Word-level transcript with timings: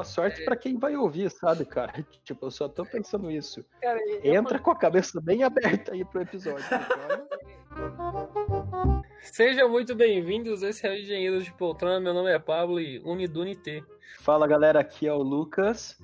Boa 0.00 0.04
sorte 0.06 0.40
é... 0.40 0.44
para 0.46 0.56
quem 0.56 0.78
vai 0.78 0.96
ouvir, 0.96 1.30
sabe, 1.30 1.66
cara? 1.66 1.92
Tipo, 2.24 2.46
eu 2.46 2.50
só 2.50 2.66
tô 2.66 2.86
pensando 2.86 3.30
isso. 3.30 3.62
Cara, 3.82 4.00
Entra 4.24 4.56
eu... 4.56 4.62
com 4.62 4.70
a 4.70 4.76
cabeça 4.76 5.20
bem 5.20 5.42
aberta 5.42 5.92
aí 5.92 6.02
pro 6.06 6.22
episódio. 6.22 6.64
Sejam 9.20 9.68
muito 9.68 9.94
bem-vindos, 9.94 10.62
esse 10.62 10.86
é 10.86 10.90
o 10.90 10.94
Engenheiro 10.94 11.42
de 11.42 11.52
Poltrona, 11.52 12.00
meu 12.00 12.14
nome 12.14 12.30
é 12.30 12.38
Pablo 12.38 12.80
e 12.80 12.98
Unidunité. 13.00 13.82
Fala 14.20 14.46
galera, 14.46 14.80
aqui 14.80 15.06
é 15.06 15.12
o 15.12 15.22
Lucas, 15.22 15.98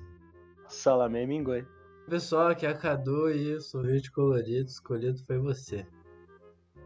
Salamé 0.67 1.25
Mingoi. 1.25 1.65
Pessoal, 2.07 2.49
aqui 2.49 2.67
é 2.67 2.69
a 2.69 2.77
Cadu 2.77 3.31
e 3.31 3.59
sorvete 3.59 4.11
colorido, 4.11 4.69
escolhido 4.69 5.17
foi 5.25 5.39
você. 5.39 5.87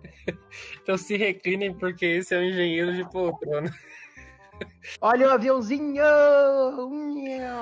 então 0.82 0.98
se 0.98 1.18
reclinem 1.18 1.73
porque 1.73 2.05
esse 2.05 2.34
é 2.34 2.39
o 2.39 2.43
Engenheiro 2.43 2.93
de 2.93 3.04
Poltrona. 3.09 3.70
Olha 5.01 5.28
o 5.28 5.32
aviãozinho! 5.32 6.04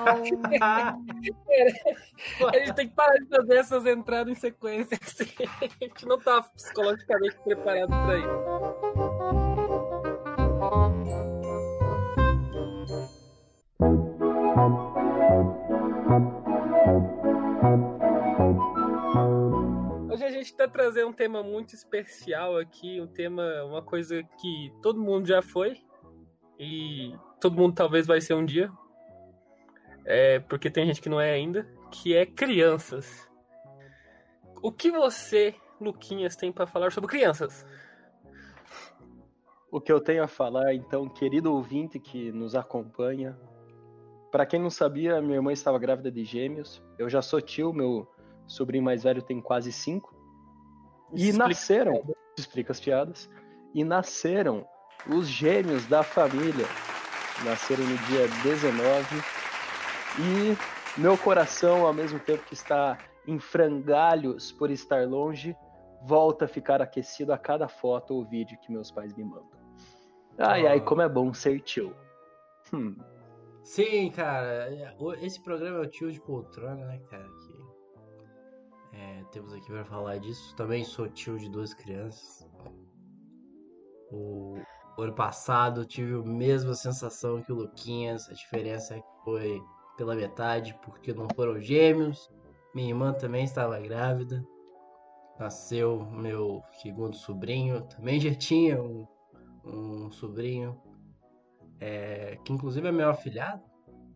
a 0.02 0.16
gente 2.58 2.74
tem 2.74 2.88
que 2.88 2.94
parar 2.94 3.16
de 3.18 3.26
fazer 3.28 3.54
essas 3.56 3.86
entradas 3.86 4.32
em 4.32 4.40
sequência. 4.40 4.98
A 5.60 5.84
gente 5.84 6.06
não 6.06 6.18
tá 6.18 6.42
psicologicamente 6.42 7.36
preparado 7.44 7.88
para 7.88 8.18
isso. 8.18 8.40
Hoje 20.12 20.24
a 20.24 20.30
gente 20.30 20.46
está 20.46 20.68
trazendo 20.68 21.08
um 21.08 21.12
tema 21.12 21.42
muito 21.42 21.74
especial 21.74 22.58
aqui, 22.58 23.00
um 23.00 23.06
tema, 23.06 23.64
uma 23.64 23.82
coisa 23.82 24.22
que 24.40 24.72
todo 24.82 25.00
mundo 25.00 25.26
já 25.26 25.40
foi, 25.40 25.80
e 26.60 27.14
todo 27.40 27.56
mundo 27.56 27.74
talvez 27.74 28.06
vai 28.06 28.20
ser 28.20 28.34
um 28.34 28.44
dia, 28.44 28.70
é, 30.04 30.40
porque 30.40 30.70
tem 30.70 30.86
gente 30.86 31.00
que 31.00 31.08
não 31.08 31.18
é 31.18 31.30
ainda, 31.30 31.66
que 31.90 32.14
é 32.14 32.26
crianças. 32.26 33.26
O 34.62 34.70
que 34.70 34.90
você, 34.90 35.54
Luquinhas, 35.80 36.36
tem 36.36 36.52
para 36.52 36.66
falar 36.66 36.92
sobre 36.92 37.08
crianças? 37.08 37.64
O 39.72 39.80
que 39.80 39.90
eu 39.90 40.00
tenho 40.00 40.22
a 40.22 40.28
falar, 40.28 40.74
então, 40.74 41.08
querido 41.08 41.54
ouvinte 41.54 41.98
que 41.98 42.30
nos 42.30 42.54
acompanha, 42.54 43.38
para 44.30 44.44
quem 44.44 44.60
não 44.60 44.68
sabia, 44.70 45.22
minha 45.22 45.36
irmã 45.36 45.52
estava 45.52 45.78
grávida 45.78 46.10
de 46.10 46.24
gêmeos. 46.24 46.82
Eu 46.98 47.08
já 47.08 47.22
sou 47.22 47.40
tio, 47.40 47.72
meu 47.72 48.06
sobrinho 48.46 48.84
mais 48.84 49.02
velho 49.02 49.22
tem 49.22 49.40
quase 49.40 49.72
cinco. 49.72 50.14
E 51.12 51.30
explica 51.30 51.48
nasceram, 51.48 52.14
explica 52.36 52.72
as 52.72 52.80
piadas, 52.80 53.30
e 53.74 53.82
nasceram 53.82 54.66
os 55.06 55.28
gêmeos 55.28 55.86
da 55.86 56.02
família 56.02 56.66
nasceram 57.44 57.84
no 57.84 57.96
dia 57.98 58.28
19 58.42 59.06
e 60.18 61.00
meu 61.00 61.16
coração, 61.16 61.86
ao 61.86 61.92
mesmo 61.92 62.18
tempo 62.18 62.44
que 62.44 62.54
está 62.54 62.98
em 63.26 63.38
frangalhos 63.38 64.50
por 64.52 64.70
estar 64.70 65.06
longe, 65.06 65.56
volta 66.02 66.44
a 66.44 66.48
ficar 66.48 66.82
aquecido 66.82 67.32
a 67.32 67.38
cada 67.38 67.68
foto 67.68 68.14
ou 68.14 68.24
vídeo 68.24 68.58
que 68.60 68.72
meus 68.72 68.90
pais 68.90 69.14
me 69.14 69.24
mandam. 69.24 69.60
Ai, 70.38 70.66
ai, 70.66 70.80
como 70.80 71.02
é 71.02 71.08
bom 71.08 71.32
ser 71.32 71.60
tio. 71.60 71.94
Hum. 72.72 72.96
Sim, 73.62 74.10
cara. 74.10 74.68
Esse 75.20 75.40
programa 75.42 75.78
é 75.78 75.80
o 75.80 75.86
tio 75.86 76.10
de 76.10 76.20
poltrona, 76.20 76.86
né, 76.86 76.98
cara? 77.10 77.28
Que, 77.28 78.96
é, 78.96 79.24
temos 79.30 79.52
aqui 79.52 79.66
para 79.66 79.84
falar 79.84 80.18
disso. 80.18 80.56
Também 80.56 80.82
sou 80.82 81.08
tio 81.08 81.38
de 81.38 81.48
duas 81.50 81.74
crianças. 81.74 82.48
O, 84.10 84.56
ano 85.02 85.14
passado 85.14 85.84
tive 85.84 86.14
a 86.14 86.22
mesma 86.22 86.74
sensação 86.74 87.42
que 87.42 87.52
o 87.52 87.56
Luquinhas, 87.56 88.28
a 88.28 88.32
diferença 88.32 89.02
foi 89.24 89.60
pela 89.96 90.14
metade, 90.14 90.78
porque 90.82 91.12
não 91.12 91.28
foram 91.34 91.60
gêmeos. 91.60 92.30
Minha 92.74 92.88
irmã 92.88 93.12
também 93.12 93.44
estava 93.44 93.78
grávida. 93.78 94.44
Nasceu 95.38 96.04
meu 96.10 96.62
segundo 96.82 97.16
sobrinho. 97.16 97.82
Também 97.82 98.18
já 98.20 98.34
tinha 98.34 98.82
um, 98.82 99.06
um 99.64 100.10
sobrinho, 100.10 100.80
é, 101.78 102.38
que 102.44 102.52
inclusive 102.52 102.88
é 102.88 102.92
meu 102.92 103.10
afilhado. 103.10 103.62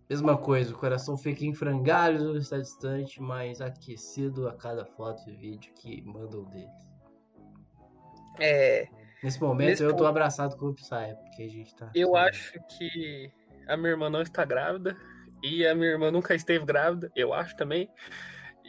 Mesma 0.09 0.37
coisa, 0.37 0.75
o 0.75 0.78
coração 0.78 1.16
fica 1.16 1.45
em 1.45 1.55
frangalhos, 1.55 2.37
está 2.37 2.59
distante, 2.59 3.21
mas 3.22 3.61
aquecido 3.61 4.49
a 4.49 4.55
cada 4.55 4.84
foto 4.84 5.28
e 5.28 5.34
vídeo 5.34 5.72
que 5.75 6.03
mandam 6.03 6.45
deles. 6.45 6.95
É, 8.39 8.87
Nesse 9.25 9.41
momento 9.41 9.69
Nesse 9.71 9.83
eu 9.83 9.89
ponto, 9.89 10.01
tô 10.01 10.07
abraçado 10.07 10.55
com 10.59 10.67
o 10.67 10.75
Psy, 10.75 11.17
porque 11.23 11.45
a 11.45 11.49
gente 11.49 11.75
tá. 11.75 11.91
Eu 11.95 12.15
acho 12.15 12.61
que 12.69 13.33
a 13.67 13.75
minha 13.75 13.93
irmã 13.93 14.11
não 14.11 14.21
está 14.21 14.45
grávida. 14.45 14.95
E 15.43 15.67
a 15.67 15.75
minha 15.75 15.91
irmã 15.91 16.11
nunca 16.11 16.35
esteve 16.35 16.65
grávida, 16.65 17.11
eu 17.17 17.33
acho 17.33 17.57
também. 17.57 17.91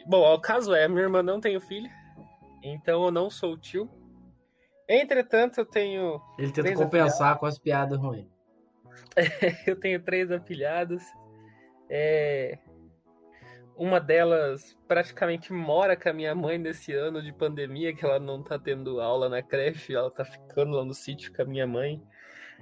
Bom, 0.06 0.22
o 0.22 0.40
caso 0.40 0.74
é, 0.74 0.84
a 0.84 0.88
minha 0.88 1.02
irmã 1.02 1.22
não 1.22 1.40
tem 1.40 1.60
filho. 1.60 1.90
Então 2.62 3.04
eu 3.04 3.10
não 3.10 3.28
sou 3.28 3.56
tio. 3.58 3.88
Entretanto, 4.88 5.58
eu 5.58 5.66
tenho. 5.66 6.20
Ele 6.38 6.52
tenta 6.52 6.72
compensar 6.74 7.12
afilhados. 7.12 7.40
com 7.40 7.46
as 7.46 7.58
piadas 7.58 7.98
ruins. 7.98 8.26
eu 9.66 9.78
tenho 9.78 10.02
três 10.02 10.30
afilhados. 10.30 11.02
É... 11.90 12.58
Uma 13.76 14.00
delas 14.00 14.76
praticamente 14.88 15.52
mora 15.52 15.96
com 15.96 16.08
a 16.08 16.12
minha 16.12 16.34
mãe 16.34 16.58
nesse 16.58 16.92
ano 16.92 17.22
de 17.22 17.32
pandemia, 17.32 17.94
que 17.94 18.04
ela 18.04 18.18
não 18.18 18.42
tá 18.42 18.58
tendo 18.58 19.00
aula 19.00 19.28
na 19.28 19.42
creche, 19.42 19.94
ela 19.94 20.10
tá 20.10 20.24
ficando 20.24 20.76
lá 20.76 20.84
no 20.84 20.94
sítio 20.94 21.32
com 21.34 21.42
a 21.42 21.44
minha 21.44 21.66
mãe. 21.66 22.02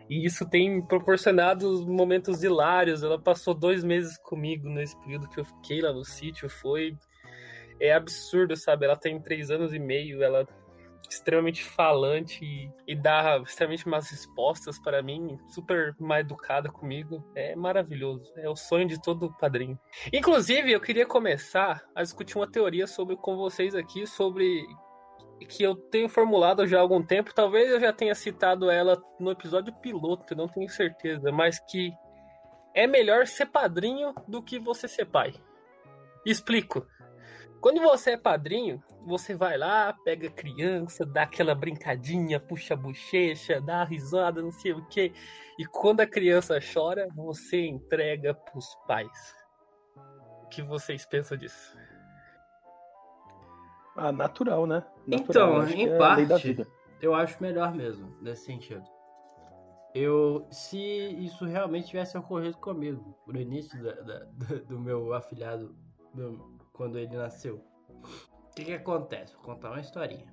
E 0.08 0.26
isso 0.26 0.48
tem 0.48 0.82
proporcionado 0.82 1.86
momentos 1.86 2.42
hilários. 2.42 3.03
Ela 3.03 3.19
passou 3.19 3.54
dois 3.54 3.84
meses 3.84 4.19
comigo 4.19 4.69
nesse 4.69 4.98
período 5.00 5.28
que 5.28 5.41
eu 5.41 5.44
fiquei 5.44 5.80
lá 5.80 5.92
no 5.92 6.04
sítio. 6.04 6.48
Foi. 6.48 6.97
É 7.80 7.92
absurdo, 7.92 8.56
sabe? 8.56 8.84
Ela 8.84 8.97
tem 8.97 9.20
três 9.20 9.50
anos 9.50 9.72
e 9.72 9.78
meio, 9.78 10.22
ela 10.22 10.47
extremamente 11.14 11.64
falante 11.64 12.44
e, 12.44 12.70
e 12.86 12.94
dá 12.94 13.38
extremamente 13.38 13.88
mais 13.88 14.10
respostas 14.10 14.78
para 14.78 15.02
mim, 15.02 15.38
super 15.48 15.94
mal 15.98 16.19
educada 16.19 16.69
comigo. 16.70 17.25
É 17.34 17.54
maravilhoso. 17.54 18.32
É 18.36 18.48
o 18.48 18.56
sonho 18.56 18.86
de 18.86 19.00
todo 19.00 19.34
padrinho. 19.38 19.78
Inclusive, 20.12 20.72
eu 20.72 20.80
queria 20.80 21.06
começar 21.06 21.84
a 21.94 22.03
discutir 22.03 22.36
uma 22.36 22.50
teoria 22.50 22.86
sobre 22.86 23.16
com 23.16 23.36
vocês 23.36 23.74
aqui 23.74 24.06
sobre 24.06 24.64
que 25.48 25.62
eu 25.62 25.74
tenho 25.74 26.08
formulado 26.08 26.66
já 26.66 26.78
há 26.78 26.80
algum 26.80 27.03
tempo, 27.03 27.34
talvez 27.34 27.70
eu 27.70 27.80
já 27.80 27.92
tenha 27.92 28.14
citado 28.14 28.70
ela 28.70 29.03
no 29.19 29.30
episódio 29.30 29.74
piloto, 29.74 30.34
não 30.34 30.48
tenho 30.48 30.69
certeza, 30.70 31.30
mas 31.30 31.58
que 31.58 31.92
é 32.74 32.86
melhor 32.86 33.26
ser 33.26 33.47
padrinho 33.47 34.14
do 34.26 34.42
que 34.42 34.58
você 34.58 34.88
ser 34.88 35.06
pai. 35.06 35.34
Explico. 36.24 36.86
Quando 37.64 37.80
você 37.80 38.10
é 38.10 38.16
padrinho, 38.19 38.84
você 39.06 39.34
vai 39.34 39.56
lá, 39.56 39.91
pega 40.04 40.28
a 40.28 40.30
criança, 40.30 41.06
dá 41.06 41.22
aquela 41.22 41.54
brincadinha, 41.54 42.38
puxa 42.38 42.75
a 42.75 42.76
bochecha, 42.76 43.58
dá 43.58 43.80
a 43.80 43.84
risada, 43.84 44.42
não 44.42 44.52
sei 44.52 44.75
o 44.75 44.84
quê. 44.88 45.14
E 45.58 45.64
quando 45.64 46.03
a 46.03 46.06
criança 46.06 46.58
chora, 46.60 47.08
você 47.14 47.64
entrega 47.64 48.34
pros 48.34 48.66
pais. 48.86 49.34
O 50.42 50.47
que 50.48 50.60
vocês 50.60 51.06
pensam 51.06 51.38
disso? 51.38 51.74
Ah, 53.97 54.12
natural, 54.12 54.66
né? 54.66 54.84
Natural, 55.06 55.66
então, 55.66 55.69
em 55.70 55.88
é 55.88 55.97
parte, 55.97 56.66
eu 57.00 57.14
acho 57.14 57.42
melhor 57.42 57.74
mesmo, 57.74 58.14
nesse 58.20 58.44
sentido. 58.44 58.84
Eu, 59.94 60.47
se 60.50 60.78
isso 60.78 61.47
realmente 61.47 61.86
tivesse 61.86 62.19
ocorrido 62.19 62.58
comigo, 62.58 63.16
no 63.26 63.41
início 63.41 63.82
da, 63.82 63.94
da, 64.03 64.19
do 64.69 64.78
meu 64.78 65.14
afilhado, 65.14 65.74
meu, 66.12 66.53
quando 66.74 66.98
ele 66.98 67.16
nasceu. 67.16 67.64
O 67.96 68.54
que, 68.54 68.66
que 68.66 68.72
acontece? 68.74 69.32
Vou 69.34 69.42
contar 69.42 69.70
uma 69.70 69.80
historinha. 69.80 70.26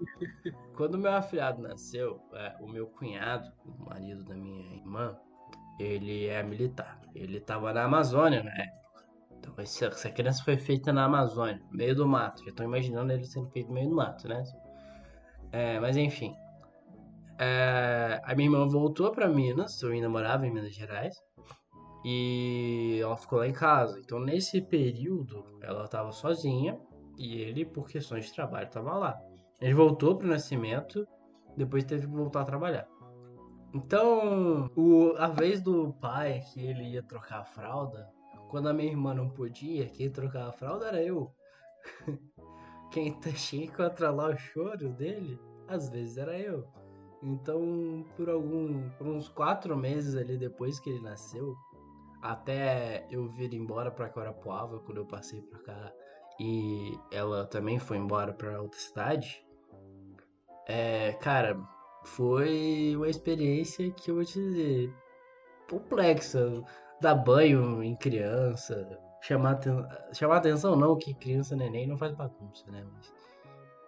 Quando 0.76 0.98
meu 0.98 1.12
afilhado 1.12 1.62
nasceu, 1.62 2.20
é, 2.34 2.56
o 2.60 2.68
meu 2.68 2.86
cunhado, 2.86 3.50
o 3.64 3.84
marido 3.84 4.24
da 4.24 4.34
minha 4.34 4.76
irmã, 4.76 5.16
ele 5.78 6.26
é 6.26 6.42
militar. 6.42 7.00
Ele 7.14 7.38
estava 7.38 7.72
na 7.72 7.84
Amazônia 7.84 8.42
na 8.42 8.50
época. 8.50 8.82
Então 9.38 9.54
essa, 9.58 10.10
criança 10.10 10.44
foi 10.44 10.56
feita 10.56 10.92
na 10.92 11.04
Amazônia, 11.04 11.62
no 11.70 11.76
meio 11.76 11.94
do 11.94 12.06
mato. 12.06 12.44
Já 12.44 12.50
estou 12.50 12.66
imaginando 12.66 13.12
ele 13.12 13.24
sendo 13.24 13.48
feito 13.50 13.68
no 13.68 13.74
meio 13.74 13.88
do 13.88 13.96
mato, 13.96 14.28
né? 14.28 14.42
É, 15.50 15.80
mas 15.80 15.96
enfim. 15.96 16.34
É, 17.38 18.20
a 18.22 18.34
minha 18.34 18.48
irmã 18.48 18.68
voltou 18.68 19.10
para 19.10 19.28
Minas, 19.28 19.80
eu 19.82 19.90
ainda 19.90 20.08
morava 20.08 20.46
em 20.46 20.52
Minas 20.52 20.74
Gerais. 20.74 21.16
E 22.04 22.98
ela 23.00 23.16
ficou 23.16 23.38
lá 23.38 23.46
em 23.46 23.52
casa. 23.52 23.98
Então, 24.00 24.18
nesse 24.18 24.60
período, 24.60 25.44
ela 25.60 25.84
estava 25.84 26.10
sozinha 26.12 26.78
e 27.16 27.40
ele, 27.40 27.64
por 27.64 27.88
questões 27.88 28.26
de 28.26 28.34
trabalho, 28.34 28.66
estava 28.66 28.94
lá. 28.94 29.20
Ele 29.60 29.74
voltou 29.74 30.16
para 30.16 30.26
o 30.26 30.30
nascimento, 30.30 31.06
depois 31.56 31.84
teve 31.84 32.06
que 32.06 32.12
voltar 32.12 32.40
a 32.40 32.44
trabalhar. 32.44 32.88
Então, 33.74 34.70
o, 34.76 35.14
a 35.16 35.28
vez 35.28 35.62
do 35.62 35.92
pai 35.94 36.40
que 36.52 36.60
ele 36.60 36.90
ia 36.90 37.02
trocar 37.02 37.40
a 37.40 37.44
fralda, 37.44 38.08
quando 38.50 38.68
a 38.68 38.72
minha 38.72 38.90
irmã 38.90 39.14
não 39.14 39.30
podia, 39.30 39.86
quem 39.86 40.10
trocava 40.10 40.50
a 40.50 40.52
fralda 40.52 40.88
era 40.88 41.02
eu. 41.02 41.32
quem 42.92 43.12
tinha 43.34 43.66
que 43.66 43.74
controlar 43.74 44.34
o 44.34 44.36
choro 44.36 44.90
dele, 44.90 45.40
às 45.66 45.88
vezes 45.88 46.18
era 46.18 46.38
eu. 46.38 46.68
Então, 47.22 48.04
por 48.16 48.28
algum, 48.28 48.90
por 48.90 49.06
uns 49.06 49.28
quatro 49.28 49.76
meses 49.76 50.16
ali 50.16 50.36
depois 50.36 50.78
que 50.78 50.90
ele 50.90 51.00
nasceu, 51.00 51.56
até 52.22 53.06
eu 53.10 53.28
vir 53.28 53.52
embora 53.52 53.90
pra 53.90 54.08
Corapuava, 54.08 54.78
quando 54.80 54.98
eu 54.98 55.06
passei 55.06 55.42
pra 55.42 55.58
cá, 55.60 55.92
e 56.40 56.98
ela 57.10 57.44
também 57.46 57.78
foi 57.78 57.98
embora 57.98 58.32
pra 58.32 58.60
outra 58.62 58.78
cidade, 58.78 59.44
é, 60.66 61.12
cara, 61.14 61.58
foi 62.04 62.94
uma 62.96 63.08
experiência 63.08 63.90
que 63.90 64.10
eu 64.10 64.16
vou 64.16 64.24
te 64.24 64.34
dizer, 64.34 64.94
complexa. 65.68 66.62
Dar 67.00 67.16
banho 67.16 67.82
em 67.82 67.96
criança, 67.96 68.88
chamar, 69.20 69.58
chamar 70.12 70.36
atenção, 70.36 70.76
não, 70.76 70.96
que 70.96 71.12
criança 71.14 71.56
neném 71.56 71.84
não 71.84 71.98
faz 71.98 72.14
bagunça, 72.14 72.70
né? 72.70 72.86
Mas, 72.94 73.12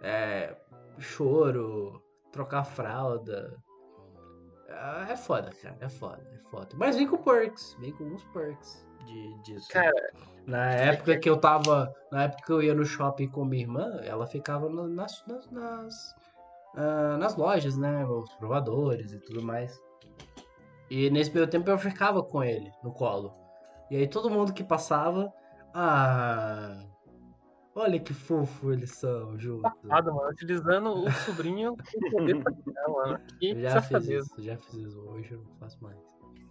é, 0.02 0.56
choro, 0.98 2.02
trocar 2.32 2.64
fralda. 2.64 3.56
É, 4.74 5.12
é 5.12 5.16
foda, 5.16 5.50
cara, 5.62 5.76
é 5.80 5.88
foda, 5.88 6.22
é 6.32 6.38
foda. 6.50 6.68
Mas 6.74 6.96
vem 6.96 7.06
com 7.06 7.16
perks, 7.18 7.76
vem 7.80 7.92
com 7.92 8.04
uns 8.04 8.24
perks 8.24 8.86
de, 9.06 9.42
disso. 9.42 9.68
Cara, 9.70 10.12
na 10.46 10.70
época 10.70 11.18
que 11.18 11.28
eu 11.28 11.36
tava. 11.36 11.94
Na 12.10 12.24
época 12.24 12.42
que 12.44 12.52
eu 12.52 12.62
ia 12.62 12.74
no 12.74 12.84
shopping 12.84 13.28
com 13.28 13.44
minha 13.44 13.62
irmã, 13.62 14.00
ela 14.04 14.26
ficava 14.26 14.68
nas, 14.68 15.24
nas, 15.26 15.50
nas 15.50 16.14
uh, 16.74 17.18
nas 17.18 17.36
lojas, 17.36 17.76
né? 17.76 18.04
Os 18.04 18.32
provadores 18.34 19.12
e 19.12 19.18
tudo 19.20 19.42
mais. 19.42 19.80
E 20.90 21.10
nesse 21.10 21.32
meio 21.32 21.46
tempo 21.46 21.70
eu 21.70 21.78
ficava 21.78 22.22
com 22.22 22.42
ele 22.42 22.70
no 22.82 22.92
colo. 22.92 23.34
E 23.90 23.96
aí 23.96 24.08
todo 24.08 24.30
mundo 24.30 24.52
que 24.52 24.64
passava. 24.64 25.32
Ah. 25.74 26.84
Olha 27.76 27.98
que 27.98 28.14
fofo 28.14 28.72
eles 28.72 28.90
são 28.90 29.36
juntos. 29.38 29.70
Safado, 29.82 30.14
mano. 30.14 30.30
Utilizando 30.30 30.90
o 30.90 31.10
sobrinho 31.10 31.76
poder 32.10 32.42
pra 32.42 32.52
mano. 32.88 33.20
Que 33.40 33.60
já 33.60 33.82
fiz 33.82 34.08
isso, 34.08 34.42
já 34.42 34.56
fiz 34.56 34.74
isso. 34.74 35.00
Hoje 35.00 35.32
eu 35.32 35.42
não 35.42 35.56
faço 35.56 35.82
mais. 35.82 35.98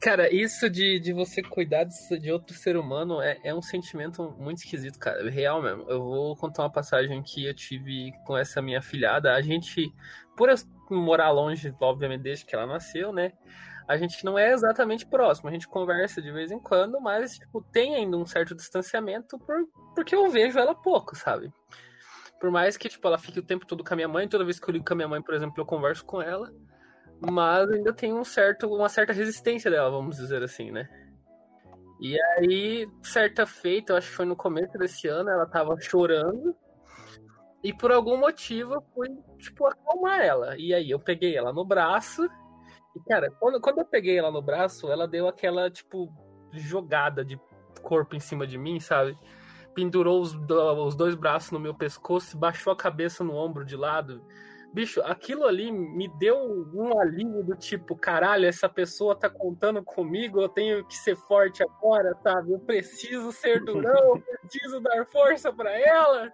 Cara, 0.01 0.29
isso 0.33 0.69
de, 0.69 0.99
de 0.99 1.13
você 1.13 1.41
cuidar 1.41 1.85
de 1.85 2.29
outro 2.29 2.53
ser 2.53 2.75
humano 2.75 3.21
é, 3.21 3.39
é 3.41 3.55
um 3.55 3.61
sentimento 3.61 4.35
muito 4.37 4.57
esquisito, 4.57 4.99
cara. 4.99 5.29
Real 5.29 5.61
mesmo. 5.61 5.89
Eu 5.89 6.03
vou 6.03 6.35
contar 6.35 6.63
uma 6.63 6.71
passagem 6.71 7.23
que 7.23 7.45
eu 7.45 7.53
tive 7.53 8.11
com 8.25 8.37
essa 8.37 8.61
minha 8.61 8.81
filhada. 8.81 9.33
A 9.33 9.41
gente, 9.41 9.93
por 10.35 10.49
morar 10.89 11.31
longe, 11.31 11.73
obviamente, 11.79 12.21
desde 12.21 12.45
que 12.45 12.53
ela 12.53 12.67
nasceu, 12.67 13.13
né? 13.13 13.31
A 13.87 13.95
gente 13.95 14.25
não 14.25 14.37
é 14.37 14.51
exatamente 14.51 15.05
próximo. 15.05 15.47
A 15.47 15.53
gente 15.53 15.69
conversa 15.69 16.21
de 16.21 16.33
vez 16.33 16.51
em 16.51 16.59
quando, 16.59 16.99
mas, 16.99 17.37
tipo, 17.37 17.61
tem 17.71 17.95
ainda 17.95 18.17
um 18.17 18.25
certo 18.25 18.53
distanciamento 18.53 19.39
por, 19.39 19.55
porque 19.93 20.15
eu 20.15 20.29
vejo 20.29 20.59
ela 20.59 20.75
pouco, 20.75 21.15
sabe? 21.15 21.51
Por 22.39 22.51
mais 22.51 22.75
que, 22.75 22.89
tipo, 22.89 23.07
ela 23.07 23.17
fique 23.17 23.39
o 23.39 23.45
tempo 23.45 23.65
todo 23.65 23.83
com 23.83 23.93
a 23.93 23.95
minha 23.95 24.07
mãe, 24.07 24.27
toda 24.27 24.43
vez 24.43 24.59
que 24.59 24.69
eu 24.69 24.73
ligo 24.73 24.85
com 24.85 24.93
a 24.93 24.95
minha 24.95 25.07
mãe, 25.07 25.21
por 25.21 25.33
exemplo, 25.33 25.55
eu 25.57 25.65
converso 25.65 26.05
com 26.05 26.21
ela 26.21 26.51
mas 27.31 27.69
ainda 27.69 27.93
tem 27.93 28.13
um 28.13 28.23
certo, 28.23 28.67
uma 28.67 28.89
certa 28.89 29.13
resistência 29.13 29.71
dela, 29.71 29.89
vamos 29.89 30.17
dizer 30.17 30.43
assim, 30.43 30.71
né? 30.71 30.89
E 32.01 32.19
aí, 32.21 32.87
certa 33.01 33.45
feita, 33.45 33.93
eu 33.93 33.97
acho 33.97 34.09
que 34.09 34.15
foi 34.15 34.25
no 34.25 34.35
começo 34.35 34.77
desse 34.77 35.07
ano, 35.07 35.29
ela 35.29 35.45
tava 35.45 35.79
chorando. 35.79 36.53
E 37.63 37.73
por 37.73 37.93
algum 37.93 38.17
motivo 38.17 38.73
eu 38.73 38.81
fui, 38.93 39.07
tipo, 39.37 39.65
acalmar 39.65 40.19
ela. 40.19 40.57
E 40.57 40.73
aí 40.73 40.91
eu 40.91 40.99
peguei 40.99 41.37
ela 41.37 41.53
no 41.53 41.63
braço. 41.63 42.25
E, 42.93 42.99
cara, 43.07 43.31
quando, 43.39 43.61
quando 43.61 43.79
eu 43.79 43.85
peguei 43.85 44.17
ela 44.17 44.31
no 44.31 44.41
braço, 44.41 44.91
ela 44.91 45.07
deu 45.07 45.29
aquela, 45.29 45.71
tipo, 45.71 46.11
jogada 46.51 47.23
de 47.23 47.39
corpo 47.81 48.17
em 48.17 48.19
cima 48.19 48.45
de 48.45 48.57
mim, 48.57 48.81
sabe? 48.81 49.17
Pendurou 49.73 50.21
os, 50.21 50.33
os 50.33 50.95
dois 50.95 51.15
braços 51.15 51.51
no 51.51 51.59
meu 51.59 51.73
pescoço, 51.73 52.37
baixou 52.37 52.71
a 52.71 52.75
cabeça 52.75 53.23
no 53.23 53.35
ombro 53.35 53.65
de 53.65 53.75
lado 53.75 54.21
Bicho, 54.73 55.03
aquilo 55.03 55.45
ali 55.45 55.71
me 55.71 56.07
deu 56.17 56.35
um 56.73 56.99
alívio 56.99 57.43
do 57.43 57.55
tipo, 57.55 57.95
caralho, 57.95 58.47
essa 58.47 58.67
pessoa 58.67 59.15
tá 59.15 59.29
contando 59.29 59.83
comigo, 59.83 60.41
eu 60.41 60.49
tenho 60.49 60.83
que 60.83 60.97
ser 60.97 61.15
forte 61.15 61.61
agora, 61.61 62.17
sabe? 62.23 62.53
Eu 62.53 62.59
preciso 62.59 63.31
ser 63.31 63.63
durão, 63.63 63.93
eu 64.17 64.23
preciso 64.41 64.79
dar 64.79 65.05
força 65.05 65.53
para 65.53 65.69
ela. 65.79 66.33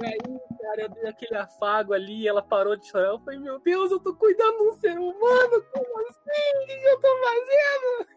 E 0.00 0.06
aí, 0.06 0.40
cara, 0.62 0.82
eu 0.82 0.88
dei 0.88 1.08
aquele 1.08 1.36
afago 1.36 1.92
ali, 1.92 2.28
ela 2.28 2.42
parou 2.42 2.76
de 2.76 2.86
chorar. 2.86 3.08
Eu 3.08 3.18
falei, 3.18 3.40
meu 3.40 3.58
Deus, 3.58 3.90
eu 3.90 3.98
tô 3.98 4.14
cuidando 4.14 4.58
de 4.58 4.68
um 4.68 4.72
ser 4.74 4.96
humano, 4.96 5.64
como 5.74 6.00
assim? 6.08 6.62
O 6.62 6.66
que 6.66 6.86
eu 6.86 7.00
tô 7.00 7.08
fazendo? 7.24 8.08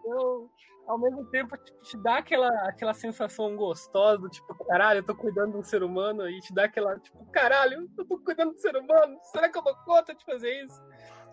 Então, 0.00 0.50
ao 0.86 0.98
mesmo 0.98 1.24
tempo 1.26 1.56
te, 1.56 1.72
te 1.82 1.96
dá 1.98 2.18
aquela, 2.18 2.48
aquela 2.68 2.94
sensação 2.94 3.56
gostosa, 3.56 4.28
tipo, 4.28 4.54
caralho, 4.66 4.98
eu 4.98 5.04
tô 5.04 5.14
cuidando 5.14 5.52
de 5.52 5.58
um 5.58 5.64
ser 5.64 5.82
humano, 5.82 6.28
e 6.28 6.40
te 6.40 6.52
dá 6.52 6.64
aquela, 6.64 6.98
tipo, 6.98 7.24
caralho, 7.26 7.88
eu 7.96 8.04
tô 8.04 8.18
cuidando 8.18 8.50
de 8.50 8.56
um 8.56 8.60
ser 8.60 8.76
humano, 8.76 9.18
será 9.22 9.48
que 9.48 9.58
eu 9.58 9.62
dou 9.62 9.74
conta 9.84 10.14
de 10.14 10.24
fazer 10.24 10.64
isso? 10.64 10.82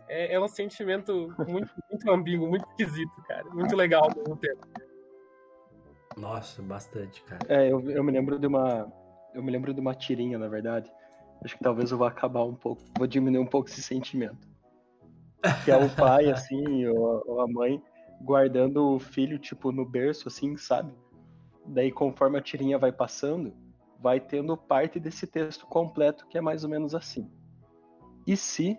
É, 0.08 0.34
é 0.34 0.40
um 0.40 0.48
sentimento 0.48 1.34
muito, 1.48 1.72
muito 1.90 2.12
ambíguo, 2.12 2.48
muito 2.48 2.68
esquisito, 2.70 3.22
cara, 3.28 3.46
muito 3.50 3.76
legal 3.76 4.04
ao 4.04 4.16
mesmo 4.16 4.36
tempo. 4.38 4.68
Nossa, 6.18 6.62
bastante, 6.62 7.24
cara. 7.24 7.42
É, 7.48 7.72
eu, 7.72 7.90
eu 7.90 8.04
me 8.04 8.12
lembro 8.12 8.38
de 8.38 8.46
uma. 8.46 8.92
Eu 9.34 9.42
me 9.42 9.50
lembro 9.50 9.74
de 9.74 9.80
uma 9.80 9.96
tirinha, 9.96 10.38
na 10.38 10.50
verdade. 10.50 10.92
Acho 11.44 11.58
que 11.58 11.64
talvez 11.64 11.90
eu 11.92 11.98
vá 11.98 12.10
acabar 12.10 12.44
um 12.44 12.54
pouco. 12.54 12.82
Vou 12.98 13.08
diminuir 13.08 13.42
um 13.42 13.48
pouco 13.48 13.70
esse 13.70 13.82
sentimento. 13.82 14.46
Que 15.64 15.72
é 15.72 15.78
o 15.78 15.90
pai, 15.96 16.30
assim, 16.30 16.86
ou, 16.88 17.24
ou 17.26 17.40
a 17.40 17.48
mãe 17.48 17.82
guardando 18.24 18.96
o 18.96 19.00
filho, 19.00 19.40
tipo, 19.40 19.72
no 19.72 19.86
berço, 19.86 20.28
assim, 20.28 20.56
sabe? 20.58 20.94
Daí, 21.66 21.92
conforme 21.92 22.38
a 22.38 22.42
tirinha 22.42 22.78
vai 22.78 22.92
passando, 22.92 23.54
vai 24.00 24.20
tendo 24.20 24.58
parte 24.58 25.00
desse 25.00 25.28
texto 25.28 25.66
completo, 25.68 26.26
que 26.28 26.38
é 26.38 26.42
mais 26.42 26.64
ou 26.64 26.70
menos 26.70 26.96
assim. 26.96 27.30
E 28.26 28.36
se 28.36 28.78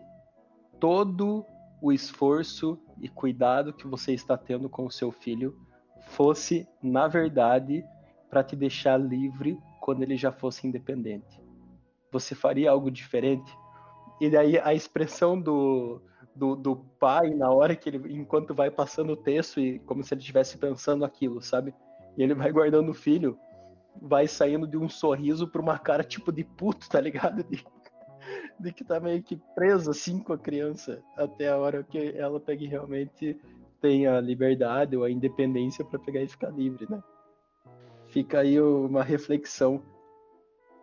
todo 0.80 1.44
o 1.80 1.92
esforço 1.92 2.78
e 3.00 3.08
cuidado 3.08 3.72
que 3.72 3.86
você 3.86 4.12
está 4.12 4.36
tendo 4.36 4.68
com 4.68 4.86
o 4.86 4.90
seu 4.90 5.10
filho 5.10 5.56
fosse, 6.08 6.68
na 6.82 7.06
verdade, 7.08 7.84
para 8.28 8.42
te 8.42 8.56
deixar 8.56 8.96
livre 8.96 9.58
quando 9.80 10.02
ele 10.02 10.16
já 10.16 10.32
fosse 10.32 10.66
independente? 10.66 11.40
Você 12.10 12.34
faria 12.34 12.70
algo 12.70 12.90
diferente? 12.90 13.56
E 14.20 14.30
daí 14.30 14.58
a 14.58 14.74
expressão 14.74 15.40
do, 15.40 16.00
do, 16.34 16.56
do 16.56 16.76
pai 16.98 17.34
na 17.34 17.50
hora 17.50 17.76
que 17.76 17.88
ele, 17.88 18.14
enquanto 18.14 18.54
vai 18.54 18.70
passando 18.70 19.12
o 19.12 19.16
texto 19.16 19.60
e 19.60 19.78
como 19.80 20.02
se 20.02 20.14
ele 20.14 20.20
estivesse 20.20 20.56
pensando 20.58 21.04
aquilo, 21.04 21.42
sabe? 21.42 21.74
E 22.16 22.22
ele 22.22 22.34
vai 22.34 22.50
guardando 22.50 22.90
o 22.90 22.94
filho, 22.94 23.38
vai 24.00 24.26
saindo 24.26 24.66
de 24.66 24.76
um 24.76 24.88
sorriso 24.88 25.46
para 25.48 25.60
uma 25.60 25.78
cara 25.78 26.02
tipo 26.02 26.32
de 26.32 26.44
puto, 26.44 26.88
tá 26.88 27.00
ligado? 27.00 27.44
De, 27.44 27.64
de 28.58 28.72
que 28.72 28.84
tá 28.84 29.00
meio 29.00 29.22
que 29.22 29.36
preso 29.54 29.90
assim 29.90 30.18
com 30.18 30.32
a 30.32 30.38
criança 30.38 31.02
até 31.16 31.48
a 31.48 31.58
hora 31.58 31.82
que 31.82 32.16
ela 32.16 32.40
pegue 32.40 32.66
realmente 32.66 33.38
tem 33.80 34.06
a 34.06 34.20
liberdade 34.20 34.96
ou 34.96 35.02
a 35.02 35.10
independência 35.10 35.84
para 35.84 35.98
pegar 35.98 36.22
e 36.22 36.28
ficar 36.28 36.50
livre, 36.50 36.86
né? 36.88 37.02
Fica 38.06 38.40
aí 38.40 38.60
uma 38.60 39.02
reflexão. 39.02 39.82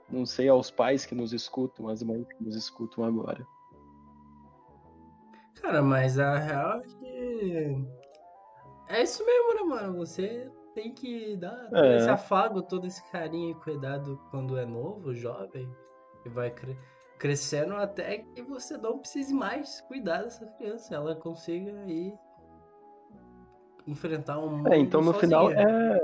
Não 0.10 0.26
sei 0.26 0.50
aos 0.50 0.70
pais 0.70 1.06
que 1.06 1.16
nos 1.16 1.32
escutam, 1.32 1.88
às 1.88 2.04
mães 2.04 2.28
que 2.28 2.44
nos 2.44 2.56
escutam 2.56 3.04
agora. 3.04 3.46
Cara, 5.62 5.82
mas 5.82 6.20
a 6.20 6.38
real 6.38 6.80
é 6.80 6.82
que. 6.82 7.86
É 8.90 9.04
isso 9.04 9.24
mesmo, 9.26 9.54
né, 9.54 9.64
mano? 9.64 9.98
Você 9.98 10.50
tem 10.74 10.94
que 10.94 11.36
dar 11.38 11.70
é. 11.74 11.98
esse 11.98 12.10
afago, 12.10 12.62
todo 12.62 12.88
esse 12.88 13.04
carinho 13.12 13.52
e 13.52 13.56
cuidado 13.56 14.20
quando 14.32 14.58
é 14.58 14.66
novo, 14.66 15.14
jovem, 15.14 15.70
e 16.26 16.30
vai 16.30 16.52
cre 16.52 16.78
crescendo 17.18 17.76
até 17.76 18.20
que 18.20 18.42
você 18.42 18.78
não 18.78 19.00
precise 19.00 19.34
mais 19.34 19.82
cuidar 19.82 20.24
dessa 20.24 20.46
criança, 20.46 20.96
ela 20.96 21.14
consiga 21.16 21.70
aí 21.82 22.14
enfrentar 23.86 24.40
um 24.40 24.50
mundo 24.50 24.72
É, 24.72 24.78
então 24.78 25.02
no 25.02 25.12
sozinha. 25.12 25.22
final 25.22 25.52
é. 25.52 26.00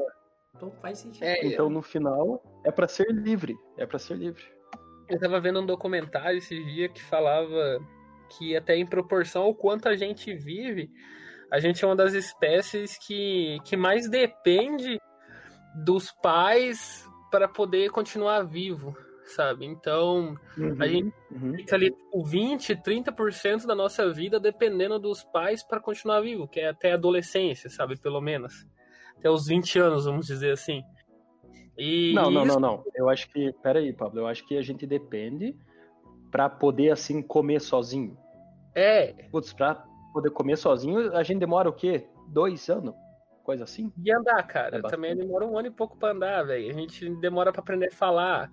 Então 0.54 0.72
faz 0.82 1.00
sentido. 1.00 1.24
É, 1.24 1.46
então 1.46 1.70
no 1.70 1.82
final 1.82 2.44
é 2.66 2.72
para 2.72 2.88
ser 2.88 3.08
livre, 3.12 3.56
é 3.78 3.86
para 3.86 3.98
ser 3.98 4.16
livre. 4.16 4.44
Eu 5.08 5.18
tava 5.18 5.40
vendo 5.40 5.62
um 5.62 5.66
documentário 5.66 6.38
esse 6.38 6.62
dia 6.66 6.90
que 6.90 7.02
falava 7.02 7.80
que 8.30 8.56
até 8.56 8.76
em 8.76 8.86
proporção 8.86 9.44
ao 9.44 9.56
quanto 9.56 9.88
a 9.88 9.96
gente 9.96 10.34
vive, 10.34 10.92
a 11.52 11.60
gente 11.60 11.84
é 11.84 11.88
uma 11.88 11.96
das 11.96 12.14
espécies 12.14 12.98
que, 12.98 13.60
que 13.64 13.78
mais 13.78 14.10
depende 14.10 15.00
dos 15.76 16.12
pais 16.12 17.06
para 17.30 17.48
poder 17.48 17.90
continuar 17.92 18.44
vivo, 18.44 18.96
sabe? 19.26 19.66
Então, 19.66 20.36
uhum, 20.58 20.78
a 20.80 20.88
gente 20.88 21.14
uhum. 21.32 21.54
fica 21.54 21.76
ali 21.76 21.92
tipo, 21.92 22.24
20, 22.24 22.76
30% 22.78 23.66
da 23.66 23.76
nossa 23.76 24.12
vida 24.12 24.40
dependendo 24.40 24.98
dos 24.98 25.24
pais 25.24 25.64
para 25.64 25.80
continuar 25.80 26.22
vivo, 26.22 26.48
que 26.48 26.60
é 26.60 26.70
até 26.70 26.92
a 26.92 26.96
adolescência, 26.96 27.70
sabe? 27.70 28.00
Pelo 28.00 28.22
menos. 28.22 28.66
Até 29.18 29.30
os 29.30 29.48
20 29.48 29.80
anos, 29.80 30.06
vamos 30.06 30.28
dizer 30.28 30.52
assim. 30.52 30.82
E 31.78 32.14
não, 32.14 32.32
não, 32.32 32.46
isso... 32.46 32.60
não, 32.60 32.78
não. 32.78 32.84
Eu 32.94 33.10
acho 33.10 33.30
que. 33.30 33.52
Pera 33.62 33.80
aí, 33.80 33.92
Pablo. 33.92 34.22
Eu 34.22 34.28
acho 34.28 34.46
que 34.48 34.58
a 34.58 34.62
gente 34.62 34.88
depende 34.88 35.56
para 36.32 36.50
poder, 36.50 36.92
assim, 36.92 37.22
comer 37.22 37.62
sozinho. 37.62 38.18
É. 38.74 39.14
Putz, 39.32 39.54
pra 39.54 39.86
poder 40.14 40.32
comer 40.32 40.58
sozinho, 40.58 41.16
a 41.16 41.24
gente 41.24 41.40
demora 41.40 41.70
o 41.70 41.74
quê? 41.74 42.08
Dois 42.28 42.70
anos? 42.70 42.96
Coisa 43.44 43.64
assim? 43.64 43.92
E 44.04 44.12
andar, 44.12 44.42
cara. 44.44 44.78
É 44.78 44.82
Também 44.82 45.16
demora 45.16 45.46
um 45.46 45.58
ano 45.58 45.68
e 45.68 45.72
pouco 45.72 45.98
pra 45.98 46.12
andar, 46.12 46.44
velho. 46.44 46.70
A 46.70 46.74
gente 46.74 47.10
demora 47.18 47.52
para 47.52 47.62
aprender 47.62 47.88
a 47.88 47.96
falar. 47.96 48.50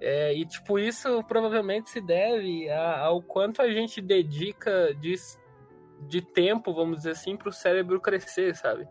É, 0.00 0.32
e, 0.34 0.46
tipo, 0.46 0.78
isso 0.78 1.22
provavelmente 1.24 1.90
se 1.90 2.00
deve 2.00 2.70
ao 2.70 3.20
quanto 3.20 3.60
a 3.60 3.68
gente 3.70 4.00
dedica 4.00 4.94
de, 4.94 5.14
de 6.06 6.22
tempo, 6.22 6.72
vamos 6.72 6.98
dizer 6.98 7.10
assim, 7.10 7.36
pro 7.36 7.52
cérebro 7.52 8.00
crescer, 8.00 8.54
sabe? 8.54 8.88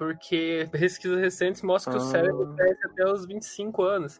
porque 0.00 0.66
pesquisas 0.72 1.20
recentes 1.20 1.60
mostram 1.60 1.92
que 1.92 2.00
ah. 2.00 2.02
o 2.02 2.10
cérebro 2.10 2.54
cresce 2.56 2.86
até 2.86 3.04
os 3.04 3.26
25 3.26 3.82
anos. 3.82 4.18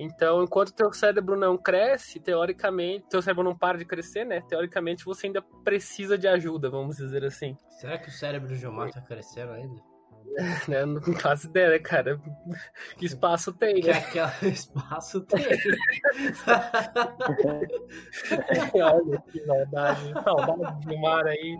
Então, 0.00 0.44
enquanto 0.44 0.72
teu 0.72 0.92
cérebro 0.92 1.36
não 1.36 1.58
cresce, 1.58 2.20
teoricamente, 2.20 3.08
teu 3.10 3.20
cérebro 3.20 3.42
não 3.42 3.58
para 3.58 3.76
de 3.76 3.84
crescer, 3.84 4.24
né? 4.24 4.40
Teoricamente, 4.48 5.04
você 5.04 5.26
ainda 5.26 5.42
precisa 5.64 6.16
de 6.16 6.28
ajuda, 6.28 6.70
vamos 6.70 6.98
dizer 6.98 7.24
assim. 7.24 7.58
Será 7.80 7.98
que 7.98 8.08
o 8.08 8.12
cérebro 8.12 8.48
do 8.48 8.54
Gilmar 8.54 8.92
tá 8.92 9.00
crescendo 9.00 9.50
ainda? 9.50 9.82
né? 10.68 10.84
Não 10.86 11.00
faço 11.00 11.48
ideia, 11.48 11.70
né, 11.70 11.78
cara? 11.78 12.20
Que 12.96 13.06
espaço 13.06 13.52
tem, 13.52 13.82
né? 13.82 14.00
Que, 14.02 14.20
que 14.38 14.46
espaço 14.54 15.20
tem. 15.22 15.44
Olha 18.82 19.22
que 19.32 19.44
saudade. 19.44 20.12
Saudade 20.22 20.86
do 20.86 20.98
mar 21.00 21.26
aí. 21.26 21.58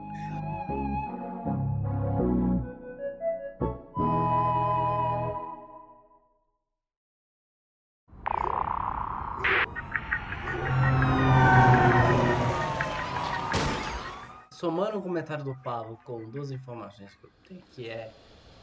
O 14.99 15.03
comentário 15.03 15.45
do 15.45 15.55
Paulo 15.63 15.99
com 16.05 16.29
duas 16.31 16.51
informações 16.51 17.15
que 17.15 17.25
eu 17.25 17.31
tenho, 17.47 17.63
que 17.73 17.89
é 17.89 18.13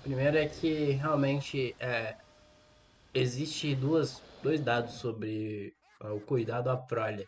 primeiro 0.03 0.37
é 0.37 0.47
que 0.47 0.91
realmente 0.91 1.75
é, 1.79 2.15
existe 3.13 3.73
duas, 3.73 4.21
dois 4.43 4.61
dados 4.61 4.93
sobre 4.95 5.73
uh, 6.03 6.13
o 6.13 6.21
cuidado 6.21 6.69
à 6.69 6.77
prole. 6.77 7.25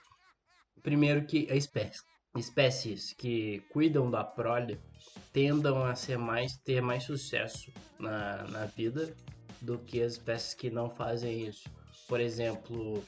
Primeiro 0.84 1.26
que 1.26 1.48
a 1.50 1.56
espécie, 1.56 2.04
espécies 2.36 3.14
que 3.14 3.62
cuidam 3.72 4.12
da 4.12 4.24
prole 4.24 4.80
tendam 5.34 5.84
a 5.84 5.96
ser 5.96 6.18
mais 6.18 6.56
ter 6.58 6.82
mais 6.82 7.04
sucesso 7.04 7.72
na, 7.98 8.44
na 8.44 8.66
vida 8.66 9.12
do 9.62 9.80
que 9.80 10.02
as 10.02 10.14
espécies 10.14 10.54
que 10.54 10.70
não 10.70 10.90
fazem 10.90 11.48
isso. 11.48 11.68
Por 12.08 12.20
exemplo, 12.20 13.04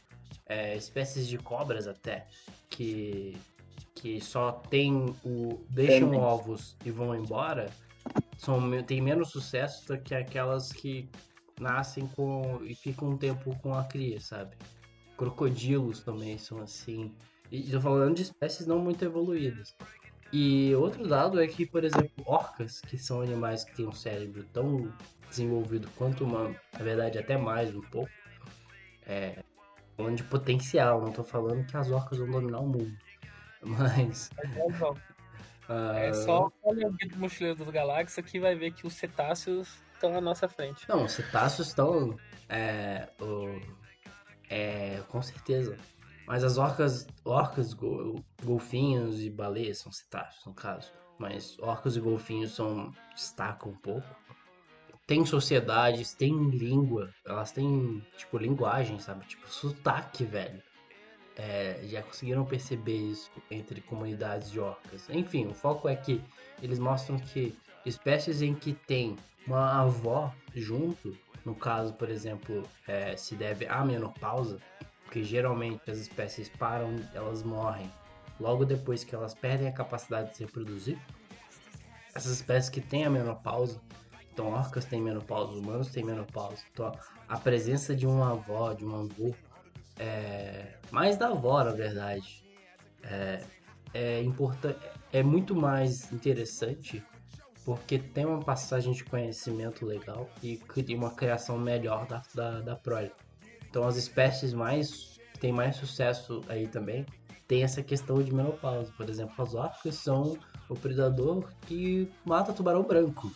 é, 0.48 0.76
espécies 0.76 1.28
de 1.28 1.38
cobras 1.38 1.86
até 1.88 2.28
que 2.70 3.38
que 3.96 4.20
só 4.22 4.52
tem 4.52 5.16
o 5.24 5.66
deixam 5.70 6.16
ovos 6.16 6.76
e 6.86 6.92
vão 6.92 7.16
embora 7.16 7.70
são 8.38 8.60
tem 8.84 9.02
menos 9.02 9.30
sucesso 9.30 9.86
do 9.88 10.00
que 10.00 10.16
aquelas 10.16 10.72
que 10.72 11.10
nascem 11.60 12.08
com 12.08 12.62
e 12.64 12.74
ficam 12.74 13.10
um 13.10 13.18
tempo 13.18 13.56
com 13.62 13.74
a 13.74 13.84
cria, 13.84 14.20
sabe? 14.22 14.56
Crocodilos 15.18 16.02
também 16.02 16.38
são 16.38 16.60
assim. 16.60 17.14
E 17.52 17.64
tô 17.64 17.82
falando 17.82 18.16
de 18.16 18.22
espécies 18.22 18.66
não 18.66 18.80
muito 18.80 19.04
evoluídas. 19.04 19.76
E 20.32 20.74
outro 20.76 21.08
dado 21.08 21.42
é 21.42 21.48
que, 21.48 21.66
por 21.66 21.84
exemplo, 21.84 22.12
orcas, 22.26 22.82
que 22.82 22.98
são 22.98 23.20
animais 23.22 23.64
que 23.64 23.76
têm 23.76 23.88
um 23.88 23.92
cérebro 23.92 24.46
tão 24.54 24.94
desenvolvido 25.28 25.90
quanto 25.98 26.24
humano, 26.24 26.56
na 26.74 26.80
verdade 26.80 27.18
até 27.18 27.38
mais 27.38 27.76
um 27.76 27.82
pouco, 27.82 28.12
é, 29.06 29.44
falando 29.98 30.16
de 30.16 30.24
potencial, 30.24 31.02
não 31.02 31.12
tô 31.12 31.24
falando 31.24 31.66
que 31.66 31.76
as 31.76 31.90
orcas 31.92 32.20
vão 32.20 32.30
dominar 32.30 32.60
o 32.60 32.68
mundo. 32.68 32.96
Mas. 33.62 34.30
É 35.68 36.14
só 36.14 36.52
olha 36.64 36.88
o 36.88 36.92
guia 36.92 37.10
do 37.10 37.18
Mochileiro 37.18 37.72
Galáxias 37.72 38.26
que 38.26 38.40
vai 38.40 38.56
ver 38.56 38.72
que 38.72 38.88
os 38.88 38.94
cetáceos 38.94 39.78
estão 39.94 40.16
à 40.16 40.22
nossa 40.22 40.48
frente. 40.48 40.88
Não, 40.88 41.06
os 41.06 41.12
cetáceos 41.12 41.68
estão. 41.68 42.18
É, 42.48 43.08
o, 43.22 43.60
é, 44.50 45.02
com 45.10 45.22
certeza. 45.22 45.78
Mas 46.26 46.44
as 46.44 46.58
orcas, 46.58 47.08
orcas, 47.26 47.76
golfinhos 48.44 49.20
e 49.20 49.30
baleias 49.30 49.80
são 49.80 49.92
cetáceos, 49.92 50.46
no 50.46 50.54
caso. 50.54 50.92
Mas 51.18 51.58
orcas 51.60 51.96
e 51.96 52.00
golfinhos 52.00 52.52
são, 52.52 52.94
destacam 53.14 53.72
um 53.72 53.76
pouco. 53.76 54.08
Tem 55.08 55.26
sociedades, 55.26 56.14
tem 56.14 56.32
língua, 56.52 57.12
elas 57.26 57.52
têm, 57.52 58.06
tipo, 58.16 58.38
linguagem, 58.38 59.00
sabe? 59.00 59.26
Tipo, 59.26 59.50
sotaque, 59.50 60.24
velho 60.24 60.62
é, 61.38 61.80
já 61.84 62.02
conseguiram 62.02 62.46
perceber 62.46 62.98
isso 62.98 63.32
entre 63.50 63.82
comunidades 63.82 64.52
de 64.52 64.60
orcas. 64.60 65.10
Enfim, 65.10 65.48
o 65.48 65.54
foco 65.54 65.88
é 65.88 65.96
que 65.96 66.22
eles 66.62 66.80
mostram 66.80 67.18
que 67.18 67.58
espécies 67.86 68.42
em 68.42 68.54
que 68.54 68.74
tem 68.74 69.16
uma 69.48 69.82
avó 69.82 70.34
junto, 70.54 71.18
no 71.46 71.56
caso, 71.56 71.94
por 71.94 72.10
exemplo, 72.10 72.64
é, 72.88 73.16
se 73.16 73.36
deve 73.36 73.66
à 73.68 73.84
menopausa, 73.84 74.60
porque 75.04 75.24
geralmente 75.24 75.90
as 75.90 75.98
espécies 75.98 76.50
param, 76.50 76.96
elas 77.14 77.42
morrem 77.42 77.90
logo 78.40 78.66
depois 78.66 79.04
que 79.04 79.16
elas 79.16 79.34
perdem 79.34 79.68
a 79.68 79.72
capacidade 79.72 80.32
de 80.32 80.38
se 80.38 80.44
reproduzir. 80.46 81.00
Essas 82.14 82.34
espécies 82.34 82.70
que 82.70 82.82
têm 82.82 83.06
a 83.06 83.10
menopausa, 83.10 83.82
então 84.34 84.52
orcas 84.52 84.86
têm 84.86 85.02
menopausa, 85.02 85.54
humanos 85.54 85.90
têm 85.90 86.04
menopausa, 86.04 86.62
então 86.72 86.92
a 87.28 87.38
presença 87.38 87.96
de 87.96 88.08
uma 88.08 88.32
avó, 88.32 88.74
de 88.74 88.86
um 88.86 88.96
avô 88.96 89.34
é, 90.00 90.78
mais 90.92 91.18
da 91.18 91.28
avó, 91.28 91.64
na 91.64 91.72
verdade. 91.72 92.44
É, 93.04 93.44
é 93.94 94.24
é 95.12 95.24
muito 95.24 95.56
mais 95.56 96.12
interessante 96.12 97.04
porque 97.66 98.00
tem 98.00 98.26
uma 98.26 98.40
passagem 98.40 98.94
de 98.94 99.04
conhecimento 99.04 99.86
legal 99.86 100.30
e 100.42 100.60
uma 100.96 101.12
criação 101.12 101.58
melhor 101.58 102.08
da, 102.08 102.22
da, 102.34 102.62
da 102.62 102.76
prole. 102.76 103.12
Então 103.70 103.84
as 103.84 103.96
espécies 103.96 104.54
mais 104.54 105.20
que 105.34 105.40
têm 105.40 105.52
mais 105.52 105.76
sucesso 105.76 106.42
aí 106.48 106.68
também 106.68 107.06
tem 107.48 107.64
essa 107.64 107.84
questão 107.84 108.22
de 108.24 108.34
menopausa. 108.34 108.92
Por 108.96 109.10
exemplo, 109.10 109.34
as 109.44 109.54
orcas 109.54 109.96
são 109.96 110.38
o 110.70 110.76
predador 110.76 111.50
que 111.68 112.10
mata 112.24 112.54
tubarão 112.54 112.84
branco 112.84 113.32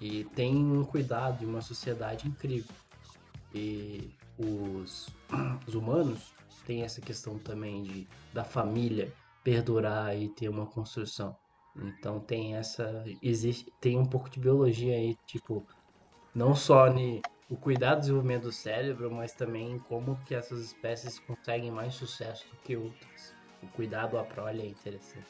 e 0.00 0.24
tem 0.24 0.54
um 0.54 0.84
cuidado 0.84 1.38
de 1.38 1.46
uma 1.46 1.60
sociedade 1.60 2.26
incrível. 2.26 2.74
E 3.54 4.10
os, 4.38 5.08
os 5.66 5.74
humanos 5.74 6.34
têm 6.66 6.82
essa 6.82 7.00
questão 7.00 7.38
também 7.38 7.82
de 7.82 8.08
da 8.32 8.44
família 8.44 9.12
perdurar 9.42 10.16
e 10.16 10.28
ter 10.28 10.48
uma 10.48 10.66
construção. 10.66 11.36
Então 11.76 12.18
tem 12.20 12.56
essa 12.56 13.04
existe 13.22 13.72
tem 13.80 13.98
um 13.98 14.04
pouco 14.04 14.30
de 14.30 14.40
biologia 14.40 14.94
aí, 14.94 15.16
tipo, 15.26 15.66
não 16.34 16.54
só 16.54 16.92
ne, 16.92 17.20
o 17.48 17.56
cuidado 17.56 17.98
do 17.98 18.00
desenvolvimento 18.00 18.42
do 18.44 18.52
cérebro, 18.52 19.10
mas 19.10 19.32
também 19.32 19.78
como 19.88 20.18
que 20.24 20.34
essas 20.34 20.60
espécies 20.60 21.18
conseguem 21.20 21.70
mais 21.70 21.94
sucesso 21.94 22.46
do 22.50 22.56
que 22.58 22.76
outras. 22.76 23.34
O 23.62 23.66
cuidado 23.68 24.18
à 24.18 24.24
prole 24.24 24.62
é 24.62 24.66
interessante. 24.66 25.26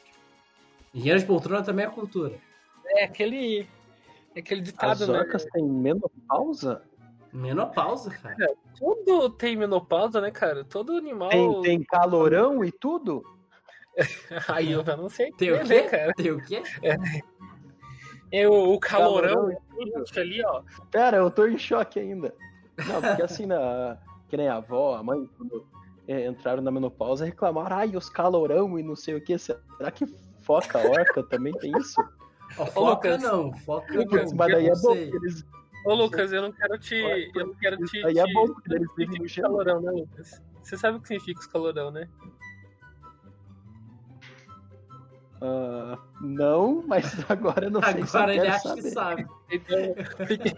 Engenheiro 0.94 1.20
de 1.20 1.26
poltrona 1.26 1.62
também 1.62 1.84
é 1.84 1.90
cultura. 1.90 2.38
É 2.86 3.04
aquele 3.04 3.68
é 4.34 4.40
aquele 4.40 4.60
ditado, 4.60 5.02
As 5.04 5.08
orcas 5.08 5.44
né? 5.44 5.50
têm 5.52 5.64
menopausa? 5.64 6.82
Menopausa, 7.36 8.10
cara. 8.10 8.34
É, 8.40 8.54
tudo 8.78 9.28
tem 9.28 9.56
menopausa, 9.56 10.22
né, 10.22 10.30
cara? 10.30 10.64
Todo 10.64 10.96
animal. 10.96 11.28
Tem, 11.28 11.60
tem 11.60 11.84
calorão 11.84 12.64
e 12.64 12.72
tudo? 12.72 13.22
Aí 14.48 14.72
eu 14.72 14.82
já 14.82 14.96
não 14.96 15.10
sei. 15.10 15.30
Tem 15.32 15.52
o 15.52 15.62
quê? 15.62 15.82
cara? 15.82 16.12
Tem 16.14 16.30
o 16.30 16.42
quê? 16.42 16.62
É. 16.82 16.96
é 18.40 18.48
o, 18.48 18.72
o 18.72 18.80
calorão, 18.80 19.50
e 19.50 19.56
tudo 19.68 20.04
ali, 20.18 20.42
ó. 20.44 20.62
Pera, 20.90 21.18
eu 21.18 21.30
tô 21.30 21.46
em 21.46 21.58
choque 21.58 22.00
ainda. 22.00 22.34
Não, 22.88 23.02
porque 23.02 23.22
assim, 23.22 23.44
na, 23.44 23.98
que 24.28 24.36
nem 24.36 24.48
a 24.48 24.56
avó, 24.56 24.96
a 24.96 25.02
mãe, 25.02 25.28
quando 25.36 25.66
entraram 26.08 26.62
na 26.62 26.70
menopausa, 26.70 27.26
reclamaram, 27.26 27.76
ai, 27.76 27.94
os 27.96 28.08
calorão 28.08 28.78
e 28.78 28.82
não 28.82 28.96
sei 28.96 29.14
o 29.14 29.20
que. 29.20 29.36
Será 29.36 29.90
que 29.92 30.06
foca, 30.40 30.78
orca 30.78 31.22
também 31.22 31.52
tem 31.52 31.70
isso? 31.76 32.02
Oh, 32.58 32.64
foca 32.64 33.18
não, 33.18 33.52
foca 33.52 33.92
não. 33.92 34.34
Mas 34.34 34.52
daí 34.52 34.68
é 34.68 34.74
bom, 34.74 34.94
eles 34.94 35.44
Ô, 35.86 35.94
Lucas, 35.94 36.32
eu 36.32 36.42
não 36.42 36.50
quero 36.50 36.76
te. 36.78 36.96
Eu 37.32 37.46
não 37.46 37.54
quero 37.54 37.76
te. 37.84 38.04
Aí 38.04 38.18
é 38.18 38.32
bom 38.32 38.46
porque 38.46 38.74
eles 38.74 38.88
vivem 38.96 39.20
no 39.20 39.42
calorão, 39.42 39.80
né, 39.80 39.92
Lucas? 39.92 40.42
Você 40.60 40.76
sabe 40.76 40.98
o 40.98 41.00
que 41.00 41.06
significa 41.06 41.38
os 41.38 41.46
calorão, 41.46 41.92
né? 41.92 42.08
Uh, 45.36 45.96
não, 46.20 46.82
mas 46.88 47.04
agora 47.30 47.66
eu 47.66 47.70
não 47.70 47.80
sei 47.82 48.02
Agora 48.02 48.34
ele 48.34 48.48
acha 48.48 48.68
saber. 48.68 48.82
que 48.82 48.90
sabe. 48.90 49.26
Então, 49.52 50.26
fique, 50.26 50.56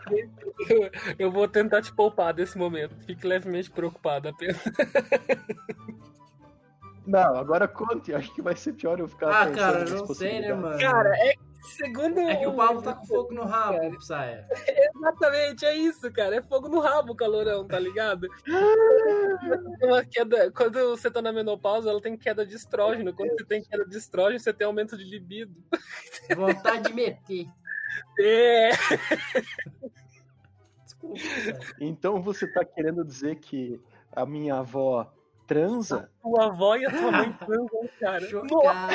eu, 0.70 0.90
eu, 1.18 1.30
vou 1.30 1.47
tentar 1.47 1.82
te 1.82 1.92
poupar 1.92 2.32
desse 2.32 2.56
momento. 2.56 2.94
Fique 3.04 3.26
levemente 3.26 3.70
preocupado 3.70 4.28
apenas. 4.28 4.56
Não, 7.06 7.37
agora 7.37 7.68
conte. 7.68 8.14
Acho 8.14 8.32
que 8.35 8.40
vai 8.40 8.56
ser 8.56 8.73
pior 8.73 8.99
eu 8.99 9.08
ficar. 9.08 9.42
Ah, 9.42 9.50
cara, 9.50 9.85
não 9.85 10.06
sei, 10.06 10.40
né, 10.40 10.54
mano? 10.54 10.78
Cara, 10.78 11.11
é 11.18 11.35
Segundo. 11.62 12.19
É 12.21 12.37
que 12.37 12.47
o 12.47 12.55
Pablo 12.55 12.83
tá 12.83 12.95
com 12.95 13.05
fogo 13.07 13.35
no 13.35 13.45
rabo, 13.45 13.79
Psya. 13.99 14.47
Exatamente, 14.95 15.65
é 15.65 15.77
isso, 15.77 16.11
cara. 16.12 16.37
É 16.37 16.43
fogo 16.43 16.69
no 16.69 16.81
rabo, 16.81 17.15
calorão, 17.15 17.67
tá 17.67 17.79
ligado? 17.79 18.29
Uma 19.83 20.05
queda, 20.05 20.50
quando 20.53 20.97
você 20.97 21.11
tá 21.11 21.21
na 21.21 21.33
menopausa, 21.33 21.91
ela 21.91 22.00
tem 22.00 22.17
queda 22.17 22.47
de 22.47 22.55
estrógeno. 22.55 23.15
Quando 23.15 23.31
você 23.31 23.45
tem 23.45 23.62
queda 23.62 23.85
de 23.85 23.97
estrógeno, 23.97 24.41
você 24.41 24.53
tem 24.53 24.67
aumento 24.67 24.97
de 24.97 25.05
libido. 25.05 25.62
Vontade 26.37 26.88
de 26.88 26.95
meter. 26.95 27.47
É. 28.21 28.71
Desculpa. 30.85 31.21
Então 31.81 32.23
você 32.23 32.47
tá 32.47 32.65
querendo 32.65 33.05
dizer 33.05 33.37
que 33.37 33.81
a 34.12 34.25
minha 34.25 34.57
avó 34.57 35.12
transa? 35.47 36.11
A 36.19 36.23
tua 36.23 36.47
avó 36.47 36.77
e 36.77 36.87
a 36.87 36.91
tua 36.91 37.12
mãe 37.12 37.33
transam, 37.33 37.88
cara. 37.99 38.29
Chocado. 38.29 38.95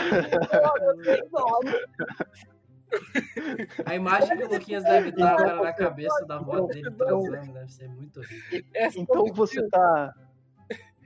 A 3.85 3.95
imagem 3.95 4.37
que 4.37 4.43
o 4.43 4.49
Luquinhas 4.49 4.83
deve 4.83 5.09
estar 5.09 5.33
agora 5.33 5.63
na 5.63 5.73
cabeça 5.73 6.25
da 6.25 6.35
avó 6.35 6.61
dele 6.67 6.91
transando 6.91 7.53
deve 7.53 7.71
ser 7.71 7.89
muito 7.89 8.19
horrível. 8.19 8.63
Então 8.95 9.25
você 9.33 9.67
tá. 9.69 10.13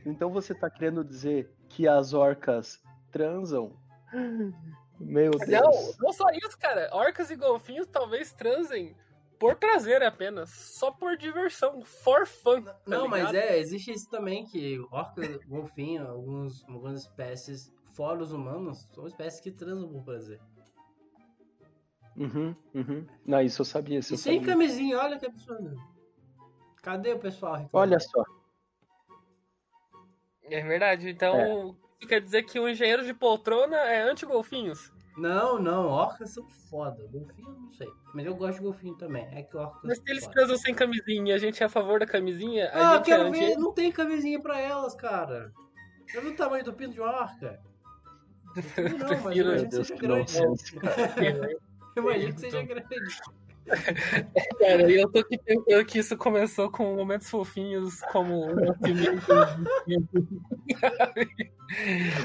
Então 0.06 0.30
você 0.32 0.56
tá 0.56 0.70
querendo 0.70 1.04
dizer 1.04 1.52
que 1.70 1.88
as 1.88 2.14
orcas 2.14 2.82
transam? 3.12 3.78
Meu 5.00 5.32
Deus. 5.32 5.50
Não, 5.50 6.08
não 6.08 6.14
só 6.14 6.30
isso, 6.32 6.58
cara. 6.58 6.90
Orcas 6.94 7.30
e 7.30 7.36
golfinhos 7.36 7.88
talvez 7.88 8.34
transem 8.34 8.96
por 9.38 9.56
prazer 9.56 10.02
apenas, 10.02 10.50
só 10.50 10.92
por 10.92 11.16
diversão, 11.16 11.82
for 11.84 12.26
fun. 12.26 12.64
Tá 12.64 12.76
Não, 12.88 13.04
ligado? 13.04 13.24
mas 13.26 13.34
é, 13.36 13.60
existe 13.60 13.92
isso 13.92 14.10
também, 14.10 14.46
que 14.46 14.80
orca, 14.92 15.40
golfinho, 15.48 16.08
alguns, 16.08 16.64
algumas 16.68 17.02
espécies, 17.02 17.72
fora 17.94 18.22
os 18.24 18.32
humanos, 18.32 18.88
são 18.94 19.06
espécies 19.06 19.40
que 19.40 19.52
transam 19.52 19.88
por 19.90 20.04
prazer. 20.04 20.40
Uhum, 22.18 22.56
uhum. 22.74 23.06
Não, 23.26 23.42
isso 23.42 23.62
eu 23.62 23.66
sabia. 23.66 24.00
Isso 24.00 24.14
E 24.14 24.16
eu 24.16 24.18
sem 24.18 24.40
sabia. 24.40 24.54
camisinha, 24.54 24.98
olha 24.98 25.20
que 25.20 25.26
absurdo. 25.28 25.76
Cadê 26.82 27.14
o 27.14 27.20
pessoal? 27.20 27.54
reclamando? 27.56 27.78
Olha 27.94 28.00
só. 28.00 28.24
É 30.44 30.62
verdade, 30.64 31.10
então 31.10 31.76
isso 32.00 32.08
quer 32.08 32.22
dizer 32.22 32.44
que 32.44 32.60
o 32.60 32.70
engenheiro 32.70 33.04
de 33.06 33.14
poltrona 33.14 33.76
é 33.76 34.02
anti-golfinhos. 34.10 34.92
Não, 35.18 35.60
não, 35.60 35.88
orcas 35.88 36.34
são 36.34 36.48
foda. 36.70 37.06
Golfinho, 37.12 37.50
eu 37.50 37.60
não 37.60 37.74
sei. 37.74 37.88
Mas 38.14 38.26
eu 38.26 38.36
gosto 38.36 38.56
de 38.58 38.62
golfinho 38.62 38.96
também. 38.96 39.26
É 39.36 39.44
que 39.44 39.58
orcas 39.58 39.82
Mas 39.84 40.02
eles 40.08 40.24
foda. 40.24 40.36
transam 40.36 40.58
sem 40.58 40.74
camisinha 40.74 41.32
e 41.32 41.34
a 41.34 41.38
gente 41.38 41.62
é 41.62 41.66
a 41.66 41.70
favor 41.70 42.00
da 42.00 42.06
camisinha, 42.06 42.70
a 42.70 42.92
Ah, 42.92 42.94
eu 42.94 42.98
gente 42.98 43.06
quero 43.06 43.24
é 43.24 43.28
anti... 43.28 43.40
ver, 43.40 43.58
não 43.58 43.74
tem 43.74 43.92
camisinha 43.92 44.40
pra 44.40 44.60
elas, 44.60 44.96
cara. 44.96 45.52
Já 46.14 46.22
viu 46.22 46.32
o 46.32 46.36
tamanho 46.36 46.64
do 46.64 46.74
pinto 46.74 46.94
de 46.94 47.02
uma 47.02 47.12
orca? 47.22 47.60
Não, 48.78 48.98
não, 48.98 49.24
mas 49.24 49.34
que 49.36 49.66
Deus, 49.68 49.92
grande. 49.92 50.34
cara. 50.80 51.58
Eu 51.98 52.04
imagino 52.04 52.34
que 52.34 52.40
seja 52.42 52.62
grande. 52.64 52.88
Cara, 54.60 54.90
e 54.90 55.02
eu 55.02 55.12
tô 55.12 55.20
aqui 55.20 55.38
pensando 55.38 55.86
que 55.86 56.00
isso 56.00 56.16
começou 56.16 56.72
com 56.72 56.96
momentos 56.96 57.30
fofinhos 57.30 58.00
como 58.12 58.46
o 58.46 58.56
nascimento. 58.56 59.28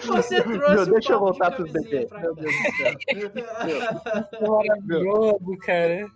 Você 0.07 0.43
trouxe 0.43 0.75
Meu, 0.75 0.83
um 0.83 0.91
deixa 0.91 1.13
eu 1.13 1.21
papo 1.21 1.33
de 1.33 1.39
voltar 1.41 1.51
pros 1.51 1.73
bebês. 1.73 2.11
Meu. 2.11 2.35
Deus 2.35 2.55
do 2.55 2.63
céu. 4.39 4.53
maravilhoso, 4.53 5.59
cara. 5.59 6.07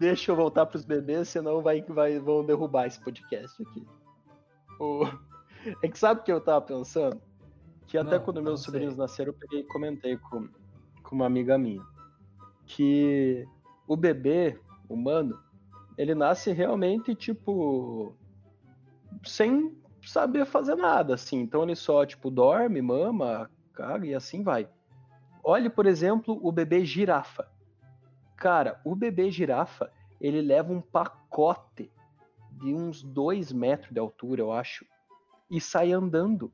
Deixa 0.00 0.32
eu 0.32 0.36
voltar 0.36 0.66
pros 0.66 0.84
bebês, 0.84 1.28
senão 1.28 1.62
vai, 1.62 1.82
vai, 1.82 2.18
vão 2.18 2.44
derrubar 2.44 2.86
esse 2.86 3.02
podcast 3.02 3.62
aqui. 3.62 3.86
O... 4.80 5.06
É 5.82 5.88
que 5.88 5.98
sabe 5.98 6.20
o 6.20 6.24
que 6.24 6.32
eu 6.32 6.40
tava 6.40 6.60
pensando? 6.62 7.20
Que 7.86 7.96
até 7.96 8.18
Não, 8.18 8.24
quando 8.24 8.36
não 8.36 8.44
meus 8.44 8.60
sei. 8.60 8.66
sobrinhos 8.66 8.96
nasceram, 8.96 9.32
eu 9.32 9.38
peguei 9.38 9.60
e 9.60 9.64
comentei 9.64 10.16
com, 10.16 10.48
com 11.02 11.14
uma 11.14 11.26
amiga 11.26 11.56
minha. 11.56 11.82
Que 12.66 13.46
o 13.86 13.96
bebê 13.96 14.58
humano, 14.88 15.38
ele 15.96 16.14
nasce 16.14 16.52
realmente, 16.52 17.14
tipo, 17.14 18.14
sem 19.24 19.76
saber 20.02 20.44
fazer 20.44 20.74
nada, 20.74 21.14
assim. 21.14 21.40
Então 21.40 21.62
ele 21.62 21.74
só, 21.76 22.04
tipo, 22.04 22.30
dorme, 22.30 22.82
mama, 22.82 23.50
caga 23.72 24.06
e 24.06 24.14
assim 24.14 24.42
vai. 24.42 24.68
Olhe, 25.42 25.70
por 25.70 25.86
exemplo, 25.86 26.38
o 26.42 26.50
bebê 26.50 26.84
girafa. 26.84 27.48
Cara, 28.36 28.80
o 28.84 28.94
bebê 28.94 29.30
girafa, 29.30 29.90
ele 30.20 30.42
leva 30.42 30.72
um 30.72 30.80
pacote 30.80 31.90
de 32.52 32.74
uns 32.74 33.02
dois 33.02 33.52
metros 33.52 33.92
de 33.92 34.00
altura, 34.00 34.40
eu 34.42 34.52
acho, 34.52 34.84
e 35.50 35.60
sai 35.60 35.92
andando. 35.92 36.52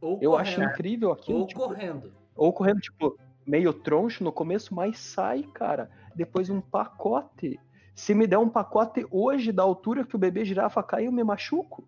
Ou 0.00 0.18
Eu 0.20 0.36
acho 0.36 0.56
correndo. 0.56 0.72
incrível 0.72 1.12
aquilo. 1.12 1.38
Ou 1.40 1.46
tipo, 1.46 1.60
correndo. 1.60 2.12
ou 2.34 2.52
correndo, 2.52 2.80
tipo, 2.80 3.16
meio 3.46 3.72
troncho 3.72 4.22
no 4.24 4.32
começo, 4.32 4.74
mas 4.74 4.98
sai, 4.98 5.42
cara. 5.42 5.90
Depois 6.14 6.50
um 6.50 6.60
pacote. 6.60 7.58
Se 7.94 8.14
me 8.14 8.26
der 8.26 8.38
um 8.38 8.48
pacote 8.48 9.06
hoje 9.10 9.52
da 9.52 9.62
altura 9.62 10.04
que 10.04 10.16
o 10.16 10.18
bebê 10.18 10.44
girafa 10.44 10.82
cai, 10.82 11.06
eu 11.06 11.12
me 11.12 11.22
machuco. 11.22 11.86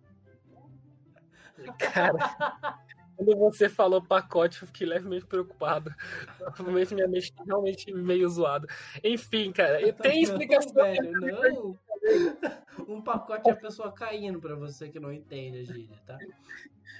Cara, 1.79 2.77
quando 3.15 3.35
você 3.37 3.69
falou 3.69 4.01
pacote, 4.01 4.61
eu 4.61 4.67
fiquei 4.67 4.85
levemente 4.85 5.25
preocupado. 5.25 5.93
Provavelmente 6.37 6.93
minha 6.93 7.07
mente 7.07 7.33
tá 7.33 7.43
realmente 7.45 7.91
meio 7.91 8.29
zoada. 8.29 8.67
Enfim, 9.03 9.51
cara, 9.51 9.79
tem 9.93 10.21
Não, 10.23 10.31
explicação. 10.31 10.73
velho, 10.73 11.11
não. 11.11 11.79
Um 12.87 13.01
pacote 13.01 13.49
é 13.49 13.53
a 13.53 13.55
pessoa 13.55 13.91
caindo 13.91 14.39
pra 14.39 14.55
você 14.55 14.89
que 14.89 14.99
não 14.99 15.11
entende 15.11 15.59
a 15.59 15.63
gíria, 15.63 15.95
tá? 16.05 16.19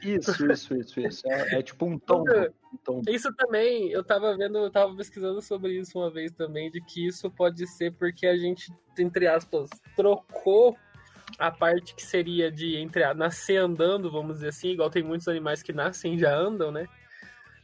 Isso, 0.02 0.52
isso, 0.52 0.76
isso, 0.76 1.00
isso. 1.00 1.28
É, 1.28 1.60
é 1.60 1.62
tipo 1.62 1.86
um 1.86 1.98
tombo. 1.98 2.32
Um 2.32 2.78
tombo. 2.84 3.10
Isso 3.10 3.34
também, 3.36 3.90
eu 3.90 4.04
tava 4.04 4.36
vendo, 4.38 4.58
eu 4.58 4.72
tava 4.72 4.96
pesquisando 4.96 5.42
sobre 5.42 5.74
isso 5.78 5.98
uma 5.98 6.10
vez 6.10 6.32
também, 6.32 6.72
de 6.72 6.80
que 6.82 7.08
isso 7.08 7.30
pode 7.30 7.68
ser 7.68 7.92
porque 7.94 8.26
a 8.26 8.38
gente, 8.38 8.72
entre 8.98 9.28
aspas, 9.28 9.70
trocou 9.96 10.78
a 11.38 11.52
parte 11.52 11.96
que 11.96 12.04
seria 12.04 12.52
de 12.52 12.78
entre 12.78 13.04
a- 13.04 13.14
nascer 13.14 13.58
andando, 13.58 14.12
vamos 14.12 14.36
dizer 14.36 14.50
assim, 14.50 14.70
igual 14.70 14.90
tem 14.90 15.04
muitos 15.04 15.28
animais 15.28 15.62
que 15.62 15.74
nascem 15.74 16.16
e 16.16 16.20
já 16.20 16.36
andam, 16.36 16.72
né? 16.72 16.88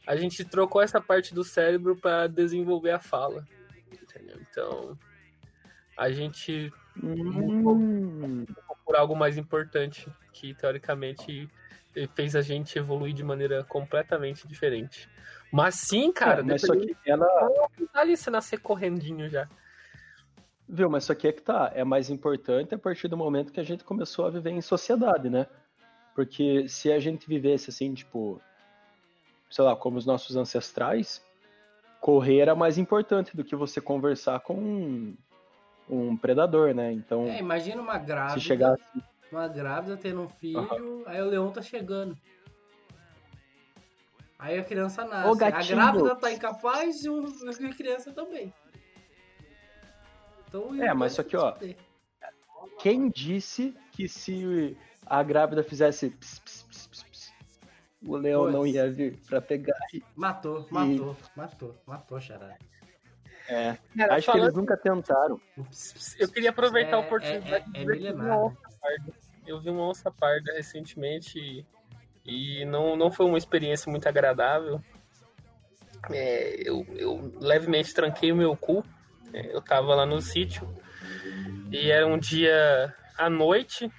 A 0.05 0.15
gente 0.15 0.43
trocou 0.43 0.81
essa 0.81 0.99
parte 0.99 1.33
do 1.33 1.43
cérebro 1.43 1.95
para 1.95 2.27
desenvolver 2.27 2.91
a 2.91 2.99
fala. 2.99 3.45
Entendeu? 3.91 4.37
Então, 4.49 4.97
a 5.95 6.11
gente 6.11 6.71
Hum, 7.01 8.45
por 8.85 8.95
algo 8.95 9.15
mais 9.15 9.37
importante, 9.37 10.11
que 10.33 10.53
teoricamente 10.53 11.49
fez 12.15 12.35
a 12.35 12.41
gente 12.41 12.77
evoluir 12.77 13.13
de 13.13 13.23
maneira 13.23 13.63
completamente 13.63 14.47
diferente. 14.47 15.09
Mas 15.51 15.75
sim, 15.75 16.11
cara, 16.11 16.41
é, 16.41 16.43
mas 16.43 16.61
só 16.61 16.73
que 16.73 16.95
ela. 17.05 17.27
Ali 17.93 18.15
você 18.15 18.29
nascer 18.29 18.59
correndinho 18.59 19.29
já. 19.29 19.47
Viu, 20.67 20.89
mas 20.89 21.03
só 21.03 21.13
que 21.13 21.27
é 21.27 21.33
que 21.33 21.41
tá. 21.41 21.71
É 21.75 21.83
mais 21.83 22.09
importante 22.09 22.73
a 22.73 22.79
partir 22.79 23.09
do 23.09 23.17
momento 23.17 23.51
que 23.51 23.59
a 23.59 23.63
gente 23.63 23.83
começou 23.83 24.25
a 24.25 24.29
viver 24.29 24.51
em 24.51 24.61
sociedade, 24.61 25.29
né? 25.29 25.45
Porque 26.15 26.67
se 26.69 26.91
a 26.91 26.99
gente 26.99 27.27
vivesse 27.27 27.69
assim, 27.69 27.93
tipo, 27.93 28.41
sei 29.49 29.65
lá, 29.65 29.75
como 29.75 29.97
os 29.97 30.05
nossos 30.05 30.35
ancestrais, 30.37 31.21
correr 31.99 32.39
era 32.39 32.55
mais 32.55 32.77
importante 32.77 33.35
do 33.35 33.43
que 33.43 33.55
você 33.55 33.81
conversar 33.81 34.39
com 34.39 35.13
um, 35.91 36.15
predador, 36.17 36.73
né? 36.73 36.91
Então, 36.91 37.25
É, 37.27 37.39
imagina 37.39 37.81
uma 37.81 37.99
se 37.99 38.05
grávida, 38.05 38.39
chegasse. 38.39 38.81
uma 39.31 39.47
grávida 39.47 39.97
tendo 39.97 40.21
um 40.21 40.29
filho, 40.29 41.03
aí 41.05 41.21
o 41.21 41.25
leão 41.27 41.51
tá 41.51 41.61
chegando. 41.61 42.17
Aí 44.39 44.57
a 44.57 44.63
criança 44.63 45.05
nasce. 45.05 45.29
Ô, 45.29 45.31
a 45.45 45.51
grávida 45.63 46.15
tá 46.15 46.31
incapaz 46.31 47.03
e 47.03 47.09
a 47.65 47.73
criança 47.75 48.11
também. 48.11 48.51
Então, 50.47 50.73
É, 50.83 50.93
mas 50.93 51.13
só 51.13 51.23
que, 51.23 51.37
ó, 51.37 51.55
Quem 52.79 53.09
disse 53.09 53.75
que 53.91 54.07
se 54.07 54.75
a 55.05 55.21
grávida 55.23 55.63
fizesse 55.63 56.09
ps, 56.09 56.39
ps, 56.39 56.63
ps, 56.63 56.87
ps, 56.87 57.03
ps, 57.03 57.33
o 58.03 58.15
leão 58.15 58.43
Pois. 58.43 58.53
não 58.53 58.65
ia 58.67 58.89
vir 58.91 59.17
pra 59.27 59.39
pegar? 59.41 59.77
Matou, 60.15 60.67
matou, 60.71 61.15
matou, 61.35 61.75
matou, 61.85 62.19
charada. 62.19 62.57
É, 63.47 63.77
Cara, 63.97 64.15
acho 64.15 64.31
que 64.31 64.37
eles 64.37 64.53
nunca 64.53 64.77
tentaram. 64.77 65.39
Eu 66.19 66.29
queria 66.29 66.49
aproveitar 66.51 66.95
a 66.97 66.99
É- 66.99 67.03
oportunidade 67.03 67.65
é- 67.73 67.81
é 67.81 67.85
de 67.85 68.11
uma 68.13 68.23
né? 68.25 68.35
onça 68.37 68.77
parda. 68.81 69.13
Eu 69.45 69.59
vi 69.59 69.69
uma 69.69 69.87
onça 69.89 70.11
parda 70.11 70.53
recentemente 70.53 71.37
e, 71.39 71.65
e 72.61 72.65
não, 72.65 72.95
não 72.95 73.11
foi 73.11 73.25
uma 73.25 73.37
experiência 73.37 73.89
muito 73.91 74.07
agradável. 74.07 74.81
É, 76.09 76.55
eu, 76.67 76.85
eu 76.95 77.33
levemente 77.39 77.93
tranquei 77.93 78.31
o 78.31 78.35
meu 78.35 78.55
cu. 78.55 78.83
É, 79.33 79.53
eu 79.55 79.61
tava 79.61 79.93
lá 79.95 80.05
no 80.05 80.21
sítio 80.21 80.67
e 81.71 81.89
era 81.91 82.05
um 82.07 82.17
dia 82.17 82.93
à 83.17 83.29
noite. 83.29 83.91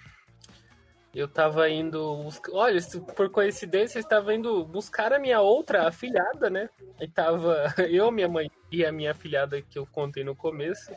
Eu 1.15 1.29
tava 1.29 1.69
indo. 1.69 2.23
buscar- 2.23 2.53
Olha, 2.53 2.81
por 3.15 3.29
coincidência, 3.31 3.99
eu 3.99 4.03
estava 4.03 4.35
indo 4.35 4.65
buscar 4.65 5.13
a 5.13 5.19
minha 5.19 5.41
outra 5.41 5.87
afilhada, 5.89 6.49
né? 6.49 6.71
E 7.01 7.07
tava 7.09 7.55
eu, 7.91 8.11
minha 8.11 8.29
mãe 8.29 8.51
e 8.73 8.85
a 8.85 8.91
minha 8.91 9.11
afilhada 9.11 9.61
que 9.61 9.79
eu 9.79 9.87
contei 9.87 10.25
no 10.25 10.35
começo 10.35 10.91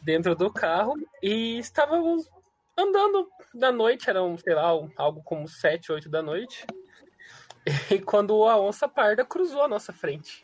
dentro 0.00 0.34
do 0.34 0.50
carro 0.50 0.94
e 1.22 1.58
estávamos 1.58 2.28
andando 2.76 3.28
da 3.54 3.70
noite, 3.70 4.08
eram, 4.08 4.38
sei 4.38 4.54
lá, 4.54 4.68
algo 4.96 5.22
como 5.22 5.46
7, 5.46 5.92
8 5.92 6.08
da 6.08 6.22
noite. 6.22 6.66
E 7.90 7.98
quando 7.98 8.44
a 8.44 8.58
onça 8.58 8.88
parda 8.88 9.26
cruzou 9.26 9.60
a 9.60 9.68
nossa 9.68 9.92
frente. 9.92 10.42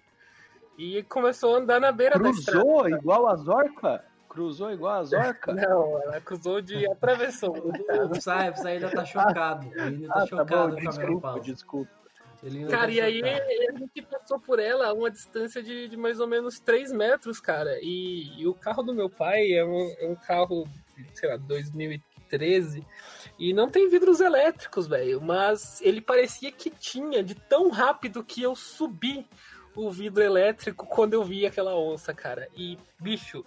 E 0.77 1.03
começou 1.05 1.55
a 1.55 1.59
andar 1.59 1.81
na 1.81 1.91
beira 1.91 2.19
da 2.19 2.29
estrada. 2.29 2.61
Cruzou 2.61 2.89
igual 2.91 3.27
as 3.29 3.49
orcas? 3.49 4.01
Cruzou 4.29 4.71
igual 4.71 5.01
as 5.01 5.13
orcas? 5.15 5.57
Não, 5.57 6.03
ela 6.03 6.21
cruzou 6.21 6.61
de 6.61 6.85
atravessou. 6.91 7.55
O 8.11 8.21
Saibs 8.21 8.67
ainda 8.67 8.91
tá 8.91 9.07
chocado. 9.07 9.71
Ainda 9.81 10.09
tá 10.09 10.15
Ah, 10.15 10.21
tá 10.21 10.27
chocado 10.27 10.51
bom, 10.51 10.57
com 10.57 10.63
a 10.65 10.81
minha 10.81 10.91
desculpa, 10.91 11.41
desculpa. 11.41 12.04
Cara, 12.69 12.87
tá 12.87 12.91
e 12.91 13.01
aí 13.01 13.23
a 13.23 13.79
gente 13.79 14.03
passou 14.03 14.39
por 14.39 14.59
ela 14.59 14.89
a 14.89 14.93
uma 14.93 15.11
distância 15.11 15.63
de, 15.63 15.89
de 15.89 15.97
mais 15.97 16.21
ou 16.21 16.27
menos 16.27 16.61
3 16.61 16.93
metros, 16.93 17.41
cara. 17.41 17.79
E, 17.81 18.41
e 18.41 18.47
o 18.47 18.55
carro 18.55 18.83
do 18.83 18.95
meu 18.95 19.09
pai 19.09 19.53
é 19.53 19.65
um, 19.65 19.95
é 19.99 20.07
um 20.07 20.15
carro, 20.15 20.69
sei 21.15 21.29
lá, 21.31 21.37
2013. 21.37 22.87
E 23.39 23.55
não 23.55 23.71
tem 23.71 23.89
vidros 23.89 24.21
elétricos, 24.21 24.87
velho. 24.87 25.23
Mas 25.23 25.81
ele 25.81 26.03
parecia 26.03 26.53
que 26.53 26.69
tinha, 26.69 27.23
de 27.23 27.35
tão 27.35 27.71
rápido 27.71 28.23
que 28.23 28.43
eu 28.43 28.55
subi 28.55 29.27
o 29.75 29.91
vidro 29.91 30.23
elétrico 30.23 30.87
quando 30.87 31.15
eu 31.15 31.25
vi 31.25 31.47
aquela 31.47 31.75
onça, 31.77 32.13
cara. 32.13 32.49
E, 32.55 32.79
bicho, 33.01 33.45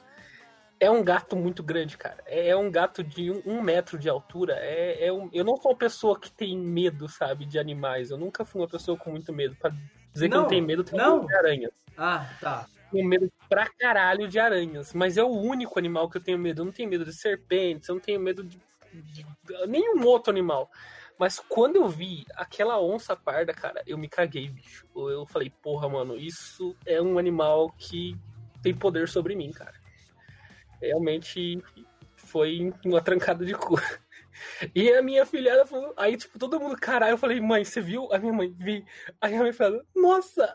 é 0.79 0.89
um 0.89 1.03
gato 1.03 1.35
muito 1.35 1.63
grande, 1.63 1.97
cara. 1.97 2.23
É, 2.25 2.49
é 2.49 2.55
um 2.55 2.71
gato 2.71 3.03
de 3.03 3.31
um, 3.31 3.41
um 3.45 3.61
metro 3.61 3.97
de 3.97 4.09
altura. 4.09 4.55
É, 4.59 5.07
é 5.07 5.13
um... 5.13 5.29
Eu 5.33 5.43
não 5.43 5.57
sou 5.57 5.71
uma 5.71 5.77
pessoa 5.77 6.19
que 6.19 6.31
tem 6.31 6.57
medo, 6.57 7.07
sabe, 7.07 7.45
de 7.45 7.57
animais. 7.57 8.11
Eu 8.11 8.17
nunca 8.17 8.45
fui 8.45 8.61
uma 8.61 8.67
pessoa 8.67 8.97
com 8.97 9.11
muito 9.11 9.33
medo. 9.33 9.55
Pra 9.55 9.71
dizer 10.13 10.29
não, 10.29 10.37
que 10.37 10.41
não 10.41 10.47
tem 10.47 10.61
medo, 10.61 10.83
tem 10.83 10.97
não. 10.97 11.17
medo 11.17 11.27
de 11.27 11.35
aranhas. 11.35 11.71
Ah, 11.97 12.29
tá. 12.39 12.67
Tenho 12.91 13.07
medo 13.07 13.31
pra 13.49 13.67
caralho 13.77 14.27
de 14.27 14.39
aranhas. 14.39 14.93
Mas 14.93 15.17
é 15.17 15.23
o 15.23 15.29
único 15.29 15.79
animal 15.79 16.09
que 16.09 16.17
eu 16.17 16.23
tenho 16.23 16.37
medo. 16.37 16.61
Eu 16.61 16.65
não 16.65 16.71
tenho 16.71 16.89
medo 16.89 17.05
de 17.05 17.13
serpentes, 17.13 17.89
eu 17.89 17.95
não 17.95 18.01
tenho 18.01 18.19
medo 18.19 18.43
de, 18.43 18.59
de 18.93 19.25
nenhum 19.67 20.05
outro 20.05 20.31
animal. 20.31 20.69
Mas 21.19 21.39
quando 21.39 21.77
eu 21.77 21.89
vi 21.89 22.23
aquela 22.35 22.79
onça 22.79 23.15
parda, 23.15 23.51
cara, 23.51 23.81
eu 23.87 23.97
me 23.97 24.07
caguei, 24.07 24.49
bicho. 24.49 24.85
Eu 24.95 25.25
falei, 25.25 25.49
porra, 25.49 25.89
mano, 25.89 26.15
isso 26.15 26.75
é 26.85 27.01
um 27.01 27.17
animal 27.17 27.71
que 27.71 28.15
tem 28.61 28.73
poder 28.73 29.07
sobre 29.07 29.35
mim, 29.35 29.51
cara. 29.51 29.73
Realmente 30.81 31.63
foi 32.15 32.73
uma 32.85 33.01
trancada 33.01 33.45
de 33.45 33.53
cu. 33.53 33.75
E 34.75 34.91
a 34.91 35.01
minha 35.01 35.25
filhada 35.25 35.65
falou, 35.65 35.93
aí, 35.97 36.15
tipo, 36.15 36.37
todo 36.37 36.59
mundo, 36.59 36.75
caralho, 36.77 37.13
eu 37.13 37.17
falei, 37.17 37.41
mãe, 37.41 37.63
você 37.63 37.81
viu? 37.81 38.11
A 38.13 38.19
minha 38.19 38.33
mãe, 38.33 38.53
vi. 38.57 38.85
Aí 39.19 39.35
a 39.35 39.39
minha 39.39 39.53
falou, 39.53 39.81
nossa, 39.95 40.53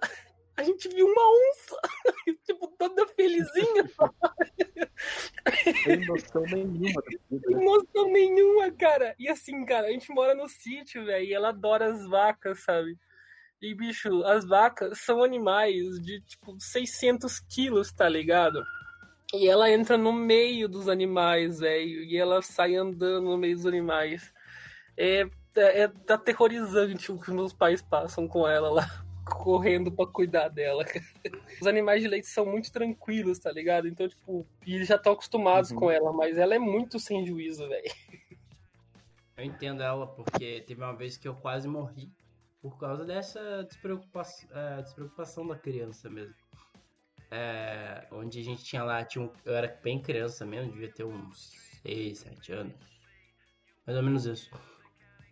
a 0.57 0.63
gente 0.63 0.89
viu 0.89 1.07
uma 1.07 1.51
onça, 1.51 1.77
tipo, 2.47 2.69
toda 2.79 3.07
felizinha. 3.09 3.85
Sem 5.83 6.07
noção 6.07 6.43
nenhuma. 6.43 7.03
Sem 7.29 7.65
noção 7.65 8.13
nenhuma, 8.13 8.71
cara. 8.73 9.15
E 9.19 9.29
assim, 9.29 9.65
cara, 9.65 9.89
a 9.89 9.91
gente 9.91 10.13
mora 10.13 10.35
no 10.35 10.49
sítio, 10.49 11.05
velho, 11.05 11.25
e 11.25 11.35
ela 11.35 11.49
adora 11.49 11.87
as 11.87 12.07
vacas, 12.07 12.61
sabe? 12.61 12.99
E, 13.61 13.75
bicho, 13.75 14.25
as 14.25 14.45
vacas 14.45 14.99
são 15.01 15.23
animais 15.23 16.01
de, 16.01 16.21
tipo, 16.23 16.57
600 16.59 17.41
quilos, 17.41 17.93
tá 17.93 18.09
ligado? 18.09 18.63
E 19.33 19.49
ela 19.49 19.71
entra 19.71 19.97
no 19.97 20.12
meio 20.12 20.68
dos 20.68 20.88
animais, 20.88 21.61
velho, 21.61 22.05
e 22.05 22.16
ela 22.18 22.42
sai 22.42 22.77
andando 22.77 23.31
no 23.31 23.38
meio 23.38 23.57
dos 23.57 23.64
animais. 23.64 24.33
É, 24.97 25.23
é, 25.57 25.85
é 25.85 25.92
aterrorizante 26.09 27.11
o 27.11 27.18
que 27.18 27.31
meus 27.31 27.53
pais 27.53 27.81
passam 27.81 28.29
com 28.29 28.47
ela 28.47 28.71
lá 28.71 29.05
correndo 29.25 29.90
para 29.90 30.07
cuidar 30.07 30.49
dela. 30.49 30.85
Os 31.61 31.66
animais 31.66 32.03
de 32.03 32.09
leite 32.09 32.27
são 32.27 32.45
muito 32.45 32.71
tranquilos, 32.71 33.38
tá 33.38 33.51
ligado? 33.51 33.88
Então, 33.88 34.07
tipo, 34.07 34.47
eles 34.66 34.88
já 34.88 34.97
estão 34.97 35.14
acostumados 35.14 35.71
uhum. 35.71 35.79
com 35.79 35.90
ela, 35.90 36.12
mas 36.12 36.37
ela 36.37 36.55
é 36.55 36.59
muito 36.59 36.99
sem 36.99 37.27
juízo, 37.27 37.66
velho. 37.66 37.90
Eu 39.37 39.45
entendo 39.45 39.83
ela, 39.83 40.07
porque 40.07 40.61
teve 40.61 40.83
uma 40.83 40.95
vez 40.95 41.16
que 41.16 41.27
eu 41.27 41.35
quase 41.35 41.66
morri 41.66 42.12
por 42.61 42.79
causa 42.79 43.05
dessa 43.05 43.64
despreocupação, 43.64 44.49
é, 44.53 44.83
despreocupação 44.83 45.47
da 45.47 45.57
criança 45.57 46.09
mesmo. 46.09 46.42
É, 47.35 48.07
onde 48.12 48.40
a 48.40 48.45
gente 48.45 48.62
tinha 48.62 48.85
lá, 48.85 49.03
tinha 49.03 49.25
um, 49.25 49.31
eu 49.47 49.55
era 49.55 49.81
bem 49.83 50.03
criança 50.03 50.45
mesmo, 50.45 50.71
devia 50.71 50.92
ter 50.92 51.05
uns 51.05 51.51
6, 51.83 52.18
7 52.18 52.53
anos. 52.53 52.75
Mais 53.87 53.97
ou 53.97 54.05
menos 54.05 54.27
isso 54.27 54.51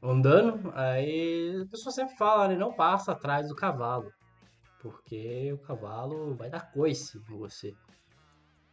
andando, 0.03 0.73
aí 0.75 1.63
a 1.63 1.71
pessoa 1.71 1.93
sempre 1.93 2.17
fala, 2.17 2.49
né? 2.49 2.57
Não 2.57 2.73
passa 2.73 3.13
atrás 3.13 3.49
do 3.49 3.55
cavalo. 3.55 4.11
Porque 4.81 5.53
o 5.53 5.59
cavalo 5.59 6.35
vai 6.35 6.49
dar 6.49 6.73
coice 6.73 7.19
em 7.19 7.39
você. 7.39 7.75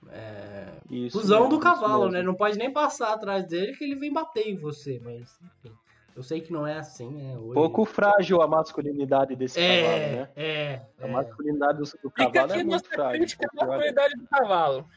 É. 0.10 0.80
Isso, 0.90 1.20
Fusão 1.20 1.50
do 1.50 1.60
cavalo, 1.60 2.10
né? 2.10 2.24
Não 2.24 2.34
pode 2.34 2.58
nem 2.58 2.72
passar 2.72 3.14
atrás 3.14 3.46
dele 3.46 3.76
que 3.76 3.84
ele 3.84 3.96
vem 3.96 4.14
bater 4.14 4.48
em 4.48 4.56
você. 4.56 5.02
Mas, 5.04 5.38
enfim. 5.42 5.76
Eu 6.18 6.24
sei 6.24 6.42
que 6.42 6.52
não 6.52 6.66
é 6.66 6.80
assim, 6.80 7.12
né? 7.12 7.38
Hoje... 7.38 7.54
Pouco 7.54 7.86
frágil 7.86 8.42
a 8.42 8.48
masculinidade 8.48 9.36
desse 9.36 9.60
é, 9.60 9.84
cavalo, 9.84 10.00
né? 10.00 10.30
É, 10.36 10.82
A 10.98 11.08
é. 11.08 11.12
masculinidade 11.12 11.78
do, 11.78 12.00
do 12.02 12.10
cavalo 12.10 12.54
é 12.54 12.64
muito 12.64 12.90
frágil. 12.90 13.20
Crítica 13.20 13.48
à 13.48 13.66
masculinidade 13.66 14.16
do 14.16 14.28
cavalo. 14.28 14.90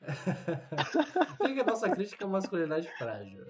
Fica 1.44 1.62
a 1.62 1.64
nossa 1.64 1.90
crítica 1.90 2.24
à 2.24 2.28
masculinidade 2.28 2.88
frágil. 2.96 3.44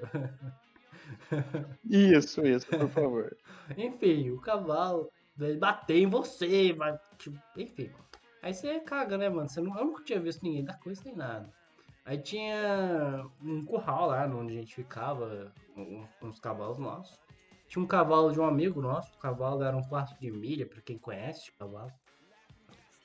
Isso, 1.85 2.47
isso, 2.47 2.67
por 2.67 2.89
favor. 2.89 3.37
enfim, 3.77 4.31
o 4.31 4.41
cavalo 4.41 5.11
vai 5.37 5.55
bater 5.55 5.99
em 5.99 6.07
você, 6.07 6.73
vai. 6.73 6.99
Tipo, 7.19 7.39
enfim. 7.59 7.93
Aí 8.41 8.55
você 8.55 8.81
caga, 8.81 9.19
né, 9.19 9.29
mano? 9.29 9.51
Você 9.51 9.61
não, 9.61 9.79
eu 9.79 9.85
nunca 9.85 10.03
tinha 10.03 10.19
visto 10.19 10.43
ninguém 10.43 10.65
dar 10.65 10.81
coisa 10.81 11.03
nem 11.05 11.15
nada. 11.15 11.53
Aí 12.09 12.17
tinha 12.17 13.29
um 13.39 13.63
curral 13.67 14.07
lá 14.07 14.27
onde 14.27 14.57
a 14.57 14.61
gente 14.61 14.75
ficava, 14.75 15.53
uns 16.23 16.41
cavalos 16.41 16.79
nossos. 16.79 17.21
Tinha 17.69 17.85
um 17.85 17.87
cavalo 17.87 18.33
de 18.33 18.41
um 18.41 18.47
amigo 18.47 18.81
nosso, 18.81 19.15
o 19.15 19.19
cavalo 19.19 19.63
era 19.63 19.77
um 19.77 19.83
quarto 19.83 20.19
de 20.19 20.31
milha, 20.31 20.67
pra 20.67 20.81
quem 20.81 20.97
conhece 20.97 21.51
o 21.51 21.59
cavalo. 21.59 21.93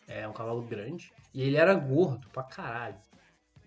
É 0.08 0.26
um 0.26 0.32
cavalo 0.32 0.62
grande. 0.62 1.12
E 1.34 1.42
ele 1.42 1.58
era 1.58 1.74
gordo 1.74 2.30
pra 2.30 2.44
caralho. 2.44 2.98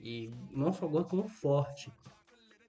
E 0.01 0.33
não 0.51 0.73
só 0.73 0.89
gordo, 0.89 1.11
como 1.11 1.29
forte. 1.29 1.93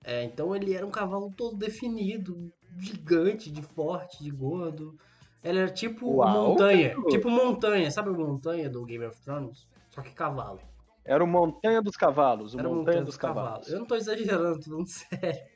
É, 0.03 0.25
então 0.25 0.53
ele 0.53 0.73
era 0.73 0.85
um 0.85 0.91
cavalo 0.91 1.31
todo 1.37 1.55
definido, 1.55 2.51
gigante, 2.77 3.49
de 3.49 3.61
forte, 3.61 4.21
de 4.21 4.29
gordo. 4.29 4.93
Ele 5.41 5.59
era 5.59 5.71
tipo 5.71 6.17
Uau, 6.17 6.49
montanha. 6.49 6.93
Tipo 7.07 7.29
montanha, 7.29 7.89
sabe 7.91 8.09
a 8.09 8.11
montanha 8.11 8.69
do 8.69 8.83
Game 8.83 9.05
of 9.05 9.17
Thrones? 9.21 9.69
Só 9.89 10.01
que 10.01 10.11
cavalo. 10.11 10.59
Era 11.07 11.23
o 11.23 11.27
Montanha 11.27 11.81
dos 11.81 11.95
Cavalos, 11.95 12.53
o 12.53 12.57
Montanha, 12.57 12.75
montanha 12.75 12.97
dos, 12.97 13.05
dos 13.05 13.17
cavalos. 13.17 13.49
cavalos. 13.49 13.71
Eu 13.71 13.79
não 13.79 13.85
tô 13.85 13.95
exagerando, 13.95 14.59
tô 14.59 14.69
falando 14.69 14.87
sério. 14.91 15.47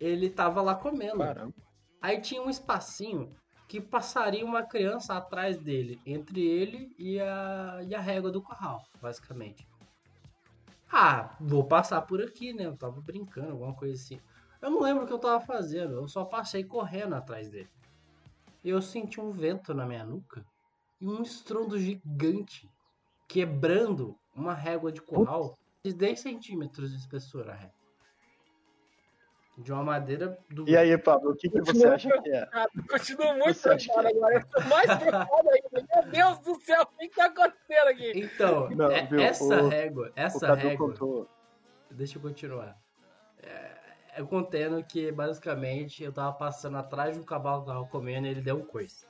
Ele 0.00 0.28
tava 0.28 0.60
lá 0.60 0.74
comendo. 0.74 1.18
Caramba. 1.18 1.54
Aí 2.02 2.20
tinha 2.20 2.42
um 2.42 2.50
espacinho 2.50 3.32
que 3.68 3.80
passaria 3.80 4.44
uma 4.44 4.64
criança 4.64 5.16
atrás 5.16 5.56
dele, 5.56 6.00
entre 6.04 6.44
ele 6.44 6.94
e 6.98 7.20
a, 7.20 7.80
e 7.86 7.94
a 7.94 8.00
régua 8.00 8.30
do 8.30 8.42
curral, 8.42 8.82
basicamente. 9.00 9.66
Ah, 10.90 11.36
vou 11.40 11.64
passar 11.64 12.02
por 12.02 12.20
aqui, 12.20 12.52
né? 12.52 12.66
Eu 12.66 12.76
tava 12.76 13.00
brincando, 13.00 13.52
alguma 13.52 13.74
coisa 13.74 13.94
assim. 13.94 14.20
Eu 14.60 14.70
não 14.70 14.80
lembro 14.80 15.04
o 15.04 15.06
que 15.06 15.12
eu 15.12 15.18
tava 15.18 15.44
fazendo, 15.44 15.94
eu 15.94 16.08
só 16.08 16.24
passei 16.24 16.64
correndo 16.64 17.14
atrás 17.14 17.48
dele. 17.48 17.70
Eu 18.64 18.82
senti 18.82 19.20
um 19.20 19.30
vento 19.30 19.72
na 19.72 19.86
minha 19.86 20.04
nuca 20.04 20.44
e 21.00 21.06
um 21.06 21.22
estrondo 21.22 21.78
gigante 21.78 22.68
quebrando 23.28 24.16
uma 24.36 24.54
régua 24.54 24.92
de 24.92 25.00
curral 25.00 25.58
de 25.84 25.92
10 25.92 26.20
centímetros 26.20 26.90
de 26.90 26.98
espessura 26.98 27.52
a 27.52 27.54
régua. 27.54 27.76
De 29.58 29.72
uma 29.72 29.82
madeira 29.82 30.38
do. 30.50 30.68
E 30.68 30.76
aí, 30.76 30.98
Pablo, 30.98 31.30
o 31.30 31.34
que, 31.34 31.48
que 31.48 31.60
você 31.62 31.86
acha 31.86 32.10
que 32.20 32.28
é? 32.30 32.46
Continua 32.90 33.34
muito 33.34 33.58
preocupado 33.58 34.08
agora. 34.08 34.34
Eu 34.34 34.46
tô 34.48 34.68
mais 34.68 34.98
preocupado 34.98 35.48
ainda. 35.50 35.88
Meu 35.94 36.10
Deus 36.10 36.38
do 36.40 36.60
céu, 36.60 36.82
o 36.82 36.98
que 36.98 37.08
tá 37.08 37.24
acontecendo 37.24 37.88
aqui? 37.88 38.12
Então, 38.16 38.68
Não, 38.68 38.90
é, 38.90 39.06
viu, 39.06 39.18
essa 39.18 39.62
o, 39.62 39.68
régua, 39.68 40.12
essa 40.14 40.54
régua. 40.54 40.88
Contou. 40.88 41.26
Deixa 41.90 42.18
eu 42.18 42.22
continuar. 42.22 42.76
É, 43.42 43.76
eu 44.18 44.26
contendo 44.26 44.84
que 44.84 45.10
basicamente 45.10 46.04
eu 46.04 46.12
tava 46.12 46.36
passando 46.36 46.76
atrás 46.76 47.16
do 47.16 47.24
cavalo 47.24 47.62
que 47.62 47.68
tava 47.68 47.86
comendo 47.86 48.26
e 48.26 48.30
ele 48.30 48.42
deu 48.42 48.56
um 48.56 48.64
coice. 48.64 49.06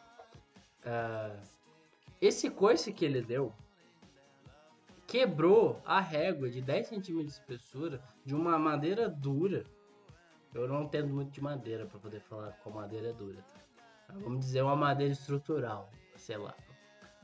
Uh, 0.84 1.36
esse 2.20 2.48
coice 2.50 2.92
que 2.92 3.04
ele 3.04 3.20
deu 3.20 3.52
quebrou 5.06 5.80
a 5.84 6.00
régua 6.00 6.50
de 6.50 6.60
10 6.60 6.86
centímetros 6.88 7.34
de 7.34 7.40
espessura 7.40 8.02
de 8.24 8.34
uma 8.34 8.58
madeira 8.58 9.08
dura 9.08 9.64
eu 10.56 10.66
não 10.66 10.84
entendo 10.84 11.12
muito 11.12 11.30
de 11.30 11.40
madeira 11.42 11.84
para 11.84 11.98
poder 11.98 12.20
falar 12.20 12.52
qual 12.62 12.74
madeira 12.74 13.10
é 13.10 13.12
dura. 13.12 13.36
Tá? 14.06 14.14
Vamos 14.20 14.40
dizer 14.40 14.62
uma 14.62 14.74
madeira 14.74 15.12
estrutural, 15.12 15.90
sei 16.16 16.38
lá. 16.38 16.54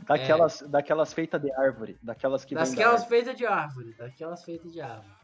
Daquelas, 0.00 0.62
é... 0.62 0.68
daquelas 0.68 1.12
feitas 1.14 1.40
de 1.40 1.50
árvore, 1.52 1.98
daquelas 2.02 2.44
que 2.44 2.54
Daquelas 2.54 3.06
feitas 3.06 3.36
de 3.36 3.46
árvore, 3.46 3.94
daquelas 3.94 4.44
feitas 4.44 4.72
de 4.72 4.80
árvore. 4.80 5.14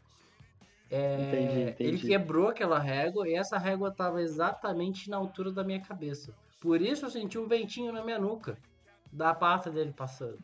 É... 0.89 1.21
Entendi, 1.21 1.61
entendi. 1.69 1.83
Ele 1.83 1.99
quebrou 1.99 2.47
aquela 2.47 2.79
régua 2.79 3.27
e 3.27 3.35
essa 3.35 3.59
régua 3.59 3.89
estava 3.89 4.21
exatamente 4.21 5.09
na 5.09 5.17
altura 5.17 5.51
da 5.51 5.63
minha 5.63 5.81
cabeça. 5.81 6.33
Por 6.59 6.81
isso 6.81 7.05
eu 7.05 7.09
senti 7.11 7.37
um 7.37 7.47
ventinho 7.47 7.91
na 7.91 8.03
minha 8.03 8.17
nuca, 8.17 8.57
da 9.11 9.35
pata 9.35 9.69
dele 9.69 9.93
passando. 9.95 10.39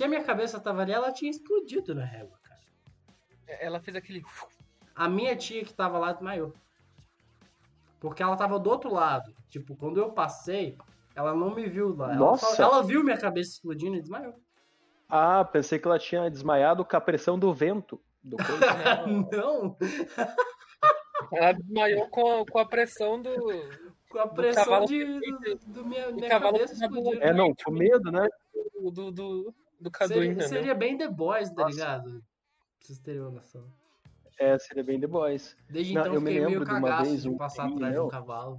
Se 0.00 0.04
a 0.04 0.08
minha 0.08 0.24
cabeça 0.24 0.56
estava 0.56 0.80
ali, 0.80 0.92
ela 0.92 1.12
tinha 1.12 1.30
explodido 1.30 1.94
na 1.94 2.06
régua, 2.06 2.38
cara. 2.42 2.60
Ela 3.46 3.78
fez 3.80 3.94
aquele 3.94 4.24
a 4.96 5.06
minha 5.10 5.36
tia 5.36 5.62
que 5.62 5.74
tava 5.74 5.98
lá 5.98 6.10
desmaiou. 6.14 6.54
Porque 8.00 8.22
ela 8.22 8.34
tava 8.34 8.58
do 8.58 8.70
outro 8.70 8.90
lado. 8.90 9.30
Tipo, 9.50 9.76
quando 9.76 10.00
eu 10.00 10.10
passei, 10.10 10.78
ela 11.14 11.34
não 11.34 11.54
me 11.54 11.68
viu 11.68 11.94
lá. 11.94 12.14
Nossa. 12.14 12.46
Ela, 12.46 12.56
só, 12.56 12.62
ela 12.62 12.82
viu 12.82 13.04
minha 13.04 13.18
cabeça 13.18 13.50
explodindo 13.50 13.94
e 13.94 14.00
desmaiou. 14.00 14.34
Ah, 15.06 15.44
pensei 15.44 15.78
que 15.78 15.86
ela 15.86 15.98
tinha 15.98 16.30
desmaiado 16.30 16.82
com 16.82 16.96
a 16.96 17.00
pressão 17.02 17.38
do 17.38 17.52
vento. 17.52 18.00
Do 18.24 18.38
não! 19.30 19.76
ela 21.30 21.52
desmaiou 21.52 22.08
com 22.08 22.40
a, 22.40 22.46
com 22.46 22.58
a 22.58 22.64
pressão 22.64 23.20
do. 23.20 23.34
Com 24.08 24.18
a 24.18 24.26
pressão 24.28 24.80
do 24.80 24.86
de, 24.86 25.04
do, 25.04 25.58
do 25.66 25.84
minha, 25.84 26.10
minha 26.10 26.40
cabeça 26.40 26.72
explodindo. 26.72 27.22
É, 27.22 27.34
não, 27.34 27.54
com 27.54 27.70
medo, 27.70 28.10
né? 28.10 28.26
Do, 28.80 28.90
do, 28.90 29.10
do, 29.10 29.54
do 29.80 29.90
Cadu, 29.90 30.14
seria, 30.14 30.48
seria 30.48 30.74
bem 30.74 30.96
The 30.96 31.08
Boys, 31.08 31.50
tá 31.50 31.62
Nossa. 31.62 31.74
ligado? 31.74 32.10
Pra 32.10 32.20
vocês 32.80 32.98
terem 32.98 33.20
uma 33.20 33.30
noção. 33.30 33.66
É, 34.38 34.58
seria 34.58 34.84
bem 34.84 35.00
The 35.00 35.06
Boys. 35.06 35.56
Desde 35.68 35.94
não, 35.94 36.02
então 36.02 36.14
eu 36.14 36.20
fiquei 36.20 36.46
meio 36.46 36.64
cagaço 36.64 37.02
de, 37.04 37.08
vez, 37.10 37.22
de 37.22 37.30
passar 37.36 37.66
um 37.66 37.74
atrás 37.74 37.94
de 37.94 38.00
um 38.00 38.08
cavalo. 38.08 38.58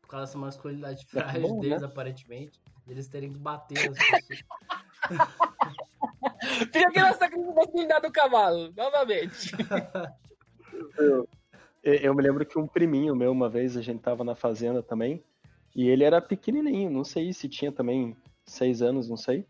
Por 0.00 0.08
causa 0.08 0.26
dessa 0.26 0.38
masculinidade 0.38 1.06
frágil 1.06 1.38
é 1.38 1.48
bom, 1.48 1.60
deles, 1.60 1.80
né? 1.80 1.86
aparentemente. 1.86 2.60
Deles 2.86 3.08
terem 3.08 3.32
que 3.32 3.38
bater 3.38 3.78
as 3.78 3.98
pessoas. 3.98 4.44
Fica 6.72 6.88
aqui 6.88 7.00
nessa 7.00 7.26
responsabilidade 7.26 8.06
do 8.06 8.12
cavalo, 8.12 8.72
novamente. 8.76 9.52
Eu, 11.82 11.94
eu 11.94 12.14
me 12.14 12.22
lembro 12.22 12.44
que 12.44 12.58
um 12.58 12.66
priminho 12.66 13.14
meu, 13.14 13.32
uma 13.32 13.48
vez, 13.48 13.76
a 13.76 13.82
gente 13.82 14.00
tava 14.00 14.24
na 14.24 14.34
fazenda 14.34 14.82
também, 14.82 15.24
e 15.74 15.88
ele 15.88 16.04
era 16.04 16.20
pequenininho, 16.20 16.90
não 16.90 17.04
sei 17.04 17.32
se 17.32 17.48
tinha 17.48 17.72
também 17.72 18.16
seis 18.44 18.82
anos, 18.82 19.08
não 19.08 19.16
sei. 19.16 19.46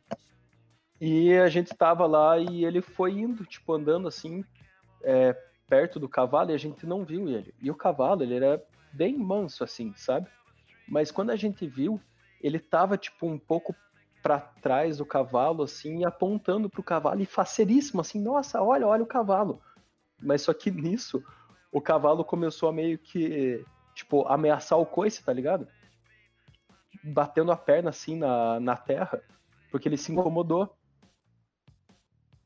E 1.00 1.32
a 1.38 1.48
gente 1.48 1.74
tava 1.74 2.06
lá 2.06 2.38
e 2.38 2.64
ele 2.64 2.82
foi 2.82 3.12
indo, 3.12 3.44
tipo, 3.46 3.72
andando 3.72 4.06
assim, 4.06 4.44
é, 5.02 5.32
perto 5.68 5.98
do 5.98 6.08
cavalo 6.08 6.50
e 6.50 6.54
a 6.54 6.58
gente 6.58 6.84
não 6.86 7.04
viu 7.04 7.28
ele. 7.28 7.54
E 7.62 7.70
o 7.70 7.74
cavalo, 7.74 8.22
ele 8.22 8.34
era 8.34 8.62
bem 8.92 9.16
manso, 9.16 9.64
assim, 9.64 9.94
sabe? 9.96 10.28
Mas 10.86 11.10
quando 11.10 11.30
a 11.30 11.36
gente 11.36 11.66
viu, 11.66 12.00
ele 12.42 12.58
tava, 12.58 12.98
tipo, 12.98 13.26
um 13.26 13.38
pouco 13.38 13.74
para 14.22 14.40
trás 14.40 14.98
do 14.98 15.06
cavalo, 15.06 15.62
assim, 15.62 16.00
e 16.00 16.04
apontando 16.04 16.68
pro 16.68 16.82
cavalo 16.82 17.22
e 17.22 17.26
faceríssimo, 17.26 18.00
assim, 18.00 18.20
nossa, 18.20 18.62
olha, 18.62 18.86
olha 18.86 19.02
o 19.02 19.06
cavalo. 19.06 19.62
Mas 20.20 20.42
só 20.42 20.52
que 20.52 20.70
nisso, 20.70 21.24
o 21.72 21.80
cavalo 21.80 22.24
começou 22.24 22.68
a 22.68 22.72
meio 22.72 22.98
que, 22.98 23.64
tipo, 23.94 24.26
ameaçar 24.28 24.78
o 24.78 24.84
coice, 24.84 25.24
tá 25.24 25.32
ligado? 25.32 25.66
Batendo 27.02 27.52
a 27.52 27.56
perna, 27.56 27.90
assim, 27.90 28.16
na, 28.16 28.60
na 28.60 28.76
terra, 28.76 29.22
porque 29.70 29.88
ele 29.88 29.96
se 29.96 30.12
incomodou. 30.12 30.76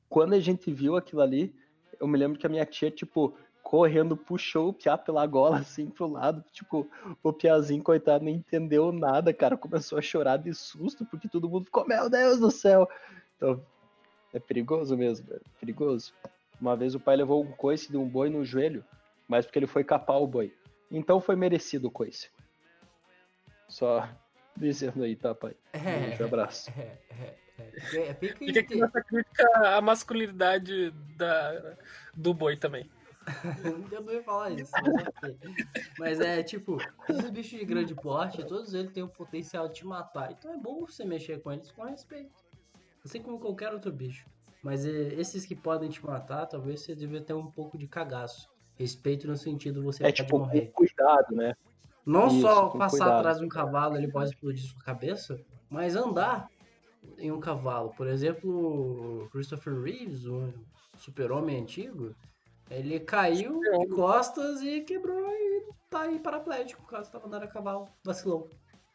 Quando 0.09 0.35
a 0.35 0.41
gente 0.41 0.73
viu 0.73 0.97
aquilo 0.97 1.23
ali, 1.23 1.55
eu 2.01 2.07
me 2.07 2.19
lembro 2.19 2.39
que 2.39 2.47
a 2.47 2.51
minha 2.51 2.65
tia, 2.67 2.91
tipo, 2.91 3.37
correndo, 3.63 4.17
puxou 4.17 4.69
o 4.69 4.73
Piá 4.73 4.97
pela 4.97 5.27
gola, 5.27 5.59
assim, 5.61 5.91
pro 5.91 6.07
lado. 6.07 6.45
Tipo, 6.53 6.89
o 7.23 7.33
Piazinho, 7.33 7.83
coitado, 7.83 8.25
não 8.25 8.31
entendeu 8.31 8.93
nada, 8.93 9.33
cara. 9.33 9.57
Começou 9.57 9.99
a 9.99 10.03
chorar 10.03 10.37
de 10.37 10.53
susto, 10.55 11.05
porque 11.07 11.29
todo 11.29 11.49
mundo 11.49 11.65
ficou, 11.65 11.87
meu 11.87 12.09
Deus 12.09 12.39
do 12.39 12.51
céu. 12.51 12.89
Então, 13.37 13.61
é 14.33 14.39
perigoso 14.39 14.97
mesmo, 14.97 15.33
é 15.33 15.39
perigoso. 15.59 16.13
Uma 16.61 16.77
vez 16.77 16.95
o 16.95 17.01
pai 17.01 17.17
levou 17.17 17.43
um 17.43 17.53
coice 17.53 17.91
de 17.91 17.97
um 17.97 18.09
boi 18.09 18.29
no 18.29 18.45
joelho, 18.45 18.85
mas 19.29 19.45
porque 19.45 19.59
ele 19.59 19.67
foi 19.67 19.83
capar 19.83 20.21
o 20.21 20.27
boi. 20.27 20.53
Então 20.91 21.21
foi 21.21 21.37
merecido 21.37 21.89
o 21.89 21.91
coice. 21.91 22.31
Só 23.69 24.09
dizendo 24.57 25.03
aí, 25.03 25.17
tá, 25.17 25.35
pai? 25.35 25.57
É, 25.73 26.23
Um 26.23 26.27
abraço. 26.27 26.71
É, 27.59 27.63
é, 27.63 27.99
é. 27.99 28.09
é 28.09 28.15
fica 28.15 28.37
Fica 28.39 28.61
aqui 28.61 28.77
nessa 28.77 29.03
crítica 29.03 29.77
à 29.77 29.81
masculinidade 29.81 30.91
da, 31.17 31.77
do 32.15 32.35
boi 32.35 32.57
também. 32.57 32.89
Eu 33.91 34.03
não 34.03 34.13
ia 34.13 34.23
falar 34.23 34.51
isso, 34.51 34.71
mas. 34.73 35.37
Mas 35.99 36.21
é 36.21 36.43
tipo, 36.43 36.77
esses 37.09 37.31
bichos 37.31 37.59
de 37.59 37.65
grande 37.65 37.95
porte, 37.95 38.45
todos 38.45 38.75
eles 38.75 38.93
têm 38.93 39.03
o 39.03 39.09
potencial 39.09 39.69
de 39.69 39.75
te 39.75 39.87
matar. 39.87 40.33
Então 40.33 40.53
é 40.53 40.59
bom 40.59 40.81
você 40.81 41.05
mexer 41.05 41.41
com 41.41 41.51
eles 41.53 41.71
com 41.73 41.85
respeito. 41.85 42.33
Assim 43.05 43.23
como 43.23 43.39
qualquer 43.39 43.73
outro 43.73 43.91
bicho. 43.91 44.27
Mas 44.63 44.85
é, 44.87 45.15
esses 45.15 45.45
que 45.45 45.55
podem 45.55 45.89
te 45.91 46.05
matar, 46.05 46.47
talvez 46.47 46.81
você 46.81 46.95
devia 46.95 47.21
ter 47.21 47.35
um 47.35 47.51
pouco 47.51 47.79
de 47.79 47.87
cagaço. 47.87 48.49
Respeito 48.77 49.27
no 49.27 49.37
sentido 49.37 49.83
você 49.83 50.03
É 50.03 50.07
pode 50.07 50.17
tipo, 50.17 50.39
morrer. 50.39 50.67
com 50.67 50.73
cuidado, 50.85 51.35
né? 51.35 51.55
Não 52.05 52.27
Isso, 52.27 52.41
só 52.41 52.69
passar 52.71 52.91
cuidado. 52.91 53.19
atrás 53.19 53.39
de 53.39 53.45
um 53.45 53.49
cavalo 53.49 53.97
ele 53.97 54.09
pode 54.09 54.31
explodir 54.31 54.65
sua 54.65 54.83
cabeça, 54.83 55.41
mas 55.71 55.97
andar 55.97 56.49
em 57.19 57.31
um 57.31 57.41
cavalo. 57.41 57.91
Por 57.97 58.07
exemplo, 58.07 59.29
Christopher 59.33 59.81
Reeves, 59.81 60.27
um 60.27 60.53
super-homem 60.99 61.61
antigo, 61.61 62.15
ele 62.71 63.01
caiu 63.01 63.61
de 63.61 63.89
costas 63.89 64.63
e 64.63 64.81
quebrou 64.83 65.29
e 65.31 65.69
tá 65.91 66.03
aí 66.03 66.19
paraplégico. 66.19 66.83
O 66.83 66.87
caso 66.87 67.11
tava 67.11 67.27
andando 67.27 67.45
a 67.45 67.49
cavalo, 67.49 67.89
vacilou. 68.05 68.49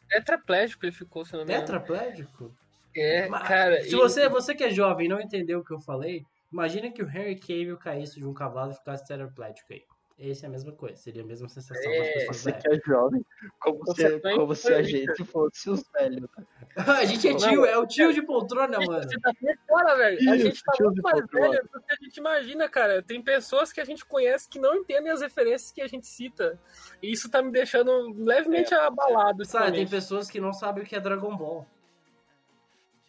Tetraplégico 0.10 0.86
ele 0.86 0.92
ficou, 0.92 1.24
se 1.24 1.34
não 1.34 1.46
me 1.46 1.54
engano. 1.54 1.66
Tetraplégico? 1.66 2.56
É, 2.96 3.28
Mas, 3.30 3.48
cara. 3.48 3.82
Se 3.84 3.94
e- 3.94 3.96
você, 3.96 4.28
você 4.28 4.56
que 4.56 4.64
é 4.64 4.72
jovem 4.72 5.06
e 5.06 5.10
não 5.10 5.22
entendeu 5.22 5.60
o 5.60 5.64
que 5.64 5.72
eu 5.74 5.80
falei, 5.80 6.24
imagina 6.52 6.92
que 6.92 7.04
o 7.04 7.08
Henry 7.08 7.40
Cavill 7.40 7.78
caísse 7.78 8.20
de 8.20 8.26
um 8.26 8.34
cavalo 8.34 8.72
e 8.72 8.76
ficasse 8.76 9.06
tetraplégico 9.06 9.72
aí. 9.72 9.84
Essa 10.22 10.46
é 10.46 10.48
a 10.48 10.50
mesma 10.52 10.74
coisa, 10.74 10.98
seria 10.98 11.24
a 11.24 11.26
mesma 11.26 11.48
sensação 11.48 11.90
É, 11.90 11.98
das 12.00 12.08
pessoas 12.14 12.38
Você 12.38 12.52
velhas. 12.52 12.64
que 12.64 12.70
é 12.70 12.80
jovem, 12.94 13.26
como 13.62 13.80
Você 13.86 14.10
se, 14.10 14.20
como 14.20 14.54
se 14.56 14.74
a 14.74 14.82
gente 14.82 15.24
fosse 15.24 15.70
os 15.70 15.82
velhos. 15.94 16.28
né? 16.38 16.46
a 16.76 17.06
gente 17.06 17.26
é 17.30 17.36
tio, 17.38 17.64
é 17.66 17.78
o 17.78 17.88
tio 17.88 18.12
de 18.14 18.22
poltrona, 18.22 18.80
mano. 18.82 19.02
Você 19.02 19.18
tá 19.18 19.32
fora, 19.66 19.96
velho. 19.96 20.18
A 20.30 20.36
Isso, 20.36 20.46
gente 20.46 20.62
tá 20.64 20.74
muito 20.82 21.02
mais 21.02 21.20
poltrona. 21.22 21.50
velho 21.52 21.70
do 21.72 21.82
que 21.82 21.94
a 21.94 21.96
gente 22.04 22.18
imagina, 22.18 22.68
cara. 22.68 23.02
Tem 23.02 23.22
pessoas 23.24 23.72
que 23.72 23.80
a 23.80 23.86
gente 23.86 24.06
conhece 24.06 24.50
que 24.50 24.60
não 24.60 24.76
entendem 24.76 25.10
as 25.10 25.22
referências 25.22 25.72
que 25.72 25.82
a 25.82 25.88
gente 25.88 26.06
cita. 26.06 26.60
E 27.02 27.10
isso 27.14 27.30
tá 27.32 27.42
me 27.42 27.52
deixando 27.52 28.14
levemente 28.22 28.74
abalado. 28.76 29.46
Sabe, 29.46 29.72
tem 29.72 29.88
pessoas 29.88 30.30
que 30.30 30.42
não 30.42 30.52
sabem 30.52 30.84
o 30.84 30.86
que 30.86 30.98
é 30.98 31.00
Dragon 31.00 31.34
Ball. 31.38 31.66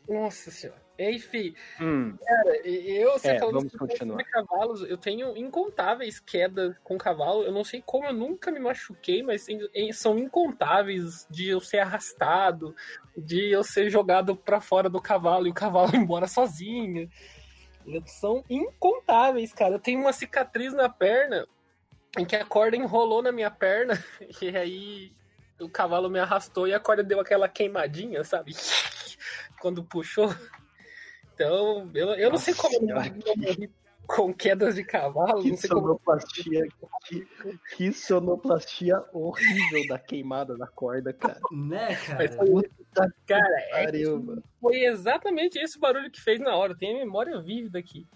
Nossa 0.09 0.51
senhora. 0.53 0.81
Enfim, 1.09 1.55
Hum, 1.81 2.15
cara, 2.27 2.57
eu, 2.67 3.13
você 3.13 3.31
É, 3.31 3.39
falando 3.39 3.71
sobre 3.71 4.25
cavalos, 4.25 4.83
eu 4.83 4.99
tenho 4.99 5.35
incontáveis 5.37 6.21
quedas 6.21 6.77
com 6.85 6.99
cavalo. 6.99 7.43
Eu 7.43 7.53
não 7.53 7.65
sei 7.65 7.83
como 7.85 8.05
eu 8.05 8.13
nunca 8.13 8.51
me 8.51 8.61
machuquei, 8.61 9.23
mas 9.23 9.47
são 9.95 10.19
incontáveis 10.19 11.27
de 11.31 11.49
eu 11.49 11.61
ser 11.61 11.79
arrastado, 11.79 12.77
de 13.17 13.51
eu 13.51 13.65
ser 13.65 13.89
jogado 13.89 14.37
pra 14.37 14.61
fora 14.61 14.91
do 14.91 15.01
cavalo 15.01 15.47
e 15.47 15.51
o 15.51 15.55
cavalo 15.55 15.91
embora 15.97 16.29
sozinho. 16.29 17.11
São 18.05 18.45
incontáveis, 18.49 19.55
cara. 19.55 19.77
Eu 19.77 19.81
tenho 19.81 20.01
uma 20.01 20.13
cicatriz 20.13 20.75
na 20.75 20.89
perna 20.89 21.47
em 22.19 22.27
que 22.27 22.37
a 22.37 22.45
corda 22.45 22.77
enrolou 22.77 23.23
na 23.23 23.33
minha 23.33 23.51
perna 23.51 23.95
e 24.43 24.57
aí 24.57 25.13
o 25.59 25.69
cavalo 25.69 26.11
me 26.11 26.19
arrastou 26.19 26.69
e 26.69 26.75
a 26.75 26.81
corda 26.81 27.03
deu 27.03 27.21
aquela 27.21 27.49
queimadinha, 27.49 28.23
sabe? 28.23 28.53
Quando 29.61 29.83
puxou. 29.83 30.35
Então, 31.41 31.91
eu, 31.95 32.09
eu 32.11 32.31
não 32.31 32.37
sei 32.37 32.53
como 32.53 32.75
eu 32.75 32.83
não, 32.83 32.95
morri 32.97 33.71
com 34.07 34.35
quedas 34.35 34.75
de 34.75 34.85
cavalo, 34.85 35.41
que 35.41 35.49
não 35.51 35.57
sei 35.57 35.71
como. 35.71 35.81
sonoplastia, 35.87 36.69
que, 37.07 37.27
que 37.75 37.93
sonoplastia 37.95 39.03
horrível 39.11 39.87
da 39.89 39.99
queimada 39.99 40.55
da 40.59 40.67
corda, 40.67 41.15
cara. 41.15 41.41
Né, 41.51 41.89
Mas 41.89 42.07
cara? 42.07 42.33
foi- 42.37 42.69
Puta 42.69 43.15
Cara, 43.27 43.61
é 43.71 43.85
pariu. 43.87 44.43
Foi 44.61 44.81
exatamente 44.85 45.59
esse 45.59 45.79
o 45.79 45.81
barulho 45.81 46.11
que 46.11 46.21
fez 46.21 46.39
na 46.41 46.55
hora. 46.57 46.73
Eu 46.73 46.77
tenho 46.77 46.97
a 46.97 47.05
memória 47.05 47.41
vívida 47.41 47.79
aqui. 47.79 48.07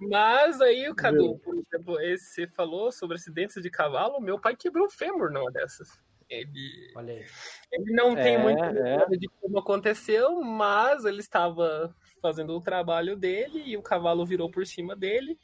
Mas 0.00 0.58
aí 0.62 0.88
o 0.88 0.94
Cadu, 0.94 1.38
por 1.40 1.54
exemplo, 1.56 2.00
esse 2.00 2.24
você 2.26 2.46
falou 2.46 2.90
sobre 2.90 3.16
acidentes 3.16 3.60
de 3.60 3.68
cavalo. 3.68 4.18
Meu 4.20 4.40
pai 4.40 4.56
quebrou 4.56 4.86
o 4.86 4.90
fêmur 4.90 5.30
numa 5.30 5.50
dessas. 5.50 5.88
Ele, 6.30 6.92
Olha 6.96 7.12
aí. 7.12 7.24
ele 7.72 7.92
não 7.92 8.14
tem 8.14 8.36
É, 8.36 8.38
muita 8.38 8.64
é. 8.64 8.72
memória 8.72 9.18
de 9.18 9.28
como 9.40 9.58
aconteceu, 9.58 10.40
mas 10.40 11.04
ele 11.04 11.18
estava 11.20 11.94
fazendo 12.22 12.56
o 12.56 12.60
trabalho 12.60 13.16
dele 13.16 13.64
e 13.66 13.76
o 13.76 13.82
cavalo 13.82 14.24
virou 14.24 14.48
por 14.48 14.64
cima 14.64 14.94
dele. 14.94 15.36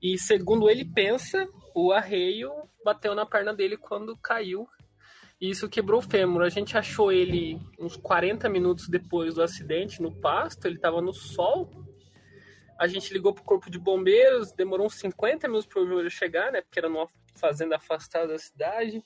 E 0.00 0.18
segundo 0.18 0.68
ele 0.70 0.84
pensa, 0.84 1.46
o 1.74 1.92
arreio 1.92 2.50
bateu 2.82 3.14
na 3.14 3.26
perna 3.26 3.52
dele 3.52 3.76
quando 3.76 4.16
caiu. 4.16 4.66
E 5.38 5.50
isso 5.50 5.68
quebrou 5.68 5.98
o 6.00 6.02
fêmur. 6.02 6.42
A 6.42 6.48
gente 6.48 6.78
achou 6.78 7.12
ele 7.12 7.60
uns 7.78 7.96
40 7.96 8.48
minutos 8.48 8.88
depois 8.88 9.34
do 9.34 9.42
acidente 9.42 10.00
no 10.00 10.10
pasto, 10.10 10.66
ele 10.66 10.76
estava 10.76 11.02
no 11.02 11.12
sol. 11.12 11.70
A 12.78 12.86
gente 12.86 13.12
ligou 13.12 13.34
pro 13.34 13.44
corpo 13.44 13.70
de 13.70 13.78
bombeiros, 13.78 14.52
demorou 14.52 14.86
uns 14.86 14.94
50 14.94 15.46
minutos 15.46 15.66
pro 15.66 15.86
joelho 15.86 16.10
chegar, 16.10 16.50
né? 16.50 16.62
Porque 16.62 16.78
era 16.78 16.88
numa 16.88 17.06
fazenda 17.34 17.76
afastada 17.76 18.28
da 18.28 18.38
cidade. 18.38 19.04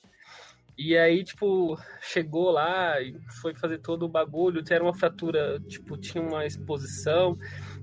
E 0.77 0.95
aí, 0.95 1.23
tipo, 1.23 1.75
chegou 1.99 2.51
lá 2.51 3.01
e 3.01 3.19
foi 3.41 3.55
fazer 3.55 3.79
todo 3.79 4.03
o 4.03 4.09
bagulho. 4.09 4.63
Era 4.69 4.83
uma 4.83 4.93
fratura, 4.93 5.59
tipo, 5.61 5.97
tinha 5.97 6.23
uma 6.23 6.45
exposição. 6.45 7.35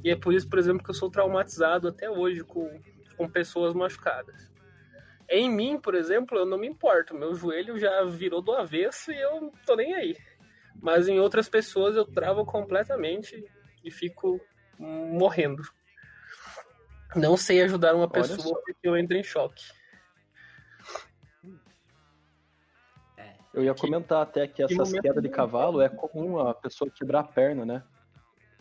E 0.04 0.10
é 0.10 0.16
por 0.16 0.32
isso, 0.32 0.48
por 0.48 0.60
exemplo, 0.60 0.84
que 0.84 0.90
eu 0.90 0.94
sou 0.94 1.10
traumatizado 1.10 1.88
até 1.88 2.08
hoje 2.08 2.44
com, 2.44 2.70
com 3.16 3.28
pessoas 3.28 3.74
machucadas. 3.74 4.48
Em 5.28 5.50
mim, 5.50 5.80
por 5.80 5.96
exemplo, 5.96 6.38
eu 6.38 6.46
não 6.46 6.56
me 6.56 6.68
importo. 6.68 7.14
Meu 7.16 7.34
joelho 7.34 7.76
já 7.78 8.04
virou 8.04 8.40
do 8.40 8.52
avesso 8.52 9.10
e 9.10 9.20
eu 9.20 9.40
não 9.40 9.52
tô 9.66 9.74
nem 9.74 9.92
aí. 9.94 10.16
Mas 10.80 11.08
em 11.08 11.18
outras 11.18 11.48
pessoas 11.48 11.96
eu 11.96 12.04
travo 12.04 12.44
completamente 12.44 13.44
e 13.82 13.90
fico 13.90 14.40
morrendo. 14.78 15.62
Não 17.16 17.36
sei 17.36 17.62
ajudar 17.62 17.94
uma 17.94 18.04
Olha 18.04 18.12
pessoa 18.12 18.38
só. 18.38 18.54
porque 18.64 18.86
eu 18.86 18.96
entro 18.96 19.16
em 19.16 19.22
choque. 19.24 19.64
Eu 23.54 23.62
ia 23.62 23.74
comentar 23.74 24.20
até 24.20 24.48
que 24.48 24.62
essas 24.62 24.92
quedas 24.92 25.22
de 25.22 25.28
cavalo 25.28 25.80
é 25.80 25.88
comum 25.88 26.40
a 26.40 26.52
pessoa 26.52 26.90
quebrar 26.90 27.20
a 27.20 27.24
perna, 27.24 27.64
né? 27.64 27.82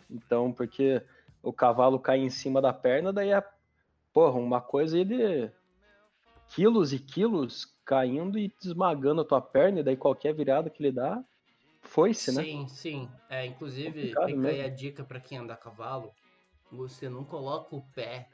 Então, 0.09 0.53
porque 0.53 1.01
o 1.41 1.51
cavalo 1.51 1.99
cai 1.99 2.19
em 2.19 2.29
cima 2.29 2.61
da 2.61 2.71
perna, 2.71 3.11
daí 3.11 3.31
é, 3.31 3.43
porra, 4.13 4.37
uma 4.39 4.61
coisa 4.61 4.95
aí 4.95 5.03
de 5.03 5.49
quilos 6.49 6.93
e 6.93 6.99
quilos 6.99 7.65
caindo 7.83 8.37
e 8.37 8.53
esmagando 8.63 9.21
a 9.21 9.25
tua 9.25 9.41
perna, 9.41 9.79
e 9.79 9.83
daí 9.83 9.97
qualquer 9.97 10.31
virada 10.33 10.69
que 10.69 10.83
ele 10.83 10.91
dá, 10.91 11.23
foi-se, 11.81 12.31
né? 12.31 12.43
Sim, 12.43 12.67
sim. 12.67 13.09
É, 13.27 13.45
inclusive, 13.47 14.09
fica 14.09 14.25
aí 14.47 14.61
a 14.61 14.69
dica 14.69 15.03
pra 15.03 15.19
quem 15.19 15.39
anda 15.39 15.55
a 15.55 15.57
cavalo. 15.57 16.13
Você 16.71 17.09
não 17.09 17.23
coloca 17.23 17.75
o 17.75 17.81
pé 17.95 18.27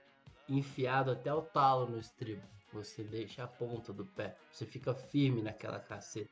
enfiado 0.49 1.11
até 1.11 1.33
o 1.33 1.41
talo 1.41 1.87
no 1.87 1.99
estribo. 1.99 2.41
Você 2.73 3.01
deixa 3.01 3.43
a 3.45 3.47
ponta 3.47 3.93
do 3.93 4.05
pé. 4.05 4.35
Você 4.51 4.65
fica 4.65 4.93
firme 4.93 5.41
naquela 5.41 5.79
caceta. 5.79 6.29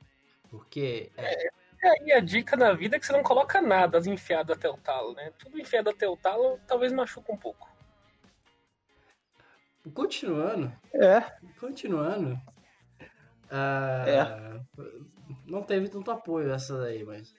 Porque 0.49 1.11
é, 1.17 1.49
aí 1.83 2.11
a 2.11 2.19
dica 2.19 2.55
na 2.55 2.73
vida 2.73 2.99
que 2.99 3.05
você 3.05 3.13
não 3.13 3.23
coloca 3.23 3.61
nada 3.61 3.99
enfiado 4.09 4.53
até 4.53 4.69
o 4.69 4.77
talo, 4.77 5.13
né? 5.13 5.31
Tudo 5.37 5.59
enfiado 5.59 5.89
até 5.89 6.07
o 6.07 6.17
talo 6.17 6.59
talvez 6.67 6.91
machuque 6.91 7.31
um 7.31 7.37
pouco. 7.37 7.69
Continuando. 9.93 10.71
É. 10.93 11.21
Continuando. 11.59 12.39
Ah, 13.49 14.05
É. 14.07 14.59
Não 15.45 15.61
teve 15.61 15.89
tanto 15.89 16.11
apoio 16.11 16.51
essa 16.51 16.77
daí, 16.77 17.03
mas. 17.03 17.33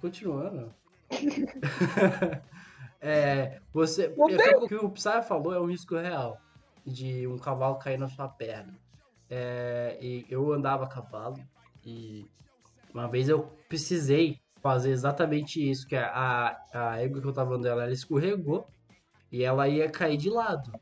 Continuando. 0.00 0.74
é, 3.00 3.60
você, 3.72 4.06
é, 4.06 4.56
o 4.56 4.66
que 4.66 4.74
o 4.74 4.90
Psy 4.90 5.22
falou 5.22 5.54
é 5.54 5.60
um 5.60 5.66
risco 5.66 5.96
real 5.96 6.40
de 6.86 7.26
um 7.26 7.38
cavalo 7.38 7.78
cair 7.78 7.98
na 7.98 8.08
sua 8.08 8.28
perna. 8.28 8.78
É, 9.28 9.98
e 10.00 10.26
eu 10.28 10.52
andava 10.52 10.84
a 10.84 10.88
cavalo 10.88 11.38
e 11.84 12.26
uma 12.92 13.08
vez 13.08 13.28
eu 13.28 13.50
precisei 13.68 14.40
fazer 14.62 14.90
exatamente 14.90 15.60
isso, 15.68 15.86
que 15.86 15.94
a, 15.94 16.56
a 16.72 16.98
égua 16.98 17.20
que 17.20 17.26
eu 17.26 17.32
tava 17.32 17.54
andando, 17.54 17.80
ela 17.80 17.92
escorregou 17.92 18.66
e 19.30 19.42
ela 19.42 19.68
ia 19.68 19.90
cair 19.90 20.16
de 20.16 20.30
lado. 20.30 20.72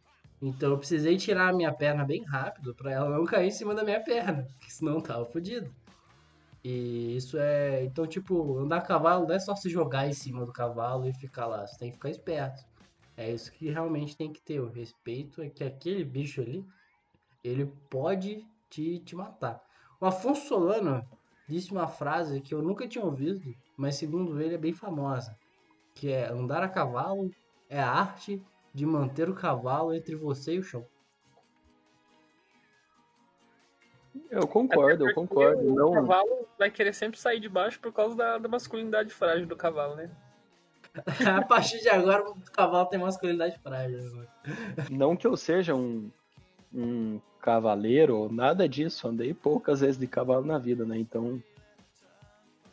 Então 0.41 0.71
eu 0.71 0.79
precisei 0.79 1.17
tirar 1.17 1.49
a 1.49 1.53
minha 1.53 1.73
perna 1.73 2.05
bem 2.05 2.25
rápido 2.25 2.75
para 2.75 2.93
ela 2.93 3.11
não 3.11 3.25
cair 3.25 3.49
em 3.49 3.51
cima 3.51 3.75
da 3.75 3.83
minha 3.83 4.03
perna, 4.03 4.47
que 4.61 4.73
senão 4.73 4.95
eu 4.95 5.03
tava 5.03 5.25
fodido. 5.27 5.73
E 6.65 7.17
isso 7.17 7.39
é. 7.39 7.85
Então, 7.85 8.07
tipo, 8.07 8.59
andar 8.59 8.79
a 8.79 8.83
cavalo 8.83 9.27
não 9.27 9.35
é 9.35 9.39
só 9.39 9.57
se 9.57 9.69
jogar 9.69 10.07
em 10.07 10.13
cima 10.13 10.47
do 10.47 10.53
cavalo 10.53 11.09
e 11.09 11.13
ficar 11.13 11.47
lá. 11.47 11.67
Você 11.67 11.77
tem 11.79 11.89
que 11.91 11.97
ficar 11.97 12.11
esperto. 12.11 12.65
É 13.17 13.31
isso 13.33 13.53
que 13.53 13.69
realmente 13.69 14.17
tem 14.17 14.33
que 14.33 14.41
ter. 14.41 14.61
O 14.61 14.71
respeito 14.71 15.43
é 15.43 15.51
que 15.51 15.65
aquele 15.65 16.05
bicho 16.05 16.41
ali, 16.41 16.65
ele 17.43 17.67
pode 17.91 18.47
te, 18.71 19.01
te 19.01 19.17
matar. 19.17 19.61
O 20.03 20.07
Afonso 20.07 20.49
Solano 20.49 21.09
disse 21.49 21.71
uma 21.71 21.87
frase 21.87 22.41
que 22.41 22.53
eu 22.53 22.61
nunca 22.61 22.89
tinha 22.89 23.05
ouvido, 23.05 23.55
mas 23.77 23.95
segundo 23.95 24.43
ele 24.43 24.57
é 24.57 24.59
bem 24.59 24.73
famosa. 24.73 25.39
Que 25.95 26.11
é 26.11 26.27
andar 26.27 26.61
a 26.65 26.69
cavalo 26.69 27.31
é 27.71 27.81
a 27.81 27.89
arte 27.89 28.45
de 28.75 28.85
manter 28.85 29.31
o 29.31 29.35
cavalo 29.35 29.95
entre 29.95 30.17
você 30.17 30.55
e 30.55 30.59
o 30.59 30.63
chão. 30.65 30.85
Eu 34.29 34.45
concordo, 34.49 35.09
eu 35.09 35.15
concordo. 35.15 35.63
O 35.63 35.73
Não, 35.73 35.93
cavalo 35.93 36.49
vai 36.59 36.69
querer 36.69 36.95
sempre 36.95 37.21
sair 37.21 37.39
de 37.39 37.49
baixo 37.49 37.79
por 37.79 37.93
causa 37.93 38.17
da, 38.17 38.39
da 38.39 38.49
masculinidade 38.49 39.11
frágil 39.15 39.47
do 39.47 39.57
cavalo, 39.57 39.95
né? 39.95 40.11
a 41.39 41.43
partir 41.43 41.79
de 41.79 41.89
agora, 41.89 42.29
o 42.29 42.35
cavalo 42.51 42.89
tem 42.89 42.99
masculinidade 42.99 43.57
frágil. 43.61 44.01
agora. 44.05 44.29
não 44.91 45.17
que 45.17 45.29
eu 45.29 45.37
seja 45.37 45.77
um, 45.77 46.11
um 46.75 47.21
cavaleiro 47.41 48.33
nada 48.33 48.69
disso, 48.69 49.09
andei 49.09 49.35
poucas 49.35 49.81
vezes 49.81 49.99
de 49.99 50.07
cavalo 50.07 50.45
na 50.45 50.59
vida, 50.59 50.85
né? 50.85 50.99
Então, 50.99 51.43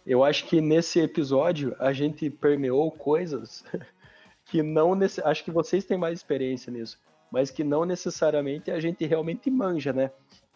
eu 0.05 0.23
acho 0.23 0.45
que 0.45 0.61
nesse 0.61 0.99
episódio 0.99 1.75
a 1.79 1.91
gente 1.91 2.29
permeou 2.29 2.91
coisas 2.91 3.63
que 4.45 4.63
não 4.63 4.95
nesse, 4.95 5.21
acho 5.21 5.43
que 5.43 5.51
vocês 5.51 5.85
têm 5.85 5.97
mais 5.97 6.19
experiência 6.19 6.71
nisso, 6.71 6.99
mas 7.31 7.51
que 7.51 7.63
não 7.63 7.85
necessariamente 7.85 8.71
a 8.71 8.79
gente 8.79 9.05
realmente 9.05 9.49
manja, 9.49 9.93
né? 9.93 10.11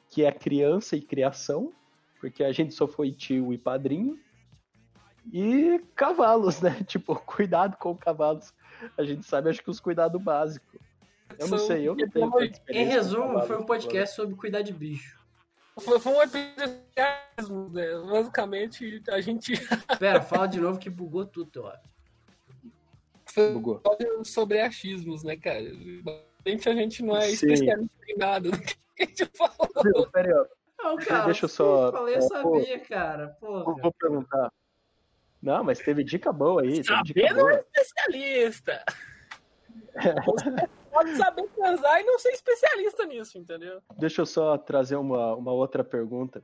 Que 0.10 0.24
é 0.24 0.32
criança 0.32 0.96
e 0.96 1.02
criação, 1.02 1.72
porque 2.20 2.44
a 2.44 2.52
gente 2.52 2.74
só 2.74 2.88
foi 2.88 3.12
tio 3.12 3.54
e 3.54 3.58
padrinho. 3.58 4.20
E 5.32 5.80
cavalos, 5.96 6.62
né? 6.62 6.82
Tipo, 6.88 7.16
cuidado 7.16 7.78
com 7.78 7.96
cavalos. 7.96 8.54
A 8.98 9.04
gente 9.04 9.26
sabe, 9.26 9.50
acho 9.50 9.64
que 9.64 9.70
os 9.70 9.80
cuidados 9.80 10.22
básicos. 10.22 10.80
Eu 11.40 11.48
não 11.48 11.58
sei, 11.58 11.88
eu 11.88 11.96
não 11.96 12.08
tenho 12.10 12.32
Em 12.70 12.86
resumo, 12.86 13.42
foi 13.44 13.58
um 13.58 13.66
podcast 13.66 14.16
sobre 14.16 14.36
cuidar 14.36 14.62
de 14.62 14.72
bicho. 14.74 15.22
Foi, 15.80 16.00
foi 16.00 16.14
um 16.14 16.22
episódio, 16.22 17.70
né? 17.72 17.88
Basicamente, 18.12 19.02
a 19.10 19.20
gente 19.20 19.54
Pera, 20.00 20.22
fala 20.22 20.48
de 20.48 20.60
novo 20.60 20.78
que 20.78 20.90
bugou 20.90 21.26
tudo, 21.26 21.50
eu 21.56 21.68
acho. 21.68 21.90
foi 23.26 23.50
um 23.50 23.54
Bugou. 23.54 23.82
sobre 24.24 24.60
achismos, 24.62 25.24
né, 25.24 25.36
cara? 25.36 25.64
Basicamente, 26.04 26.70
a 26.70 26.76
gente 26.76 27.04
não 27.04 27.18
é 27.18 27.22
Sim. 27.24 27.34
especialista 27.52 27.92
em 28.08 28.18
nada 28.18 28.52
do 28.52 28.60
que 28.60 28.76
a 29.00 29.06
gente 29.06 29.26
falou. 29.36 30.08
Pera 30.12 30.28
aí, 30.28 30.34
ó. 30.34 30.46
Não, 30.84 30.98
cara, 30.98 31.26
Deixa 31.26 31.46
eu 31.46 31.50
só- 31.50 31.88
Eu 31.88 31.92
falei, 31.94 32.16
eu 32.16 32.20
é, 32.20 32.22
sabia, 32.22 32.80
cara. 32.82 33.24
Eu 33.42 33.48
Porra. 33.48 33.82
vou 33.82 33.94
perguntar. 33.94 34.52
Não, 35.42 35.64
mas 35.64 35.80
teve 35.80 36.04
dica 36.04 36.32
boa 36.32 36.62
aí. 36.62 36.82
Não 37.34 37.50
é 37.50 37.64
especialista. 37.74 38.84
Pode 40.94 41.18
saber 41.18 41.48
transar 41.50 42.00
e 42.00 42.04
não 42.04 42.20
ser 42.20 42.30
especialista 42.30 43.06
nisso, 43.06 43.38
entendeu? 43.38 43.82
Deixa 43.98 44.22
eu 44.22 44.26
só 44.26 44.58
trazer 44.58 44.96
uma, 44.96 45.36
uma 45.36 45.52
outra 45.52 45.84
pergunta. 45.84 46.44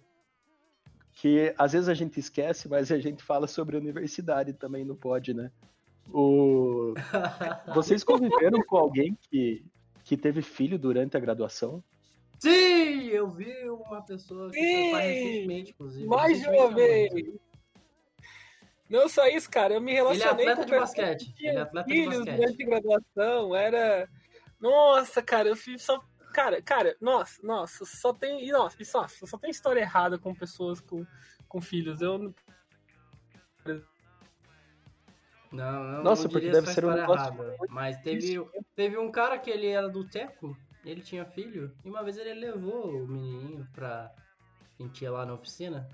Que 1.13 1.53
às 1.57 1.73
vezes 1.73 1.88
a 1.88 1.93
gente 1.93 2.19
esquece, 2.19 2.67
mas 2.67 2.91
a 2.91 2.97
gente 2.97 3.23
fala 3.23 3.45
sobre 3.45 3.77
universidade 3.77 4.53
também 4.53 4.83
não 4.83 4.95
pode, 4.95 5.33
né? 5.33 5.51
O... 6.12 6.93
Vocês 7.75 8.03
conviveram 8.03 8.63
com 8.63 8.77
alguém 8.77 9.17
que, 9.29 9.63
que 10.03 10.17
teve 10.17 10.41
filho 10.41 10.79
durante 10.79 11.15
a 11.15 11.19
graduação? 11.19 11.83
Sim, 12.39 13.07
eu 13.07 13.29
vi 13.29 13.53
uma 13.69 14.01
pessoa 14.01 14.49
que 14.49 14.59
Sim! 14.59 14.93
recentemente, 14.95 15.71
inclusive. 15.71 16.07
Mais 16.07 16.39
de 16.39 16.47
uma 16.47 16.71
vez. 16.71 17.12
Não 18.89 19.07
só 19.07 19.27
isso, 19.27 19.49
cara. 19.49 19.75
Eu 19.75 19.81
me 19.81 19.91
Ele 19.91 19.99
é 19.99 20.03
relacionei 20.03 20.47
atleta 20.47 20.62
com 20.62 20.65
de 20.65 20.79
basquete. 20.79 21.33
Ele 21.38 21.57
é 21.57 21.62
atleta 21.62 21.88
de 21.88 21.93
filhos 21.93 22.17
basquete. 22.17 22.35
durante 22.38 22.63
a 22.63 22.65
graduação. 22.65 23.55
Era. 23.55 24.09
Nossa, 24.60 25.22
cara, 25.22 25.48
eu 25.50 25.56
fiz 25.56 25.82
só. 25.84 26.00
Cara, 26.34 26.62
cara, 26.62 26.95
nossa, 27.02 27.41
nossa, 27.45 27.86
só 27.86 28.13
tem. 28.13 28.48
e 28.48 28.52
Nossa, 28.52 28.76
e 28.82 28.86
só, 28.86 29.08
só 29.08 29.38
tem 29.38 29.50
história 29.50 29.80
errada 29.82 30.17
com 30.19 30.34
pessoas 30.36 30.80
com, 30.80 31.06
com 31.48 31.60
filhos. 31.62 32.02
Eu 32.02 32.17
não- 32.19 32.36
Não, 35.52 35.84
não, 35.84 36.04
Nossa, 36.04 36.24
não 36.24 36.30
porque 36.32 36.52
deve 36.52 36.67
ser 36.67 36.86
um 36.86 36.91
negócio 36.93 37.34
errada. 37.34 37.58
Mas 37.69 37.98
teve, 38.02 38.39
teve 38.76 38.98
um 38.98 39.12
cara 39.12 39.38
que 39.39 39.50
ele 39.50 39.67
era 39.67 39.89
do 39.89 40.08
Teco, 40.08 40.56
ele 40.86 41.02
tinha 41.02 41.26
filho, 41.26 41.76
e 41.84 41.89
uma 41.89 42.04
vez 42.04 42.17
ele 42.17 42.34
levou 42.36 43.04
o 43.04 43.08
menininho 43.08 43.67
pra 43.74 44.13
gente 44.80 45.04
ir 45.04 45.10
lá 45.10 45.26
na 45.26 45.34
oficina. 45.34 45.89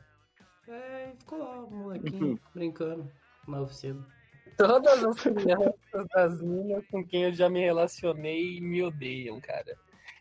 É, 0.68 1.12
e 1.14 1.18
ficou 1.18 1.40
lá, 1.40 1.64
o 1.64 1.72
molequinho, 1.72 2.32
Uhum. 2.32 2.40
brincando 2.54 3.10
na 3.48 3.62
oficina. 3.62 4.06
Todas 4.58 5.04
as 5.04 5.20
crianças 5.22 6.08
das 6.14 6.42
minas 6.42 6.86
com 6.88 7.06
quem 7.06 7.24
eu 7.24 7.34
já 7.34 7.50
me 7.50 7.60
relacionei 7.60 8.60
me 8.62 8.82
odeiam, 8.84 9.40
cara. 9.42 9.78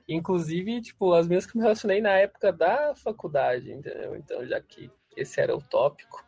Inclusive, 0.09 0.83
tipo, 0.83 1.13
as 1.15 1.27
minhas 1.27 1.47
que 1.47 1.57
eu 1.57 1.61
me 1.61 1.65
relacionei 1.65 2.01
na 2.01 2.11
época 2.11 2.53
da 2.53 2.95
faculdade, 2.95 3.73
entendeu? 3.73 4.17
Então, 4.17 4.45
já 4.47 4.61
que 4.61 4.91
esse 5.17 5.41
era 5.41 5.57
o 5.57 5.63
tópico. 5.63 6.25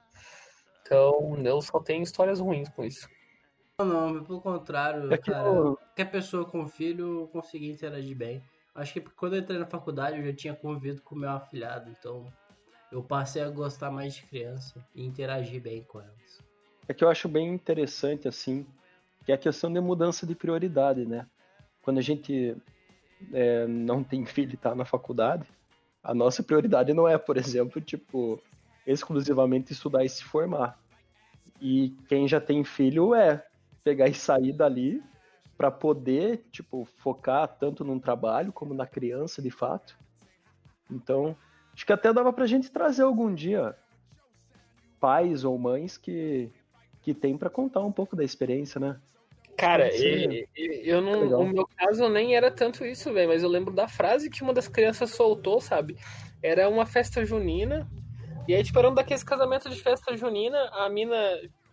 Então, 0.83 1.37
eu 1.45 1.61
só 1.61 1.81
tenho 1.81 2.03
histórias 2.03 2.38
ruins 2.40 2.69
com 2.69 2.85
isso. 2.85 3.09
Não, 3.79 3.87
não, 4.14 4.25
pelo 4.25 4.40
contrário, 4.40 5.12
É 5.12 5.19
que 5.19 5.31
cara, 5.31 5.49
eu- 5.49 5.77
qualquer 5.77 6.11
pessoa 6.11 6.47
com 6.47 6.66
filho 6.66 7.23
eu 7.23 7.29
consegui 7.29 7.71
interagir 7.71 8.16
bem. 8.16 8.42
Acho 8.75 8.92
que 8.95 9.01
quando 9.01 9.35
eu 9.37 9.40
entrei 9.40 9.59
na 9.59 9.66
faculdade 9.66 10.19
eu 10.19 10.25
já 10.25 10.33
tinha 10.35 10.55
convivido 10.55 11.03
com 11.03 11.14
o 11.14 11.19
meu 11.19 11.31
afilhado, 11.31 11.90
então 11.90 12.33
eu 12.92 13.03
passei 13.03 13.42
a 13.42 13.51
gostar 13.51 13.90
mais 13.90 14.14
de 14.14 14.23
criança 14.23 14.87
e 14.95 15.05
interagir 15.05 15.61
bem 15.61 15.83
com 15.85 16.01
elas. 16.01 16.46
É 16.88 16.94
que 16.94 17.03
eu 17.03 17.09
acho 17.09 17.29
bem 17.29 17.53
interessante, 17.53 18.29
assim, 18.29 18.66
que 19.25 19.33
é 19.33 19.35
a 19.35 19.38
questão 19.38 19.72
de 19.72 19.81
mudança 19.81 20.27
de 20.27 20.35
prioridade, 20.35 21.05
né? 21.05 21.27
Quando 21.83 21.99
a 21.99 22.03
gente 22.03 22.57
é, 23.33 23.66
não 23.66 24.05
tem 24.05 24.25
filho 24.25 24.55
e 24.55 24.57
tá 24.57 24.75
na 24.75 24.85
faculdade, 24.85 25.49
a 26.03 26.14
nossa 26.14 26.42
prioridade 26.42 26.92
não 26.92 27.09
é, 27.09 27.18
por 27.18 27.37
exemplo, 27.37 27.81
tipo, 27.81 28.40
exclusivamente 28.87 29.72
estudar 29.72 30.05
e 30.05 30.09
se 30.09 30.22
formar. 30.22 30.79
E 31.61 31.90
quem 32.09 32.29
já 32.29 32.40
tem 32.40 32.62
filho 32.62 33.14
é 33.14 33.44
pegar 33.83 34.09
e 34.09 34.14
sair 34.14 34.53
dali 34.53 35.03
para 35.57 35.70
poder, 35.70 36.44
tipo, 36.53 36.85
focar 36.85 37.49
tanto 37.49 37.85
num 37.85 37.99
trabalho 37.99 38.53
como 38.53 38.75
na 38.75 38.87
criança, 38.87 39.40
de 39.42 39.51
fato. 39.51 39.99
Então, 40.90 41.37
acho 41.75 41.85
que 41.85 41.92
até 41.92 42.12
dava 42.12 42.33
pra 42.33 42.46
gente 42.46 42.70
trazer 42.70 43.03
algum 43.03 43.35
dia 43.35 43.77
pais 45.01 45.45
ou 45.45 45.59
mães 45.59 45.97
que 45.97 46.51
que 47.07 47.15
tem 47.15 47.39
para 47.39 47.49
contar 47.49 47.83
um 47.83 47.93
pouco 47.93 48.17
da 48.17 48.25
experiência, 48.25 48.81
né? 48.81 49.01
Cara, 49.57 49.85
Pode 49.85 49.99
ser. 49.99 50.33
e- 50.33 50.49
e- 50.57 50.91
eu 50.91 51.01
não, 51.01 51.21
Legal. 51.21 51.41
o 51.43 51.47
meu 51.49 51.65
caso 51.77 52.09
nem 52.09 52.35
era 52.35 52.51
tanto 52.51 52.85
isso, 52.85 53.13
velho, 53.13 53.29
mas 53.29 53.45
eu 53.45 53.49
lembro 53.49 53.73
da 53.73 53.87
frase 53.87 54.29
que 54.29 54.43
uma 54.43 54.53
das 54.53 54.67
crianças 54.67 55.11
soltou, 55.13 55.61
sabe? 55.61 55.97
Era 56.43 56.69
uma 56.69 56.85
festa 56.85 57.25
junina, 57.25 57.89
e 58.49 58.57
aí, 58.57 58.65
tipo, 58.65 58.77
era 58.81 58.91
um 58.91 58.95
daqueles 58.95 59.23
casamentos 59.23 59.73
de 59.73 59.81
festa 59.81 60.17
junina, 60.17 60.59
a 60.73 60.89
mina 60.89 61.17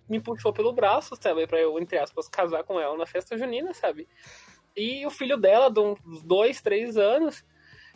me 0.07 0.19
puxou 0.19 0.53
pelo 0.53 0.71
braço, 0.71 1.15
sabe? 1.19 1.47
Pra 1.47 1.59
eu, 1.59 1.79
entre 1.79 1.97
aspas, 1.97 2.27
casar 2.27 2.63
com 2.63 2.79
ela 2.79 2.95
na 2.95 3.07
festa 3.07 3.35
junina, 3.35 3.73
sabe? 3.73 4.07
E 4.77 5.03
o 5.07 5.09
filho 5.09 5.35
dela, 5.35 5.71
de 5.71 5.79
uns 5.79 6.21
dois, 6.21 6.61
três 6.61 6.95
anos, 6.95 7.43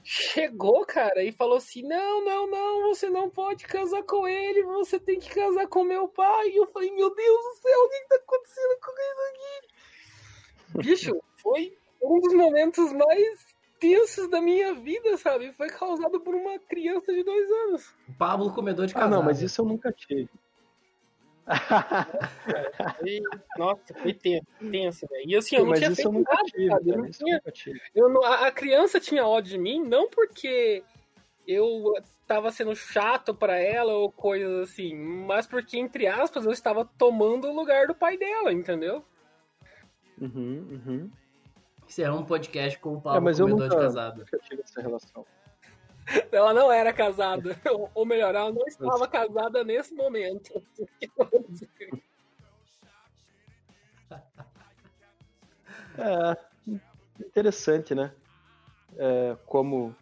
chegou, 0.10 0.86
cara, 0.86 1.22
e 1.22 1.34
falou 1.34 1.58
assim: 1.58 1.84
Não, 1.84 2.24
não, 2.24 2.50
não, 2.50 2.82
você 2.84 3.10
não 3.10 3.30
pode 3.30 3.66
casar 3.66 4.04
com 4.04 4.26
ele, 4.26 4.64
você 4.64 4.98
tem 4.98 5.20
que 5.20 5.30
casar 5.30 5.68
com 5.68 5.84
meu 5.84 6.08
pai. 6.08 6.48
E 6.48 6.56
eu 6.56 6.66
falei: 6.68 6.90
Meu 6.92 7.14
Deus 7.14 7.44
do 7.44 7.54
céu, 7.62 7.80
o 7.80 7.90
que, 7.90 8.08
tá 8.08 8.16
acontecendo 8.16 8.80
com 8.80 8.92
isso 8.92 9.22
aqui? 9.30 10.88
Bicho, 10.88 11.22
foi 11.42 11.78
um 12.02 12.22
dos 12.22 12.34
momentos 12.34 12.94
mais 12.94 13.46
tensos 13.80 14.30
da 14.30 14.42
minha 14.42 14.74
vida, 14.76 15.18
sabe? 15.18 15.52
Foi 15.52 15.68
causado 15.68 16.22
por 16.22 16.34
uma 16.34 16.58
criança 16.58 17.14
de 17.14 17.24
dois 17.24 17.52
anos. 17.52 17.94
O 18.08 18.14
Pablo 18.18 18.54
comedor 18.54 18.86
de 18.86 18.94
Ah, 18.94 19.00
casado. 19.00 19.12
não, 19.12 19.24
mas 19.24 19.42
isso 19.42 19.62
eu 19.62 19.66
nunca 19.66 19.92
tive. 19.92 20.30
Foi, 23.00 23.20
nossa, 23.58 23.94
foi 23.94 24.14
tenso, 24.14 24.46
tenso, 24.72 25.08
velho. 25.08 25.24
E 25.30 25.36
assim, 25.36 25.56
eu 25.56 25.62
não 25.64 25.70
Mas 25.70 25.80
tinha 25.80 25.96
feito 25.96 26.08
eu 26.08 26.12
nunca 26.12 26.34
nada, 26.34 26.46
tive, 26.46 26.68
sabe? 26.70 26.90
Eu 26.90 26.98
não 26.98 27.06
eu 27.06 27.12
tinha, 27.12 27.42
eu 27.96 28.10
não- 28.10 28.24
a, 28.24 28.48
a 28.48 28.52
criança 28.52 29.00
tinha 29.00 29.26
ódio 29.26 29.52
de 29.52 29.58
mim, 29.58 29.82
não 29.84 30.10
porque 30.10 30.84
eu 31.48 31.94
tava 32.26 32.52
sendo 32.52 32.76
chato 32.76 33.34
pra 33.34 33.58
ela 33.58 33.94
ou 33.94 34.12
coisas 34.12 34.70
assim, 34.70 34.94
mas 34.96 35.48
porque, 35.48 35.78
entre 35.80 36.06
aspas, 36.08 36.46
eu 36.46 36.52
estava 36.52 36.84
tomando 36.98 37.48
o 37.48 37.56
lugar 37.56 37.88
do 37.88 37.96
pai 37.96 38.18
dela, 38.18 38.52
entendeu? 38.52 39.04
Uhum, 40.20 40.68
uhum. 40.86 41.12
Isso 41.88 42.02
é 42.02 42.12
um 42.12 42.26
podcast 42.26 42.78
com 42.80 42.96
o 42.96 43.02
Pablo 43.02 43.20
É, 43.20 43.22
mas 43.22 43.40
eu 43.40 43.48
nunca- 43.48 43.70
casada. 43.70 44.18
Nunca 44.20 44.40
tive 44.40 44.62
essa 44.62 44.82
relação. 44.82 45.26
Ela 46.32 46.54
não 46.54 46.72
era 46.72 46.94
casada, 46.94 47.60
ou, 47.94 48.06
melhor, 48.06 48.34
ela 48.34 48.52
não 48.52 48.66
estava 48.66 49.08
casada 49.08 49.64
nesse 49.64 49.94
momento. 49.94 50.62
É, 56.00 56.38
interessante, 57.26 57.96
né? 57.96 58.14
É, 58.96 59.36
como 59.48 59.96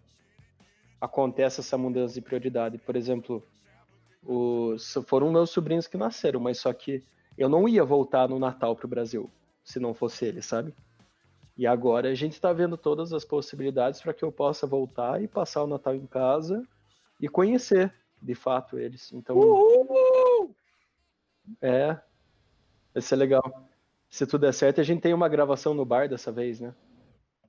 acontece 1.00 1.62
essa 1.62 1.78
mudança 1.78 2.14
de 2.14 2.22
prioridade. 2.22 2.78
Por 2.78 2.98
exemplo, 2.98 3.42
os, 4.22 4.94
foram 5.06 5.32
meus 5.32 5.52
sobrinhos 5.52 5.88
que 5.88 5.96
nasceram, 5.98 6.40
mas 6.40 6.60
só 6.60 6.74
que 6.74 7.02
eu 7.38 7.48
não 7.48 7.68
ia 7.68 7.84
voltar 7.84 8.28
no 8.28 8.40
Natal 8.40 8.76
pro 8.76 8.88
Brasil 8.88 9.32
se 9.64 9.80
não 9.80 9.94
fosse 9.94 10.26
ele, 10.26 10.42
sabe? 10.42 10.76
E 11.58 11.66
agora 11.66 12.10
a 12.10 12.14
gente 12.16 12.34
está 12.34 12.52
vendo 12.52 12.76
todas 12.78 13.14
as 13.14 13.24
possibilidades 13.24 14.02
para 14.02 14.14
que 14.14 14.24
eu 14.24 14.32
possa 14.32 14.68
voltar 14.68 15.22
e 15.22 15.28
passar 15.28 15.64
o 15.64 15.68
Natal 15.68 15.96
em 15.96 16.06
casa 16.06 16.68
e 17.20 17.30
conhecer, 17.30 17.94
de 18.22 18.36
fato, 18.36 18.78
eles. 18.78 19.12
Então, 19.14 19.38
Uhul! 19.38 20.54
é, 21.62 21.94
vai 22.94 23.02
ser 23.02 23.16
legal. 23.16 23.70
Se 24.10 24.26
tudo 24.28 24.42
der 24.42 24.54
certo, 24.54 24.82
a 24.82 24.84
gente 24.84 25.02
tem 25.02 25.14
uma 25.14 25.30
gravação 25.30 25.74
no 25.74 25.86
bar 25.86 26.10
dessa 26.10 26.32
vez, 26.32 26.60
né? 26.60 26.76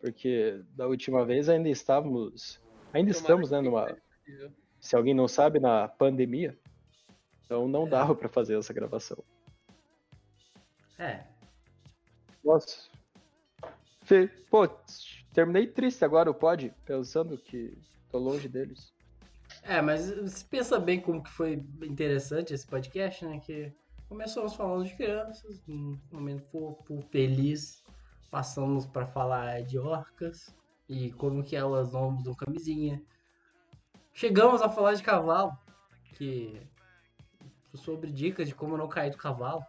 Porque 0.01 0.61
da 0.77 0.87
última 0.87 1.25
vez 1.25 1.49
ainda 1.49 1.69
estávamos, 1.69 2.61
ainda 2.93 3.11
estamos, 3.11 3.51
né, 3.51 3.61
numa, 3.61 3.97
se 4.81 4.95
alguém 4.95 5.15
não 5.15 5.27
sabe, 5.27 5.59
na 5.59 5.89
pandemia. 5.89 6.57
Então 7.45 7.67
não 7.67 7.87
É. 7.87 7.91
dava 7.91 8.15
para 8.15 8.29
fazer 8.29 8.57
essa 8.59 8.73
gravação. 8.73 9.19
É. 10.99 11.25
Nossa. 12.45 12.89
Pô, 14.51 14.69
terminei 15.33 15.67
triste 15.67 16.05
agora 16.05 16.31
o 16.31 16.35
pod, 16.35 16.73
pensando 16.85 17.37
que 17.37 17.77
tô 18.11 18.19
longe 18.19 18.49
deles. 18.49 18.95
É, 19.63 19.81
mas 19.81 20.11
você 20.11 20.45
pensa 20.49 20.79
bem 20.79 21.01
como 21.01 21.23
que 21.23 21.31
foi 21.31 21.65
interessante 21.83 22.55
esse 22.55 22.67
podcast, 22.67 23.25
né? 23.25 23.41
Que 23.41 23.73
começamos 24.09 24.55
falando 24.55 24.85
de 24.85 24.95
crianças, 24.95 25.61
um 25.69 25.99
momento 26.13 26.45
fofo, 26.51 27.01
feliz. 27.11 27.83
Passamos 28.31 28.87
pra 28.87 29.07
falar 29.07 29.63
de 29.63 29.79
orcas 29.79 30.55
e 30.89 31.11
como 31.13 31.43
que 31.43 31.57
elas 31.57 31.93
não 31.93 32.17
usam 32.17 32.35
camisinha. 32.35 33.03
Chegamos 34.13 34.63
a 34.63 34.69
falar 34.69 34.95
de 34.95 35.03
cavalo, 35.03 35.53
que 36.15 36.61
sobre 37.75 38.11
dicas 38.11 38.49
de 38.49 38.55
como 38.55 38.77
não 38.77 38.89
cair 38.89 39.11
do 39.11 39.17
cavalo. 39.17 39.63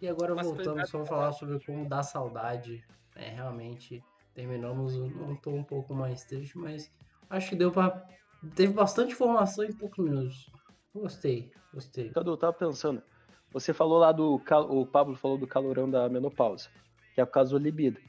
E 0.00 0.08
agora 0.08 0.34
Mas 0.34 0.46
voltamos 0.46 0.88
só 0.88 1.02
a 1.02 1.06
falar 1.06 1.32
sobre 1.32 1.58
como 1.64 1.88
dar 1.88 2.02
saudade. 2.02 2.84
É, 3.18 3.30
realmente 3.30 4.02
terminamos 4.32 4.94
num 4.94 5.34
tom 5.36 5.56
um 5.56 5.64
pouco 5.64 5.92
mais 5.92 6.24
triste, 6.24 6.56
mas 6.56 6.90
acho 7.28 7.50
que 7.50 7.56
deu 7.56 7.72
pra. 7.72 8.06
Teve 8.54 8.72
bastante 8.72 9.12
informação 9.12 9.64
em 9.64 9.72
poucos 9.72 10.02
minutos. 10.02 10.46
Gostei, 10.94 11.52
gostei. 11.74 12.10
Cadu, 12.10 12.30
eu 12.30 12.36
tava 12.36 12.52
pensando. 12.52 13.02
Você 13.50 13.74
falou 13.74 13.98
lá 13.98 14.12
do. 14.12 14.40
O 14.70 14.86
Pablo 14.86 15.16
falou 15.16 15.36
do 15.36 15.46
calorão 15.46 15.90
da 15.90 16.08
menopausa, 16.08 16.68
que 17.14 17.20
é 17.20 17.24
por 17.24 17.32
causa 17.32 17.50
do 17.50 17.58
libido. 17.58 18.00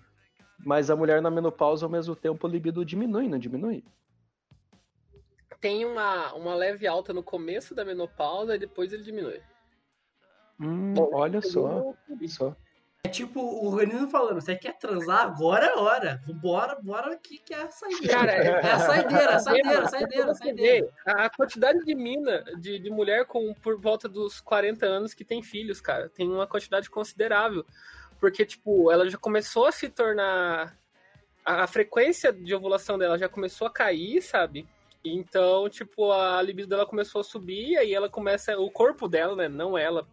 Mas 0.64 0.92
a 0.92 0.96
mulher 0.96 1.22
na 1.22 1.32
menopausa, 1.32 1.86
ao 1.86 1.92
mesmo 1.92 2.16
tempo, 2.16 2.46
o 2.46 2.50
libido 2.50 2.86
diminui, 2.86 3.28
não 3.28 3.40
diminui? 3.40 3.84
Tem 5.60 5.86
uma, 5.86 6.34
uma 6.34 6.54
leve 6.54 6.86
alta 6.86 7.12
no 7.12 7.24
começo 7.24 7.74
da 7.74 7.84
menopausa 7.84 8.56
e 8.56 8.60
depois 8.60 8.94
ele 8.94 9.04
diminui. 9.04 9.42
Hum, 10.60 10.94
Bom, 10.94 11.10
olha 11.14 11.42
só, 11.42 11.96
olha 12.10 12.28
só. 12.28 12.56
É 13.04 13.10
tipo 13.10 13.40
o 13.40 13.68
organismo 13.68 14.10
falando: 14.10 14.42
você 14.42 14.56
quer 14.56 14.78
transar? 14.78 15.22
Agora 15.22 15.66
é 15.68 15.76
hora. 15.78 16.22
Bora, 16.28 16.76
bora 16.82 17.14
aqui 17.14 17.38
que 17.38 17.54
é 17.54 17.62
a 17.62 17.72
saideira. 17.72 18.14
Cara, 18.14 18.32
é 18.32 18.72
a 18.72 18.80
saideira, 18.80 19.36
a 19.36 19.40
saideira, 19.40 19.84
a 19.84 19.88
saideira, 19.88 20.32
a 20.32 20.36
saideira. 20.36 20.90
a 21.06 21.30
quantidade 21.30 21.80
de 21.86 21.96
mina, 21.96 22.44
de, 22.58 22.78
de 22.78 22.90
mulher 22.90 23.26
com 23.26 23.54
por 23.54 23.80
volta 23.80 24.10
dos 24.10 24.42
40 24.42 24.86
anos 24.86 25.14
que 25.14 25.24
tem 25.24 25.42
filhos, 25.42 25.80
cara, 25.80 26.10
tem 26.10 26.30
uma 26.30 26.46
quantidade 26.46 26.90
considerável. 26.90 27.66
Porque, 28.20 28.46
tipo, 28.46 28.92
ela 28.92 29.10
já 29.10 29.18
começou 29.18 29.66
a 29.66 29.72
se 29.72 29.88
tornar. 29.88 30.78
A, 31.46 31.64
a 31.64 31.68
frequência 31.68 32.34
de 32.34 32.54
ovulação 32.54 32.98
dela 32.98 33.18
já 33.18 33.30
começou 33.30 33.66
a 33.66 33.72
cair, 33.72 34.22
sabe? 34.22 34.68
Então, 35.06 35.70
tipo, 35.70 36.12
a 36.12 36.42
libido 36.42 36.68
dela 36.68 36.86
começou 36.86 37.22
a 37.22 37.24
subir, 37.24 37.78
aí 37.78 37.94
ela 37.94 38.10
começa. 38.10 38.60
O 38.60 38.70
corpo 38.70 39.08
dela, 39.08 39.38
né? 39.38 39.48
Não 39.48 39.78
ela, 39.78 40.06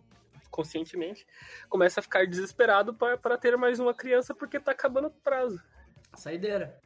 conscientemente, 0.56 1.26
começa 1.68 2.00
a 2.00 2.02
ficar 2.02 2.26
desesperado 2.26 2.94
para 2.94 3.36
ter 3.36 3.56
mais 3.58 3.78
uma 3.78 3.92
criança 3.92 4.34
porque 4.34 4.58
tá 4.58 4.72
acabando 4.72 5.08
o 5.08 5.10
prazo. 5.10 5.62
A 6.10 6.16
saideira. 6.16 6.80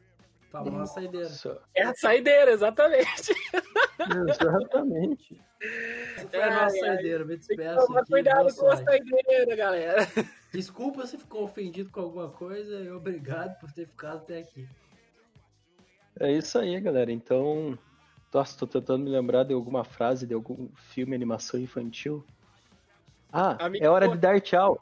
Famosa 0.51 0.93
saideira. 0.93 1.29
É 1.73 1.83
a 1.83 1.95
saideira, 1.95 2.51
exatamente. 2.51 3.33
Exatamente. 4.29 5.41
A 6.33 6.49
nossa 6.49 6.75
Ai, 6.75 6.79
ai. 6.79 6.79
saideira. 6.79 7.23
Me 7.23 7.37
despeço 7.37 7.97
aqui. 7.97 8.11
cuidado 8.11 8.53
com 8.53 8.67
a 8.67 8.75
saideira, 8.75 9.55
galera. 9.55 10.07
Desculpa 10.51 11.07
se 11.07 11.17
ficou 11.17 11.43
ofendido 11.43 11.89
com 11.89 12.01
alguma 12.01 12.29
coisa 12.29 12.81
e 12.81 12.91
obrigado 12.91 13.57
por 13.59 13.71
ter 13.71 13.87
ficado 13.87 14.17
até 14.17 14.39
aqui. 14.39 14.67
É 16.19 16.29
isso 16.29 16.59
aí, 16.59 16.77
galera. 16.81 17.09
Então, 17.09 17.79
nossa, 18.33 18.57
tô 18.57 18.67
tentando 18.67 19.05
me 19.05 19.09
lembrar 19.09 19.45
de 19.45 19.53
alguma 19.53 19.85
frase 19.85 20.27
de 20.27 20.33
algum 20.33 20.67
filme, 20.75 21.15
animação 21.15 21.57
infantil. 21.57 22.25
Ah, 23.31 23.65
Amigo, 23.65 23.85
é 23.85 23.89
hora 23.89 24.07
pô. 24.07 24.15
de 24.15 24.19
dar 24.19 24.41
tchau. 24.41 24.79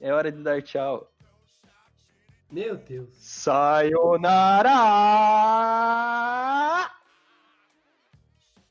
É 0.00 0.12
hora 0.12 0.30
de 0.30 0.42
dar 0.42 0.60
tchau. 0.62 1.10
Meu 2.50 2.76
Deus. 2.76 3.08
Sayonara! 3.14 4.70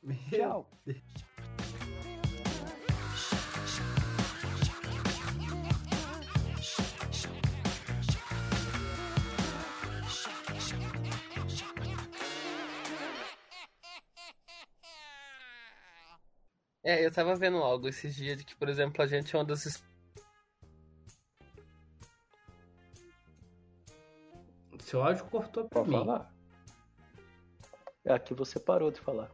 Meu 0.03 0.17
Tchau. 0.29 0.69
É, 16.83 17.05
eu 17.05 17.11
tava 17.11 17.35
vendo 17.35 17.57
algo 17.57 17.87
esses 17.87 18.15
dias 18.15 18.37
de 18.37 18.43
que, 18.43 18.55
por 18.55 18.67
exemplo, 18.67 19.01
a 19.03 19.07
gente 19.07 19.35
é 19.35 19.39
uma 19.39 19.45
das. 19.45 19.81
Seu 24.79 25.03
áudio 25.03 25.25
cortou 25.25 25.69
pra 25.69 25.81
Pode 25.81 25.89
mim. 25.89 25.97
falar. 25.97 26.33
É 28.03 28.13
aqui 28.13 28.33
você 28.33 28.59
parou 28.59 28.89
de 28.89 28.99
falar. 28.99 29.29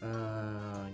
Ah, 0.00 0.88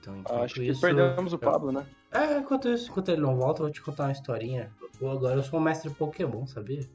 então, 0.00 0.16
enquanto 0.16 0.42
Acho 0.42 0.54
que 0.54 0.62
isso, 0.62 0.80
perdemos 0.80 1.34
o 1.34 1.38
Pablo, 1.38 1.70
né? 1.70 1.86
É, 2.10 2.38
enquanto 2.38 2.68
isso, 2.68 2.90
enquanto 2.90 3.10
ele 3.10 3.20
não 3.20 3.36
volta, 3.36 3.60
eu 3.60 3.64
vou 3.64 3.72
te 3.72 3.82
contar 3.82 4.04
uma 4.04 4.12
historinha. 4.12 4.72
Eu, 4.98 5.10
agora 5.10 5.34
eu 5.34 5.42
sou 5.42 5.60
um 5.60 5.62
mestre 5.62 5.90
Pokémon, 5.90 6.46
sabia? 6.46 6.88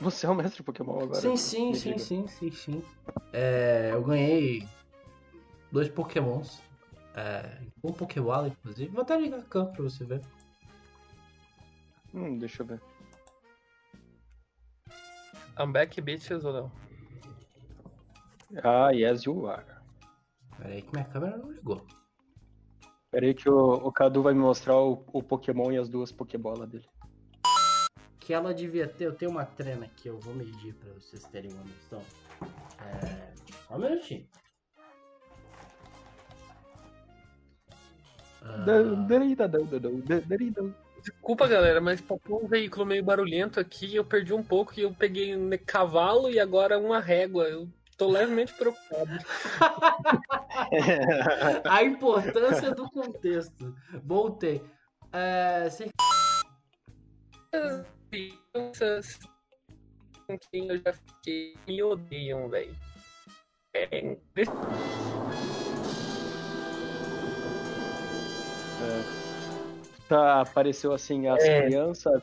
Você 0.00 0.24
é 0.24 0.30
o 0.30 0.34
mestre 0.34 0.62
Pokémon 0.62 1.02
agora. 1.02 1.20
sim, 1.20 1.36
sim, 1.36 1.74
sim, 1.74 1.98
sim, 1.98 2.26
sim, 2.26 2.50
sim. 2.50 2.84
É, 3.32 3.90
eu 3.92 4.02
ganhei 4.02 4.66
dois 5.70 5.88
Pokémons. 5.90 6.62
É, 7.14 7.60
um 7.84 7.92
Pokébola, 7.92 8.48
inclusive. 8.48 8.90
Vou 8.90 9.02
até 9.02 9.18
ligar 9.20 9.40
a 9.40 9.42
câmera 9.42 9.72
pra 9.72 9.82
você 9.82 10.04
ver. 10.04 10.22
Hum, 12.14 12.38
deixa 12.38 12.62
eu 12.62 12.66
ver. 12.66 12.80
I'm 15.58 15.72
back, 15.72 16.00
bitches, 16.00 16.44
ou 16.44 16.52
não? 16.52 16.72
Ah, 18.64 18.90
yes 18.90 19.24
you 19.24 19.46
are. 19.46 19.64
Pera 20.56 20.74
aí 20.74 20.82
que 20.82 20.92
minha 20.92 21.04
câmera 21.04 21.36
não 21.36 21.52
ligou. 21.52 21.86
Pera 23.10 23.26
aí 23.26 23.34
que 23.34 23.50
o, 23.50 23.74
o 23.74 23.92
Cadu 23.92 24.22
vai 24.22 24.32
me 24.32 24.40
mostrar 24.40 24.76
o, 24.76 25.04
o 25.12 25.22
Pokémon 25.22 25.70
e 25.70 25.78
as 25.78 25.88
duas 25.88 26.10
Pokébolas 26.10 26.68
dele. 26.68 26.88
Que 28.30 28.34
ela 28.34 28.54
devia 28.54 28.86
ter, 28.86 29.06
eu 29.06 29.12
tenho 29.12 29.32
uma 29.32 29.44
trena 29.44 29.86
aqui, 29.86 30.06
eu 30.06 30.16
vou 30.20 30.32
medir 30.32 30.72
pra 30.74 30.92
vocês 30.92 31.24
terem 31.32 31.52
uma 31.52 31.64
noção. 31.64 32.00
É, 32.78 33.32
só 33.66 33.74
um 33.74 33.78
minutinho. 33.80 34.24
Ah. 38.40 38.64
Desculpa, 41.02 41.48
galera, 41.48 41.80
mas 41.80 42.00
passou 42.00 42.44
um 42.44 42.46
veículo 42.46 42.86
meio 42.86 43.02
barulhento 43.02 43.58
aqui, 43.58 43.96
eu 43.96 44.04
perdi 44.04 44.32
um 44.32 44.44
pouco 44.44 44.78
e 44.78 44.82
eu 44.82 44.94
peguei 44.94 45.34
um 45.34 45.50
cavalo 45.66 46.30
e 46.30 46.38
agora 46.38 46.78
uma 46.78 47.00
régua. 47.00 47.48
Eu 47.48 47.68
Estou 47.90 48.12
levemente 48.12 48.54
preocupado. 48.54 49.10
A 51.68 51.82
importância 51.82 52.70
do 52.70 52.88
contexto. 52.92 53.74
Voltei. 54.04 54.62
É, 55.12 55.68
você... 55.68 55.90
Crianças 58.10 59.18
com 60.26 60.38
quem 60.50 60.68
eu 60.68 60.78
já 60.78 60.92
fiquei 60.92 61.54
me 61.66 61.82
odeiam, 61.82 62.48
velho. 62.48 62.74
É, 63.74 64.16
Tá, 70.08 70.40
apareceu 70.40 70.92
assim 70.92 71.28
as 71.28 71.42
É. 71.44 71.62
crianças 71.62 72.20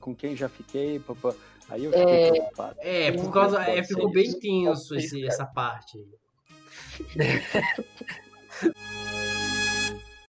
com 0.00 0.12
quem 0.14 0.34
já 0.36 0.48
fiquei, 0.48 0.98
papá. 0.98 1.32
aí 1.68 1.84
eu 1.84 1.92
fiquei 1.92 2.14
É. 2.14 2.30
preocupado. 2.32 2.76
É, 2.80 3.12
por 3.12 3.32
causa. 3.32 3.62
É, 3.62 3.82
ficou 3.84 4.10
bem 4.10 4.32
tenso 4.40 4.94
esse, 4.96 5.24
essa 5.24 5.46
parte 5.46 5.98
aí. 5.98 6.18